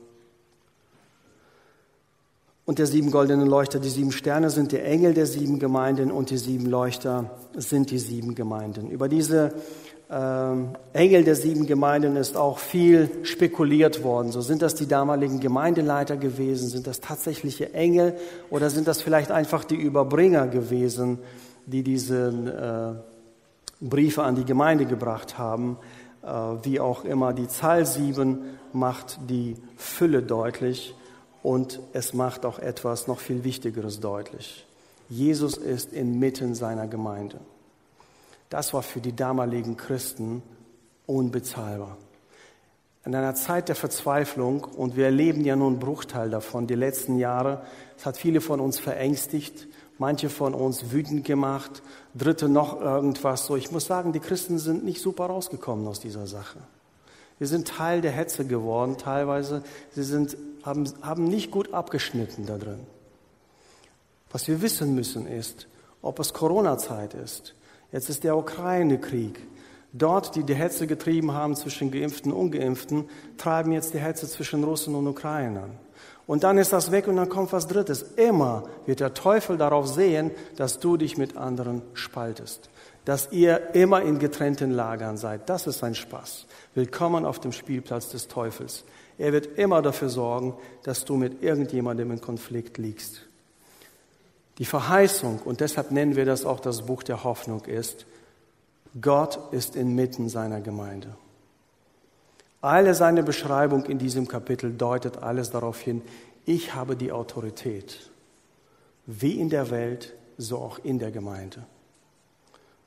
und 2.69 2.77
der 2.77 2.85
sieben 2.85 3.09
goldenen 3.09 3.47
Leuchter, 3.47 3.79
die 3.79 3.89
sieben 3.89 4.11
Sterne 4.11 4.51
sind 4.51 4.71
die 4.71 4.79
Engel 4.79 5.15
der 5.15 5.25
sieben 5.25 5.57
Gemeinden 5.57 6.11
und 6.11 6.29
die 6.29 6.37
sieben 6.37 6.67
Leuchter 6.67 7.31
sind 7.55 7.89
die 7.89 7.97
sieben 7.97 8.35
Gemeinden. 8.35 8.91
Über 8.91 9.09
diese 9.09 9.55
ähm, 10.07 10.75
Engel 10.93 11.23
der 11.23 11.33
sieben 11.33 11.65
Gemeinden 11.65 12.15
ist 12.15 12.37
auch 12.37 12.59
viel 12.59 13.09
spekuliert 13.23 14.03
worden. 14.03 14.31
So 14.31 14.41
sind 14.41 14.61
das 14.61 14.75
die 14.75 14.87
damaligen 14.87 15.39
Gemeindeleiter 15.39 16.15
gewesen? 16.15 16.69
Sind 16.69 16.85
das 16.85 16.99
tatsächliche 16.99 17.73
Engel 17.73 18.15
oder 18.51 18.69
sind 18.69 18.87
das 18.87 19.01
vielleicht 19.01 19.31
einfach 19.31 19.63
die 19.63 19.75
Überbringer 19.75 20.47
gewesen, 20.47 21.17
die 21.65 21.81
diesen 21.81 22.45
äh, 22.45 22.91
Briefe 23.81 24.21
an 24.21 24.35
die 24.35 24.45
Gemeinde 24.45 24.85
gebracht 24.85 25.39
haben. 25.39 25.77
Äh, 26.21 26.27
wie 26.61 26.79
auch 26.79 27.03
immer, 27.03 27.33
die 27.33 27.47
Zahl 27.47 27.87
7 27.87 28.41
macht 28.73 29.17
die 29.27 29.55
Fülle 29.75 30.21
deutlich 30.21 30.93
und 31.43 31.79
es 31.93 32.13
macht 32.13 32.45
auch 32.45 32.59
etwas 32.59 33.07
noch 33.07 33.19
viel 33.19 33.43
Wichtigeres 33.43 33.99
deutlich. 33.99 34.65
Jesus 35.09 35.57
ist 35.57 35.93
inmitten 35.93 36.55
seiner 36.55 36.87
Gemeinde. 36.87 37.39
Das 38.49 38.73
war 38.73 38.83
für 38.83 38.99
die 38.99 39.15
damaligen 39.15 39.77
Christen 39.77 40.41
unbezahlbar. 41.05 41.97
In 43.05 43.15
einer 43.15 43.33
Zeit 43.33 43.69
der 43.69 43.75
Verzweiflung, 43.75 44.63
und 44.63 44.95
wir 44.95 45.05
erleben 45.05 45.45
ja 45.45 45.55
nun 45.55 45.73
einen 45.73 45.79
Bruchteil 45.79 46.29
davon, 46.29 46.67
die 46.67 46.75
letzten 46.75 47.17
Jahre, 47.17 47.63
es 47.97 48.05
hat 48.05 48.17
viele 48.17 48.41
von 48.41 48.59
uns 48.59 48.77
verängstigt, 48.77 49.67
manche 49.97 50.29
von 50.29 50.53
uns 50.53 50.91
wütend 50.91 51.25
gemacht, 51.25 51.81
dritte 52.13 52.49
noch 52.49 52.79
irgendwas 52.81 53.45
so. 53.45 53.55
Ich 53.55 53.71
muss 53.71 53.85
sagen, 53.85 54.13
die 54.13 54.19
Christen 54.19 54.59
sind 54.59 54.83
nicht 54.83 55.01
super 55.01 55.27
rausgekommen 55.27 55.87
aus 55.87 55.99
dieser 55.99 56.27
Sache. 56.27 56.59
Wir 57.37 57.47
sind 57.47 57.69
Teil 57.69 58.01
der 58.01 58.11
Hetze 58.11 58.45
geworden, 58.45 58.97
teilweise. 58.97 59.63
Sie 59.91 60.03
sind, 60.03 60.35
haben, 60.63 60.91
haben 61.01 61.23
nicht 61.25 61.51
gut 61.51 61.73
abgeschnitten 61.73 62.45
da 62.45 62.57
drin. 62.57 62.85
Was 64.31 64.47
wir 64.47 64.61
wissen 64.61 64.93
müssen 64.95 65.27
ist, 65.27 65.67
ob 66.01 66.19
es 66.19 66.33
Corona-Zeit 66.33 67.13
ist. 67.13 67.55
Jetzt 67.91 68.09
ist 68.09 68.23
der 68.23 68.37
Ukraine-Krieg. 68.37 69.39
Dort, 69.91 70.35
die 70.35 70.43
die 70.43 70.53
Hetze 70.53 70.85
getrieben 70.85 71.33
haben 71.33 71.55
zwischen 71.55 71.89
Geimpften 71.89 72.31
und 72.31 72.53
Ungeimpften, 72.53 73.09
treiben 73.37 73.71
jetzt 73.71 73.93
die 73.95 73.99
Hetze 73.99 74.27
zwischen 74.27 74.63
Russen 74.63 74.93
und 74.93 75.07
Ukrainern. 75.07 75.71
Und 76.27 76.43
dann 76.43 76.59
ist 76.59 76.71
das 76.73 76.91
weg 76.91 77.07
und 77.07 77.15
dann 77.15 77.27
kommt 77.27 77.51
was 77.53 77.65
Drittes. 77.65 78.03
Immer 78.15 78.65
wird 78.85 78.99
der 78.99 79.15
Teufel 79.15 79.57
darauf 79.57 79.87
sehen, 79.87 80.29
dass 80.57 80.79
du 80.79 80.95
dich 80.95 81.17
mit 81.17 81.35
anderen 81.35 81.81
spaltest. 81.95 82.69
Dass 83.03 83.31
ihr 83.31 83.73
immer 83.73 84.03
in 84.03 84.19
getrennten 84.19 84.69
Lagern 84.69 85.17
seid. 85.17 85.49
Das 85.49 85.65
ist 85.65 85.79
sein 85.79 85.95
Spaß. 85.95 86.45
Willkommen 86.75 87.25
auf 87.25 87.39
dem 87.39 87.51
Spielplatz 87.51 88.09
des 88.09 88.27
Teufels. 88.27 88.85
Er 89.19 89.33
wird 89.33 89.59
immer 89.59 89.81
dafür 89.81 90.09
sorgen, 90.09 90.55
dass 90.83 91.03
du 91.05 91.17
mit 91.17 91.43
irgendjemandem 91.43 92.11
in 92.11 92.21
Konflikt 92.21 92.77
liegst. 92.77 93.27
Die 94.57 94.65
Verheißung, 94.65 95.39
und 95.43 95.59
deshalb 95.59 95.91
nennen 95.91 96.15
wir 96.15 96.25
das 96.25 96.45
auch 96.45 96.61
das 96.61 96.85
Buch 96.85 97.03
der 97.03 97.23
Hoffnung, 97.23 97.65
ist, 97.65 98.05
Gott 98.99 99.39
ist 99.51 99.75
inmitten 99.75 100.29
seiner 100.29 100.61
Gemeinde. 100.61 101.15
Alle 102.61 102.95
seine 102.95 103.21
Beschreibung 103.21 103.85
in 103.85 103.99
diesem 103.99 104.27
Kapitel 104.27 104.73
deutet 104.73 105.17
alles 105.17 105.51
darauf 105.51 105.79
hin, 105.79 106.01
ich 106.45 106.73
habe 106.73 106.95
die 106.95 107.11
Autorität, 107.11 108.09
wie 109.05 109.39
in 109.39 109.49
der 109.49 109.69
Welt, 109.69 110.13
so 110.37 110.57
auch 110.57 110.79
in 110.79 110.97
der 110.97 111.11
Gemeinde. 111.11 111.65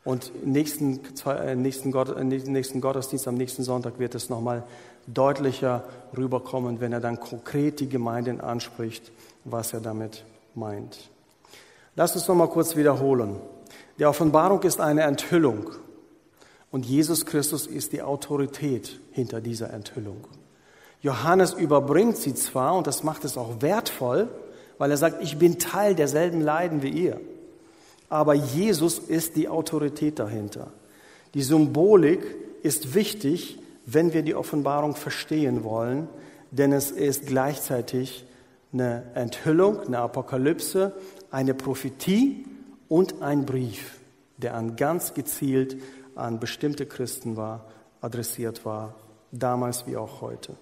Und 0.05 0.33
im 0.43 0.53
nächsten, 0.53 1.01
äh, 1.27 1.55
nächsten, 1.55 1.95
äh, 1.95 2.25
nächsten 2.25 2.81
Gottesdienst, 2.81 3.29
am 3.29 3.37
nächsten 3.37 3.63
Sonntag 3.63 3.99
wird 3.99 4.15
es 4.15 4.29
nochmal 4.29 4.65
deutlicher 5.07 5.85
rüberkommen, 6.17 6.81
wenn 6.81 6.93
er 6.93 7.01
dann 7.01 7.21
konkret 7.21 7.81
die 7.81 7.89
Gemeinden 7.89 8.41
anspricht, 8.41 9.13
was 9.45 9.73
er 9.73 9.81
damit 9.81 10.25
meint. 10.55 11.11
Lass 11.95 12.15
uns 12.15 12.27
nochmal 12.27 12.49
kurz 12.49 12.75
wiederholen. 12.75 13.37
Die 13.99 14.07
Offenbarung 14.07 14.63
ist 14.63 14.81
eine 14.81 15.03
Enthüllung. 15.03 15.71
Und 16.71 16.87
Jesus 16.87 17.27
Christus 17.27 17.67
ist 17.67 17.93
die 17.93 18.03
Autorität 18.03 18.99
hinter 19.13 19.41
dieser 19.41 19.73
Enthüllung. 19.73 20.25
Johannes 21.03 21.53
überbringt 21.53 22.17
sie 22.17 22.35
zwar, 22.35 22.75
und 22.75 22.87
das 22.87 23.03
macht 23.03 23.25
es 23.25 23.37
auch 23.37 23.61
wertvoll, 23.61 24.29
weil 24.79 24.91
er 24.91 24.97
sagt, 24.97 25.23
ich 25.23 25.39
bin 25.39 25.59
Teil 25.59 25.95
derselben 25.95 26.41
Leiden 26.41 26.83
wie 26.83 26.89
ihr. 26.89 27.21
Aber 28.13 28.35
Jesus 28.35 28.99
ist 28.99 29.37
die 29.37 29.49
Autorität 29.49 30.19
dahinter. 30.19 30.71
Die 31.33 31.41
Symbolik 31.41 32.23
ist 32.63 32.95
wichtig, 32.95 33.59
wenn 33.87 34.13
wir 34.13 34.21
die 34.21 34.35
Offenbarung 34.35 34.97
verstehen 34.97 35.65
wollen, 35.65 36.09
denn 36.51 36.75
es 36.75 36.91
ist 36.91 37.25
gleichzeitig 37.25 38.27
eine 38.71 39.05
Enthüllung, 39.15 39.81
eine 39.81 40.01
Apokalypse, 40.01 40.93
eine 41.31 41.55
Prophetie 41.55 42.45
und 42.87 43.23
ein 43.23 43.47
Brief, 43.47 43.99
der 44.37 44.57
an 44.57 44.77
ganz 44.77 45.15
gezielt 45.15 45.79
an 46.15 46.39
bestimmte 46.39 46.85
Christen 46.85 47.39
war, 47.39 47.65
adressiert 48.03 48.67
war, 48.67 48.95
damals 49.31 49.87
wie 49.87 49.97
auch 49.97 50.21
heute. 50.21 50.53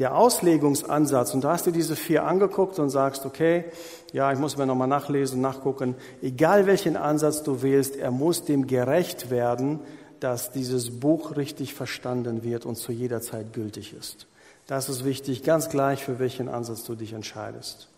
Der 0.00 0.16
Auslegungsansatz, 0.16 1.34
und 1.34 1.44
da 1.44 1.52
hast 1.52 1.66
du 1.66 1.70
diese 1.70 1.94
vier 1.94 2.24
angeguckt 2.24 2.78
und 2.78 2.88
sagst, 2.88 3.26
okay, 3.26 3.66
ja, 4.12 4.32
ich 4.32 4.38
muss 4.38 4.56
mir 4.56 4.64
nochmal 4.64 4.88
nachlesen, 4.88 5.42
nachgucken, 5.42 5.94
egal 6.22 6.66
welchen 6.66 6.96
Ansatz 6.96 7.42
du 7.42 7.60
wählst, 7.60 7.96
er 7.96 8.10
muss 8.10 8.44
dem 8.44 8.66
gerecht 8.66 9.30
werden, 9.30 9.78
dass 10.18 10.50
dieses 10.52 11.00
Buch 11.00 11.36
richtig 11.36 11.74
verstanden 11.74 12.42
wird 12.42 12.64
und 12.64 12.76
zu 12.76 12.92
jeder 12.92 13.20
Zeit 13.20 13.52
gültig 13.52 13.92
ist. 13.92 14.26
Das 14.66 14.88
ist 14.88 15.04
wichtig, 15.04 15.42
ganz 15.42 15.68
gleich, 15.68 16.02
für 16.02 16.18
welchen 16.18 16.48
Ansatz 16.48 16.84
du 16.84 16.94
dich 16.94 17.12
entscheidest. 17.12 17.88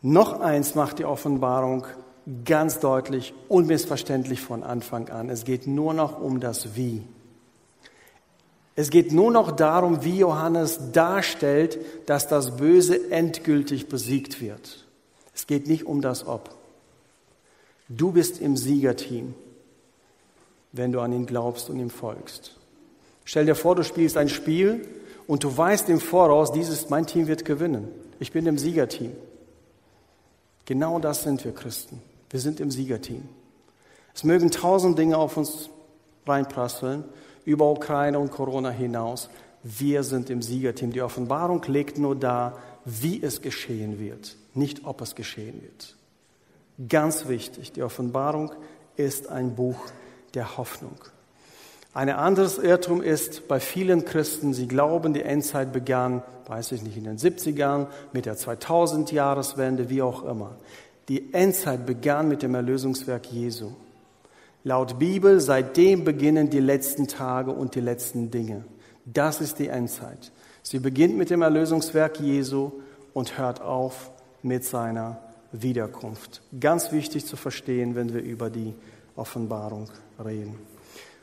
Noch 0.00 0.40
eins 0.40 0.76
macht 0.76 1.00
die 1.00 1.06
Offenbarung 1.06 1.86
ganz 2.44 2.78
deutlich, 2.78 3.34
unmissverständlich 3.48 4.40
von 4.40 4.62
Anfang 4.62 5.08
an. 5.08 5.28
Es 5.28 5.44
geht 5.44 5.66
nur 5.66 5.92
noch 5.92 6.20
um 6.20 6.38
das 6.38 6.76
Wie. 6.76 7.02
Es 8.80 8.88
geht 8.88 9.12
nur 9.12 9.30
noch 9.30 9.50
darum, 9.50 10.04
wie 10.04 10.20
Johannes 10.20 10.80
darstellt, 10.92 11.78
dass 12.06 12.28
das 12.28 12.56
Böse 12.56 13.10
endgültig 13.10 13.90
besiegt 13.90 14.40
wird. 14.40 14.86
Es 15.34 15.46
geht 15.46 15.66
nicht 15.66 15.84
um 15.84 16.00
das 16.00 16.26
Ob. 16.26 16.56
Du 17.90 18.10
bist 18.10 18.40
im 18.40 18.56
Siegerteam, 18.56 19.34
wenn 20.72 20.92
du 20.92 21.00
an 21.00 21.12
ihn 21.12 21.26
glaubst 21.26 21.68
und 21.68 21.78
ihm 21.78 21.90
folgst. 21.90 22.56
Stell 23.26 23.44
dir 23.44 23.54
vor, 23.54 23.76
du 23.76 23.84
spielst 23.84 24.16
ein 24.16 24.30
Spiel 24.30 24.88
und 25.26 25.44
du 25.44 25.54
weißt 25.54 25.90
im 25.90 26.00
Voraus, 26.00 26.50
dieses, 26.50 26.88
mein 26.88 27.06
Team 27.06 27.26
wird 27.26 27.44
gewinnen. 27.44 27.86
Ich 28.18 28.32
bin 28.32 28.46
im 28.46 28.56
Siegerteam. 28.56 29.12
Genau 30.64 30.98
das 31.00 31.22
sind 31.24 31.44
wir 31.44 31.52
Christen. 31.52 32.00
Wir 32.30 32.40
sind 32.40 32.60
im 32.60 32.70
Siegerteam. 32.70 33.28
Es 34.14 34.24
mögen 34.24 34.50
tausend 34.50 34.98
Dinge 34.98 35.18
auf 35.18 35.36
uns 35.36 35.68
reinprasseln, 36.26 37.04
über 37.44 37.70
Ukraine 37.70 38.18
und 38.18 38.30
Corona 38.30 38.70
hinaus. 38.70 39.30
Wir 39.62 40.02
sind 40.02 40.30
im 40.30 40.42
Siegerteam. 40.42 40.92
Die 40.92 41.02
Offenbarung 41.02 41.62
legt 41.66 41.98
nur 41.98 42.16
dar, 42.16 42.58
wie 42.84 43.22
es 43.22 43.42
geschehen 43.42 43.98
wird, 43.98 44.36
nicht 44.54 44.84
ob 44.84 45.00
es 45.00 45.14
geschehen 45.14 45.60
wird. 45.62 45.96
Ganz 46.88 47.28
wichtig, 47.28 47.72
die 47.72 47.82
Offenbarung 47.82 48.52
ist 48.96 49.28
ein 49.28 49.54
Buch 49.54 49.78
der 50.34 50.56
Hoffnung. 50.56 50.96
Ein 51.92 52.08
anderes 52.08 52.56
Irrtum 52.58 53.02
ist 53.02 53.48
bei 53.48 53.58
vielen 53.58 54.04
Christen, 54.04 54.54
sie 54.54 54.68
glauben, 54.68 55.12
die 55.12 55.22
Endzeit 55.22 55.72
begann, 55.72 56.22
weiß 56.46 56.72
ich 56.72 56.82
nicht, 56.82 56.96
in 56.96 57.04
den 57.04 57.18
70ern, 57.18 57.88
mit 58.12 58.26
der 58.26 58.36
2000-Jahreswende, 58.36 59.90
wie 59.90 60.00
auch 60.00 60.24
immer. 60.24 60.56
Die 61.08 61.34
Endzeit 61.34 61.86
begann 61.86 62.28
mit 62.28 62.42
dem 62.42 62.54
Erlösungswerk 62.54 63.26
Jesu. 63.32 63.72
Laut 64.62 64.98
Bibel, 64.98 65.40
seitdem 65.40 66.04
beginnen 66.04 66.50
die 66.50 66.60
letzten 66.60 67.08
Tage 67.08 67.50
und 67.50 67.74
die 67.74 67.80
letzten 67.80 68.30
Dinge. 68.30 68.64
Das 69.06 69.40
ist 69.40 69.58
die 69.58 69.68
Endzeit. 69.68 70.32
Sie 70.62 70.78
beginnt 70.78 71.16
mit 71.16 71.30
dem 71.30 71.40
Erlösungswerk 71.40 72.20
Jesu 72.20 72.72
und 73.14 73.38
hört 73.38 73.62
auf 73.62 74.10
mit 74.42 74.64
seiner 74.64 75.18
Wiederkunft. 75.52 76.42
Ganz 76.60 76.92
wichtig 76.92 77.24
zu 77.24 77.36
verstehen, 77.36 77.94
wenn 77.94 78.12
wir 78.12 78.22
über 78.22 78.50
die 78.50 78.74
Offenbarung 79.16 79.88
reden. 80.22 80.58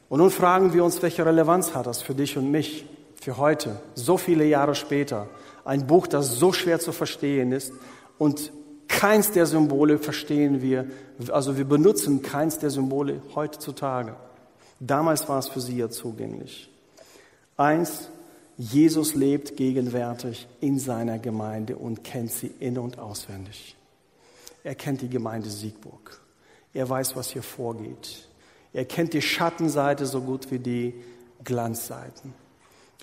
Und 0.10 0.20
nun 0.20 0.32
fragen 0.32 0.74
wir 0.74 0.84
uns, 0.84 1.02
welche 1.04 1.26
Relevanz 1.26 1.76
hat 1.76 1.86
das 1.86 2.02
für 2.02 2.16
dich 2.16 2.38
und 2.38 2.50
mich, 2.50 2.86
für 3.22 3.38
heute, 3.38 3.82
so 3.94 4.18
viele 4.18 4.46
Jahre 4.46 4.74
später? 4.74 5.28
Ein 5.64 5.86
Buch, 5.86 6.08
das 6.08 6.36
so 6.36 6.54
schwer 6.54 6.80
zu 6.80 6.92
verstehen 6.92 7.52
ist 7.52 7.72
und 8.18 8.52
keins 8.88 9.32
der 9.32 9.46
Symbole 9.46 9.98
verstehen 9.98 10.62
wir, 10.62 10.86
also 11.32 11.58
wir 11.58 11.66
benutzen 11.66 12.22
keins 12.22 12.60
der 12.60 12.70
Symbole 12.70 13.22
heutzutage. 13.36 14.16
Damals 14.80 15.28
war 15.28 15.40
es 15.40 15.48
für 15.48 15.62
sie 15.62 15.78
ja 15.78 15.90
zugänglich. 15.90 16.70
Eins, 17.56 18.10
Jesus 18.58 19.16
lebt 19.16 19.56
gegenwärtig 19.58 20.48
in 20.62 20.80
seiner 20.80 21.20
Gemeinde 21.20 21.76
und 21.76 22.04
kennt 22.04 22.32
sie 22.32 22.52
in 22.60 22.78
und 22.78 22.98
auswendig. 23.00 23.76
Er 24.64 24.76
kennt 24.76 25.02
die 25.02 25.10
Gemeinde 25.10 25.50
Siegburg. 25.50 26.22
Er 26.74 26.90
weiß, 26.90 27.16
was 27.16 27.30
hier 27.30 27.44
vorgeht. 27.44 28.28
Er 28.74 28.86
kennt 28.86 29.14
die 29.14 29.22
Schattenseite 29.22 30.06
so 30.06 30.22
gut 30.22 30.52
wie 30.52 30.60
die 30.60 30.94
Glanzseiten. 31.44 32.34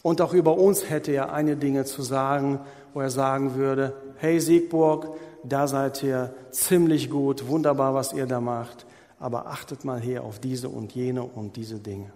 Und 0.05 0.21
auch 0.21 0.35
über 0.35 0.59
uns 0.59 0.91
hätte 0.91 1.13
er 1.13 1.33
eine 1.33 1.57
Dinge 1.57 1.87
zu 1.87 2.03
sagen, 2.03 2.61
wo 2.93 3.01
er 3.01 3.09
sagen 3.09 3.55
würde, 3.55 3.95
hey 4.19 4.39
Siegburg, 4.39 5.17
da 5.43 5.67
seid 5.67 6.03
ihr 6.03 6.35
ziemlich 6.51 7.09
gut, 7.09 7.49
wunderbar, 7.49 7.95
was 7.95 8.13
ihr 8.13 8.27
da 8.27 8.39
macht, 8.39 8.85
aber 9.19 9.47
achtet 9.47 9.87
mal 9.87 9.99
hier 9.99 10.23
auf 10.23 10.39
diese 10.39 10.69
und 10.69 10.95
jene 10.95 11.23
und 11.23 11.57
diese 11.57 11.79
Dinge. 11.79 12.13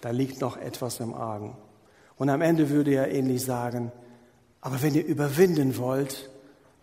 Da 0.00 0.08
liegt 0.08 0.40
noch 0.40 0.56
etwas 0.56 1.00
im 1.00 1.12
Argen. 1.12 1.54
Und 2.16 2.30
am 2.30 2.40
Ende 2.40 2.70
würde 2.70 2.94
er 2.94 3.12
ähnlich 3.12 3.44
sagen, 3.44 3.92
aber 4.62 4.80
wenn 4.80 4.94
ihr 4.94 5.04
überwinden 5.04 5.76
wollt, 5.76 6.30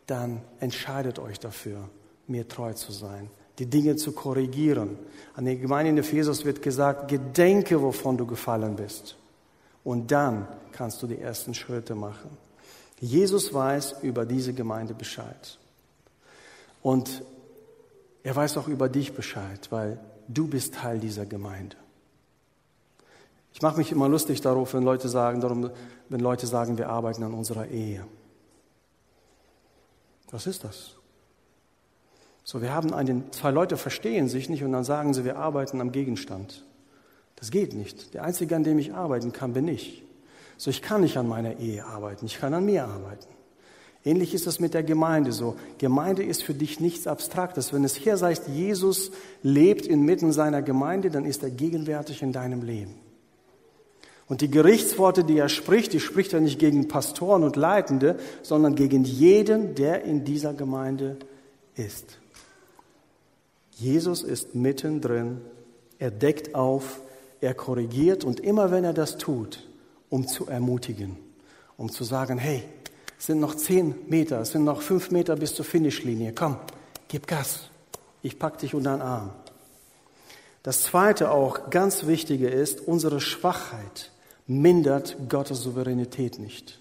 dann 0.05 0.41
entscheidet 0.59 1.17
euch 1.17 1.39
dafür, 1.39 1.89
mir 2.27 2.47
treu 2.47 2.73
zu 2.73 2.91
sein, 2.91 3.31
die 3.57 3.65
Dinge 3.65 3.95
zu 3.95 4.11
korrigieren. 4.11 4.99
An 5.33 5.45
der 5.45 5.55
Gemeinde 5.55 5.89
in 5.89 5.97
Ephesus 5.97 6.45
wird 6.45 6.61
gesagt, 6.61 7.07
gedenke, 7.07 7.81
wovon 7.81 8.15
du 8.15 8.27
gefallen 8.27 8.75
bist. 8.75 9.17
Und 9.85 10.11
dann 10.11 10.47
kannst 10.73 11.01
du 11.01 11.07
die 11.07 11.19
ersten 11.19 11.53
Schritte 11.53 11.95
machen. 11.95 12.35
Jesus 12.99 13.53
weiß 13.53 14.01
über 14.01 14.25
diese 14.25 14.51
Gemeinde 14.51 14.95
Bescheid. 14.95 15.59
Und 16.81 17.23
er 18.23 18.35
weiß 18.35 18.57
auch 18.57 18.67
über 18.67 18.89
dich 18.89 19.13
Bescheid, 19.13 19.67
weil 19.69 19.99
du 20.27 20.47
bist 20.47 20.73
Teil 20.73 20.99
dieser 20.99 21.27
Gemeinde. 21.27 21.77
Ich 23.53 23.61
mache 23.61 23.77
mich 23.77 23.91
immer 23.91 24.09
lustig 24.09 24.41
darauf, 24.41 24.73
wenn 24.73 24.83
Leute 24.83 25.07
sagen, 25.07 25.39
darum, 25.39 25.69
wenn 26.09 26.19
Leute 26.19 26.47
sagen, 26.47 26.79
wir 26.79 26.89
arbeiten 26.89 27.23
an 27.23 27.33
unserer 27.33 27.67
Ehe. 27.67 28.05
Was 30.31 30.47
ist 30.47 30.63
das? 30.63 30.95
So, 32.43 32.61
wir 32.61 32.73
haben 32.73 32.91
einen, 32.91 33.31
zwei 33.31 33.51
Leute 33.51 33.77
verstehen 33.77 34.29
sich 34.29 34.49
nicht 34.49 34.63
und 34.63 34.71
dann 34.71 34.83
sagen 34.83 35.13
sie, 35.13 35.23
wir 35.25 35.37
arbeiten 35.37 35.79
am 35.79 35.91
Gegenstand. 35.91 36.64
Das 37.35 37.51
geht 37.51 37.73
nicht. 37.73 38.13
Der 38.13 38.23
Einzige, 38.23 38.55
an 38.55 38.63
dem 38.63 38.79
ich 38.79 38.93
arbeiten 38.93 39.31
kann, 39.31 39.53
bin 39.53 39.67
ich. 39.67 40.03
So, 40.57 40.69
ich 40.69 40.81
kann 40.81 41.01
nicht 41.01 41.17
an 41.17 41.27
meiner 41.27 41.59
Ehe 41.59 41.85
arbeiten, 41.85 42.25
ich 42.25 42.39
kann 42.39 42.53
an 42.53 42.65
mir 42.65 42.85
arbeiten. 42.85 43.27
Ähnlich 44.05 44.35
ist 44.35 44.45
es 44.45 44.59
mit 44.59 44.75
der 44.75 44.83
Gemeinde 44.83 45.31
so. 45.31 45.55
Gemeinde 45.79 46.23
ist 46.23 46.43
für 46.43 46.53
dich 46.53 46.79
nichts 46.79 47.07
Abstraktes. 47.07 47.73
Wenn 47.73 47.83
es 47.83 47.95
hier 47.95 48.19
heißt, 48.19 48.47
Jesus 48.49 49.11
lebt 49.41 49.87
inmitten 49.87 50.31
seiner 50.31 50.61
Gemeinde, 50.61 51.09
dann 51.09 51.25
ist 51.25 51.41
er 51.41 51.49
gegenwärtig 51.49 52.21
in 52.21 52.31
deinem 52.31 52.61
Leben. 52.61 52.93
Und 54.27 54.41
die 54.41 54.49
Gerichtsworte, 54.49 55.23
die 55.23 55.37
er 55.37 55.49
spricht, 55.49 55.93
die 55.93 55.99
spricht 55.99 56.33
er 56.33 56.39
nicht 56.39 56.59
gegen 56.59 56.87
Pastoren 56.87 57.43
und 57.43 57.55
Leitende, 57.55 58.19
sondern 58.43 58.75
gegen 58.75 59.03
jeden, 59.03 59.73
der 59.73 60.03
in 60.03 60.23
dieser 60.23 60.53
Gemeinde 60.53 61.17
ist. 61.75 62.19
Jesus 63.71 64.23
ist 64.23 64.53
mittendrin, 64.53 65.41
er 65.97 66.11
deckt 66.11 66.53
auf, 66.53 67.01
er 67.41 67.53
korrigiert 67.53 68.23
und 68.23 68.39
immer 68.39 68.71
wenn 68.71 68.83
er 68.83 68.93
das 68.93 69.17
tut, 69.17 69.67
um 70.09 70.27
zu 70.27 70.47
ermutigen, 70.47 71.17
um 71.77 71.91
zu 71.91 72.03
sagen, 72.03 72.37
hey, 72.37 72.63
es 73.17 73.27
sind 73.27 73.39
noch 73.39 73.55
zehn 73.55 73.95
Meter, 74.07 74.41
es 74.41 74.51
sind 74.51 74.63
noch 74.63 74.81
fünf 74.81 75.11
Meter 75.11 75.35
bis 75.35 75.55
zur 75.55 75.65
Finishlinie, 75.65 76.33
komm, 76.33 76.57
gib 77.07 77.27
Gas, 77.27 77.69
ich 78.21 78.39
pack 78.39 78.57
dich 78.57 78.73
unter 78.73 78.97
den 78.97 79.01
Arm. 79.01 79.31
Das 80.63 80.83
zweite 80.83 81.31
auch 81.31 81.69
ganz 81.69 82.07
wichtige 82.07 82.47
ist, 82.49 82.81
unsere 82.81 83.21
Schwachheit 83.21 84.11
mindert 84.47 85.15
Gottes 85.29 85.61
Souveränität 85.61 86.39
nicht. 86.39 86.79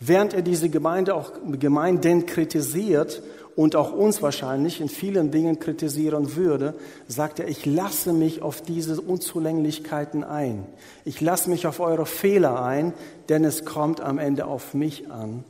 Während 0.00 0.34
er 0.34 0.42
diese 0.42 0.68
Gemeinde 0.68 1.14
auch 1.14 1.32
Gemeinden 1.58 2.26
kritisiert 2.26 3.22
und 3.56 3.76
auch 3.76 3.92
uns 3.92 4.20
wahrscheinlich 4.22 4.80
in 4.80 4.88
vielen 4.88 5.30
Dingen 5.30 5.60
kritisieren 5.60 6.34
würde, 6.36 6.74
sagt 7.06 7.38
er, 7.38 7.48
ich 7.48 7.66
lasse 7.66 8.12
mich 8.12 8.42
auf 8.42 8.62
diese 8.62 9.00
Unzulänglichkeiten 9.00 10.24
ein. 10.24 10.66
Ich 11.04 11.20
lasse 11.20 11.50
mich 11.50 11.66
auf 11.66 11.80
eure 11.80 12.06
Fehler 12.06 12.62
ein, 12.62 12.92
denn 13.28 13.44
es 13.44 13.64
kommt 13.64 14.00
am 14.00 14.18
Ende 14.18 14.46
auf 14.46 14.74
mich 14.74 15.10
an, 15.10 15.44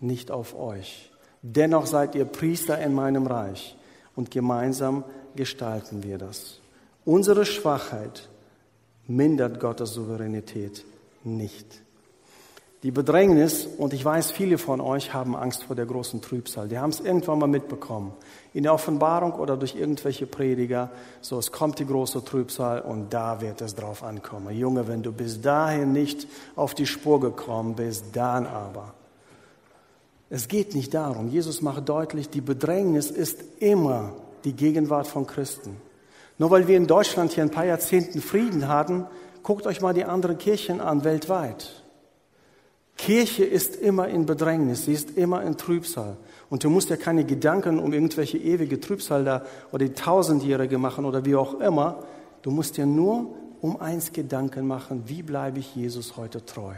nicht 0.00 0.30
auf 0.30 0.58
euch. 0.58 1.10
Dennoch 1.42 1.86
seid 1.86 2.14
ihr 2.16 2.24
Priester 2.24 2.78
in 2.80 2.94
meinem 2.94 3.26
Reich 3.26 3.76
und 4.16 4.30
gemeinsam 4.32 5.04
gestalten 5.36 6.02
wir 6.02 6.18
das. 6.18 6.58
Unsere 7.04 7.46
Schwachheit 7.46 8.28
mindert 9.06 9.60
Gottes 9.60 9.92
Souveränität 9.92 10.84
nicht. 11.22 11.85
Die 12.82 12.90
Bedrängnis, 12.90 13.66
und 13.66 13.94
ich 13.94 14.04
weiß, 14.04 14.30
viele 14.30 14.58
von 14.58 14.82
euch 14.82 15.14
haben 15.14 15.34
Angst 15.34 15.64
vor 15.64 15.74
der 15.74 15.86
großen 15.86 16.20
Trübsal. 16.20 16.68
Die 16.68 16.78
haben 16.78 16.90
es 16.90 17.00
irgendwann 17.00 17.38
mal 17.38 17.46
mitbekommen. 17.46 18.12
In 18.52 18.64
der 18.64 18.74
Offenbarung 18.74 19.32
oder 19.32 19.56
durch 19.56 19.74
irgendwelche 19.74 20.26
Prediger. 20.26 20.90
So, 21.22 21.38
es 21.38 21.50
kommt 21.50 21.78
die 21.78 21.86
große 21.86 22.22
Trübsal 22.22 22.82
und 22.82 23.14
da 23.14 23.40
wird 23.40 23.62
es 23.62 23.74
drauf 23.74 24.02
ankommen. 24.02 24.54
Junge, 24.54 24.88
wenn 24.88 25.02
du 25.02 25.10
bis 25.10 25.40
dahin 25.40 25.92
nicht 25.92 26.28
auf 26.54 26.74
die 26.74 26.86
Spur 26.86 27.18
gekommen 27.18 27.74
bist, 27.76 28.04
dann 28.12 28.46
aber. 28.46 28.92
Es 30.28 30.46
geht 30.46 30.74
nicht 30.74 30.92
darum. 30.92 31.28
Jesus 31.28 31.62
macht 31.62 31.88
deutlich, 31.88 32.28
die 32.28 32.42
Bedrängnis 32.42 33.10
ist 33.10 33.42
immer 33.58 34.12
die 34.44 34.52
Gegenwart 34.52 35.06
von 35.06 35.26
Christen. 35.26 35.76
Nur 36.36 36.50
weil 36.50 36.68
wir 36.68 36.76
in 36.76 36.86
Deutschland 36.86 37.32
hier 37.32 37.42
ein 37.42 37.50
paar 37.50 37.64
Jahrzehnten 37.64 38.20
Frieden 38.20 38.68
hatten, 38.68 39.06
guckt 39.42 39.66
euch 39.66 39.80
mal 39.80 39.94
die 39.94 40.04
anderen 40.04 40.36
Kirchen 40.36 40.82
an 40.82 41.04
weltweit. 41.04 41.85
Kirche 42.96 43.44
ist 43.44 43.76
immer 43.76 44.08
in 44.08 44.26
Bedrängnis, 44.26 44.86
sie 44.86 44.92
ist 44.92 45.16
immer 45.16 45.42
in 45.42 45.56
Trübsal. 45.56 46.16
Und 46.48 46.64
du 46.64 46.70
musst 46.70 46.90
ja 46.90 46.96
keine 46.96 47.24
Gedanken 47.24 47.78
um 47.78 47.92
irgendwelche 47.92 48.38
ewige 48.38 48.80
Trübsal 48.80 49.24
da 49.24 49.44
oder 49.72 49.84
die 49.84 49.92
tausendjährige 49.92 50.78
machen 50.78 51.04
oder 51.04 51.24
wie 51.24 51.36
auch 51.36 51.60
immer. 51.60 52.04
Du 52.42 52.50
musst 52.50 52.76
dir 52.76 52.86
nur 52.86 53.34
um 53.60 53.80
eins 53.80 54.12
Gedanken 54.12 54.66
machen, 54.66 55.04
wie 55.06 55.22
bleibe 55.22 55.58
ich 55.58 55.74
Jesus 55.74 56.16
heute 56.16 56.44
treu? 56.44 56.74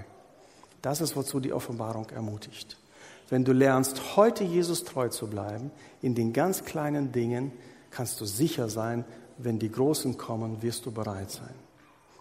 Das 0.83 1.01
ist, 1.01 1.17
wozu 1.17 1.41
die 1.41 1.53
Offenbarung 1.53 2.09
ermutigt. 2.11 2.77
Wenn 3.29 3.45
du 3.45 3.53
lernst, 3.53 4.17
heute 4.17 4.45
Jesus 4.45 4.85
treu 4.85 5.09
zu 5.09 5.27
bleiben, 5.27 5.71
in 6.01 6.15
den 6.15 6.33
ganz 6.33 6.65
kleinen 6.65 7.13
Dingen, 7.13 7.53
kannst 7.91 8.21
du 8.21 8.25
sicher 8.25 8.69
sein, 8.69 9.05
wenn 9.37 9.59
die 9.59 9.71
Großen 9.71 10.17
kommen, 10.17 10.63
wirst 10.63 10.87
du 10.87 10.91
bereit 10.91 11.31
sein. 11.31 11.55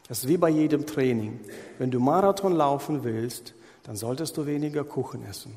Das 0.08 0.20
ist 0.20 0.28
wie 0.28 0.38
bei 0.38 0.50
jedem 0.50 0.86
Training. 0.86 1.40
Wenn 1.80 1.92
du 1.92 2.00
Marathon 2.00 2.54
laufen 2.54 3.04
willst, 3.04 3.54
dann 3.88 3.96
solltest 3.96 4.38
du 4.38 4.46
weniger 4.46 4.84
Kuchen 4.84 5.26
essen 5.26 5.54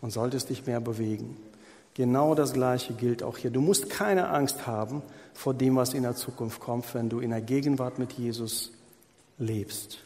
und 0.00 0.12
solltest 0.12 0.48
dich 0.48 0.64
mehr 0.64 0.80
bewegen. 0.80 1.36
Genau 1.94 2.34
das 2.34 2.52
Gleiche 2.52 2.94
gilt 2.94 3.22
auch 3.22 3.36
hier. 3.36 3.50
Du 3.50 3.60
musst 3.60 3.90
keine 3.90 4.28
Angst 4.30 4.66
haben 4.66 5.02
vor 5.34 5.54
dem, 5.54 5.76
was 5.76 5.92
in 5.92 6.04
der 6.04 6.14
Zukunft 6.14 6.60
kommt, 6.60 6.94
wenn 6.94 7.08
du 7.08 7.18
in 7.18 7.30
der 7.30 7.40
Gegenwart 7.40 7.98
mit 7.98 8.12
Jesus 8.12 8.72
lebst. 9.38 9.98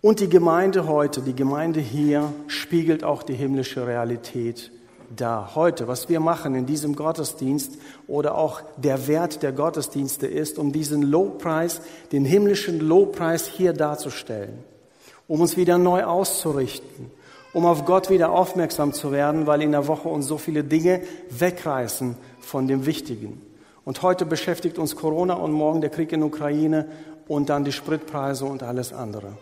Und 0.00 0.20
die 0.20 0.30
Gemeinde 0.30 0.86
heute, 0.86 1.20
die 1.20 1.34
Gemeinde 1.34 1.80
hier 1.80 2.32
spiegelt 2.46 3.04
auch 3.04 3.22
die 3.22 3.34
himmlische 3.34 3.86
Realität 3.86 4.70
da. 5.14 5.50
Heute, 5.54 5.88
was 5.88 6.08
wir 6.08 6.20
machen 6.20 6.54
in 6.54 6.64
diesem 6.64 6.96
Gottesdienst 6.96 7.76
oder 8.06 8.36
auch 8.36 8.62
der 8.78 9.08
Wert 9.08 9.42
der 9.42 9.52
Gottesdienste 9.52 10.26
ist, 10.26 10.58
um 10.58 10.72
diesen 10.72 11.02
Lobpreis, 11.02 11.82
den 12.12 12.24
himmlischen 12.24 12.80
Lobpreis 12.80 13.46
hier 13.46 13.74
darzustellen. 13.74 14.69
Um 15.30 15.40
uns 15.40 15.56
wieder 15.56 15.78
neu 15.78 16.02
auszurichten, 16.02 17.08
um 17.52 17.64
auf 17.64 17.84
Gott 17.84 18.10
wieder 18.10 18.32
aufmerksam 18.32 18.92
zu 18.92 19.12
werden, 19.12 19.46
weil 19.46 19.62
in 19.62 19.70
der 19.70 19.86
Woche 19.86 20.08
uns 20.08 20.26
so 20.26 20.38
viele 20.38 20.64
Dinge 20.64 21.02
wegreißen 21.30 22.16
von 22.40 22.66
dem 22.66 22.84
Wichtigen. 22.84 23.40
Und 23.84 24.02
heute 24.02 24.26
beschäftigt 24.26 24.76
uns 24.76 24.96
Corona 24.96 25.34
und 25.34 25.52
morgen 25.52 25.82
der 25.82 25.90
Krieg 25.90 26.10
in 26.10 26.24
Ukraine 26.24 26.88
und 27.28 27.48
dann 27.48 27.62
die 27.62 27.70
Spritpreise 27.70 28.44
und 28.44 28.64
alles 28.64 28.92
andere. 28.92 29.34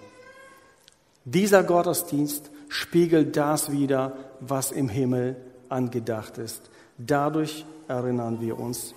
Dieser 1.24 1.62
Gottesdienst 1.64 2.51
spiegelt 2.68 3.34
das 3.39 3.72
wieder, 3.72 4.12
was 4.41 4.72
im 4.72 4.91
Himmel 4.91 5.36
angedacht 5.70 6.36
ist. 6.36 6.68
Dadurch 6.99 7.64
erinnern 7.89 8.43
wir 8.43 8.61
uns 8.61 8.93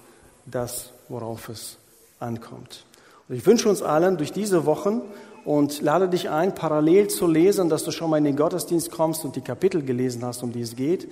das, 0.45 0.91
worauf 1.07 1.47
es 1.47 1.77
ankommt. 2.19 2.85
Und 3.29 3.37
ich 3.37 3.45
wünsche 3.45 3.69
uns 3.69 3.81
allen 3.81 4.17
durch 4.17 4.33
diese 4.33 4.65
Wochen 4.65 5.03
und 5.45 5.81
lade 5.81 6.07
dich 6.07 6.29
ein, 6.29 6.53
parallel 6.53 7.07
zu 7.07 7.27
lesen, 7.27 7.69
dass 7.69 7.83
du 7.83 7.91
schon 7.91 8.09
mal 8.09 8.17
in 8.17 8.23
den 8.23 8.35
Gottesdienst 8.35 8.91
kommst 8.91 9.25
und 9.25 9.35
die 9.35 9.41
Kapitel 9.41 9.83
gelesen 9.83 10.23
hast, 10.23 10.43
um 10.43 10.51
die 10.51 10.61
es 10.61 10.75
geht. 10.75 11.07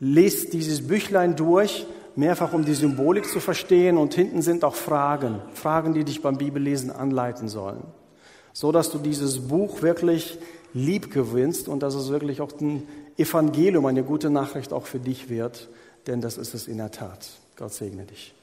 Lest 0.00 0.52
dieses 0.52 0.86
Büchlein 0.86 1.36
durch, 1.36 1.86
mehrfach 2.16 2.52
um 2.52 2.64
die 2.64 2.74
Symbolik 2.74 3.26
zu 3.26 3.40
verstehen 3.40 3.96
und 3.96 4.14
hinten 4.14 4.42
sind 4.42 4.64
auch 4.64 4.74
Fragen, 4.74 5.40
Fragen, 5.54 5.94
die 5.94 6.04
dich 6.04 6.22
beim 6.22 6.36
Bibellesen 6.36 6.90
anleiten 6.90 7.48
sollen, 7.48 7.82
so 8.52 8.72
dass 8.72 8.90
du 8.90 8.98
dieses 8.98 9.48
Buch 9.48 9.82
wirklich 9.82 10.38
lieb 10.72 11.12
gewinnst 11.12 11.68
und 11.68 11.82
dass 11.82 11.94
es 11.94 12.10
wirklich 12.10 12.40
auch 12.40 12.52
ein 12.60 12.82
Evangelium, 13.16 13.86
eine 13.86 14.02
gute 14.02 14.30
Nachricht 14.30 14.72
auch 14.72 14.86
für 14.86 14.98
dich 14.98 15.28
wird, 15.28 15.68
denn 16.06 16.20
das 16.20 16.36
ist 16.36 16.54
es 16.54 16.68
in 16.68 16.78
der 16.78 16.90
Tat. 16.90 17.28
Gott 17.56 17.72
segne 17.72 18.04
dich. 18.04 18.33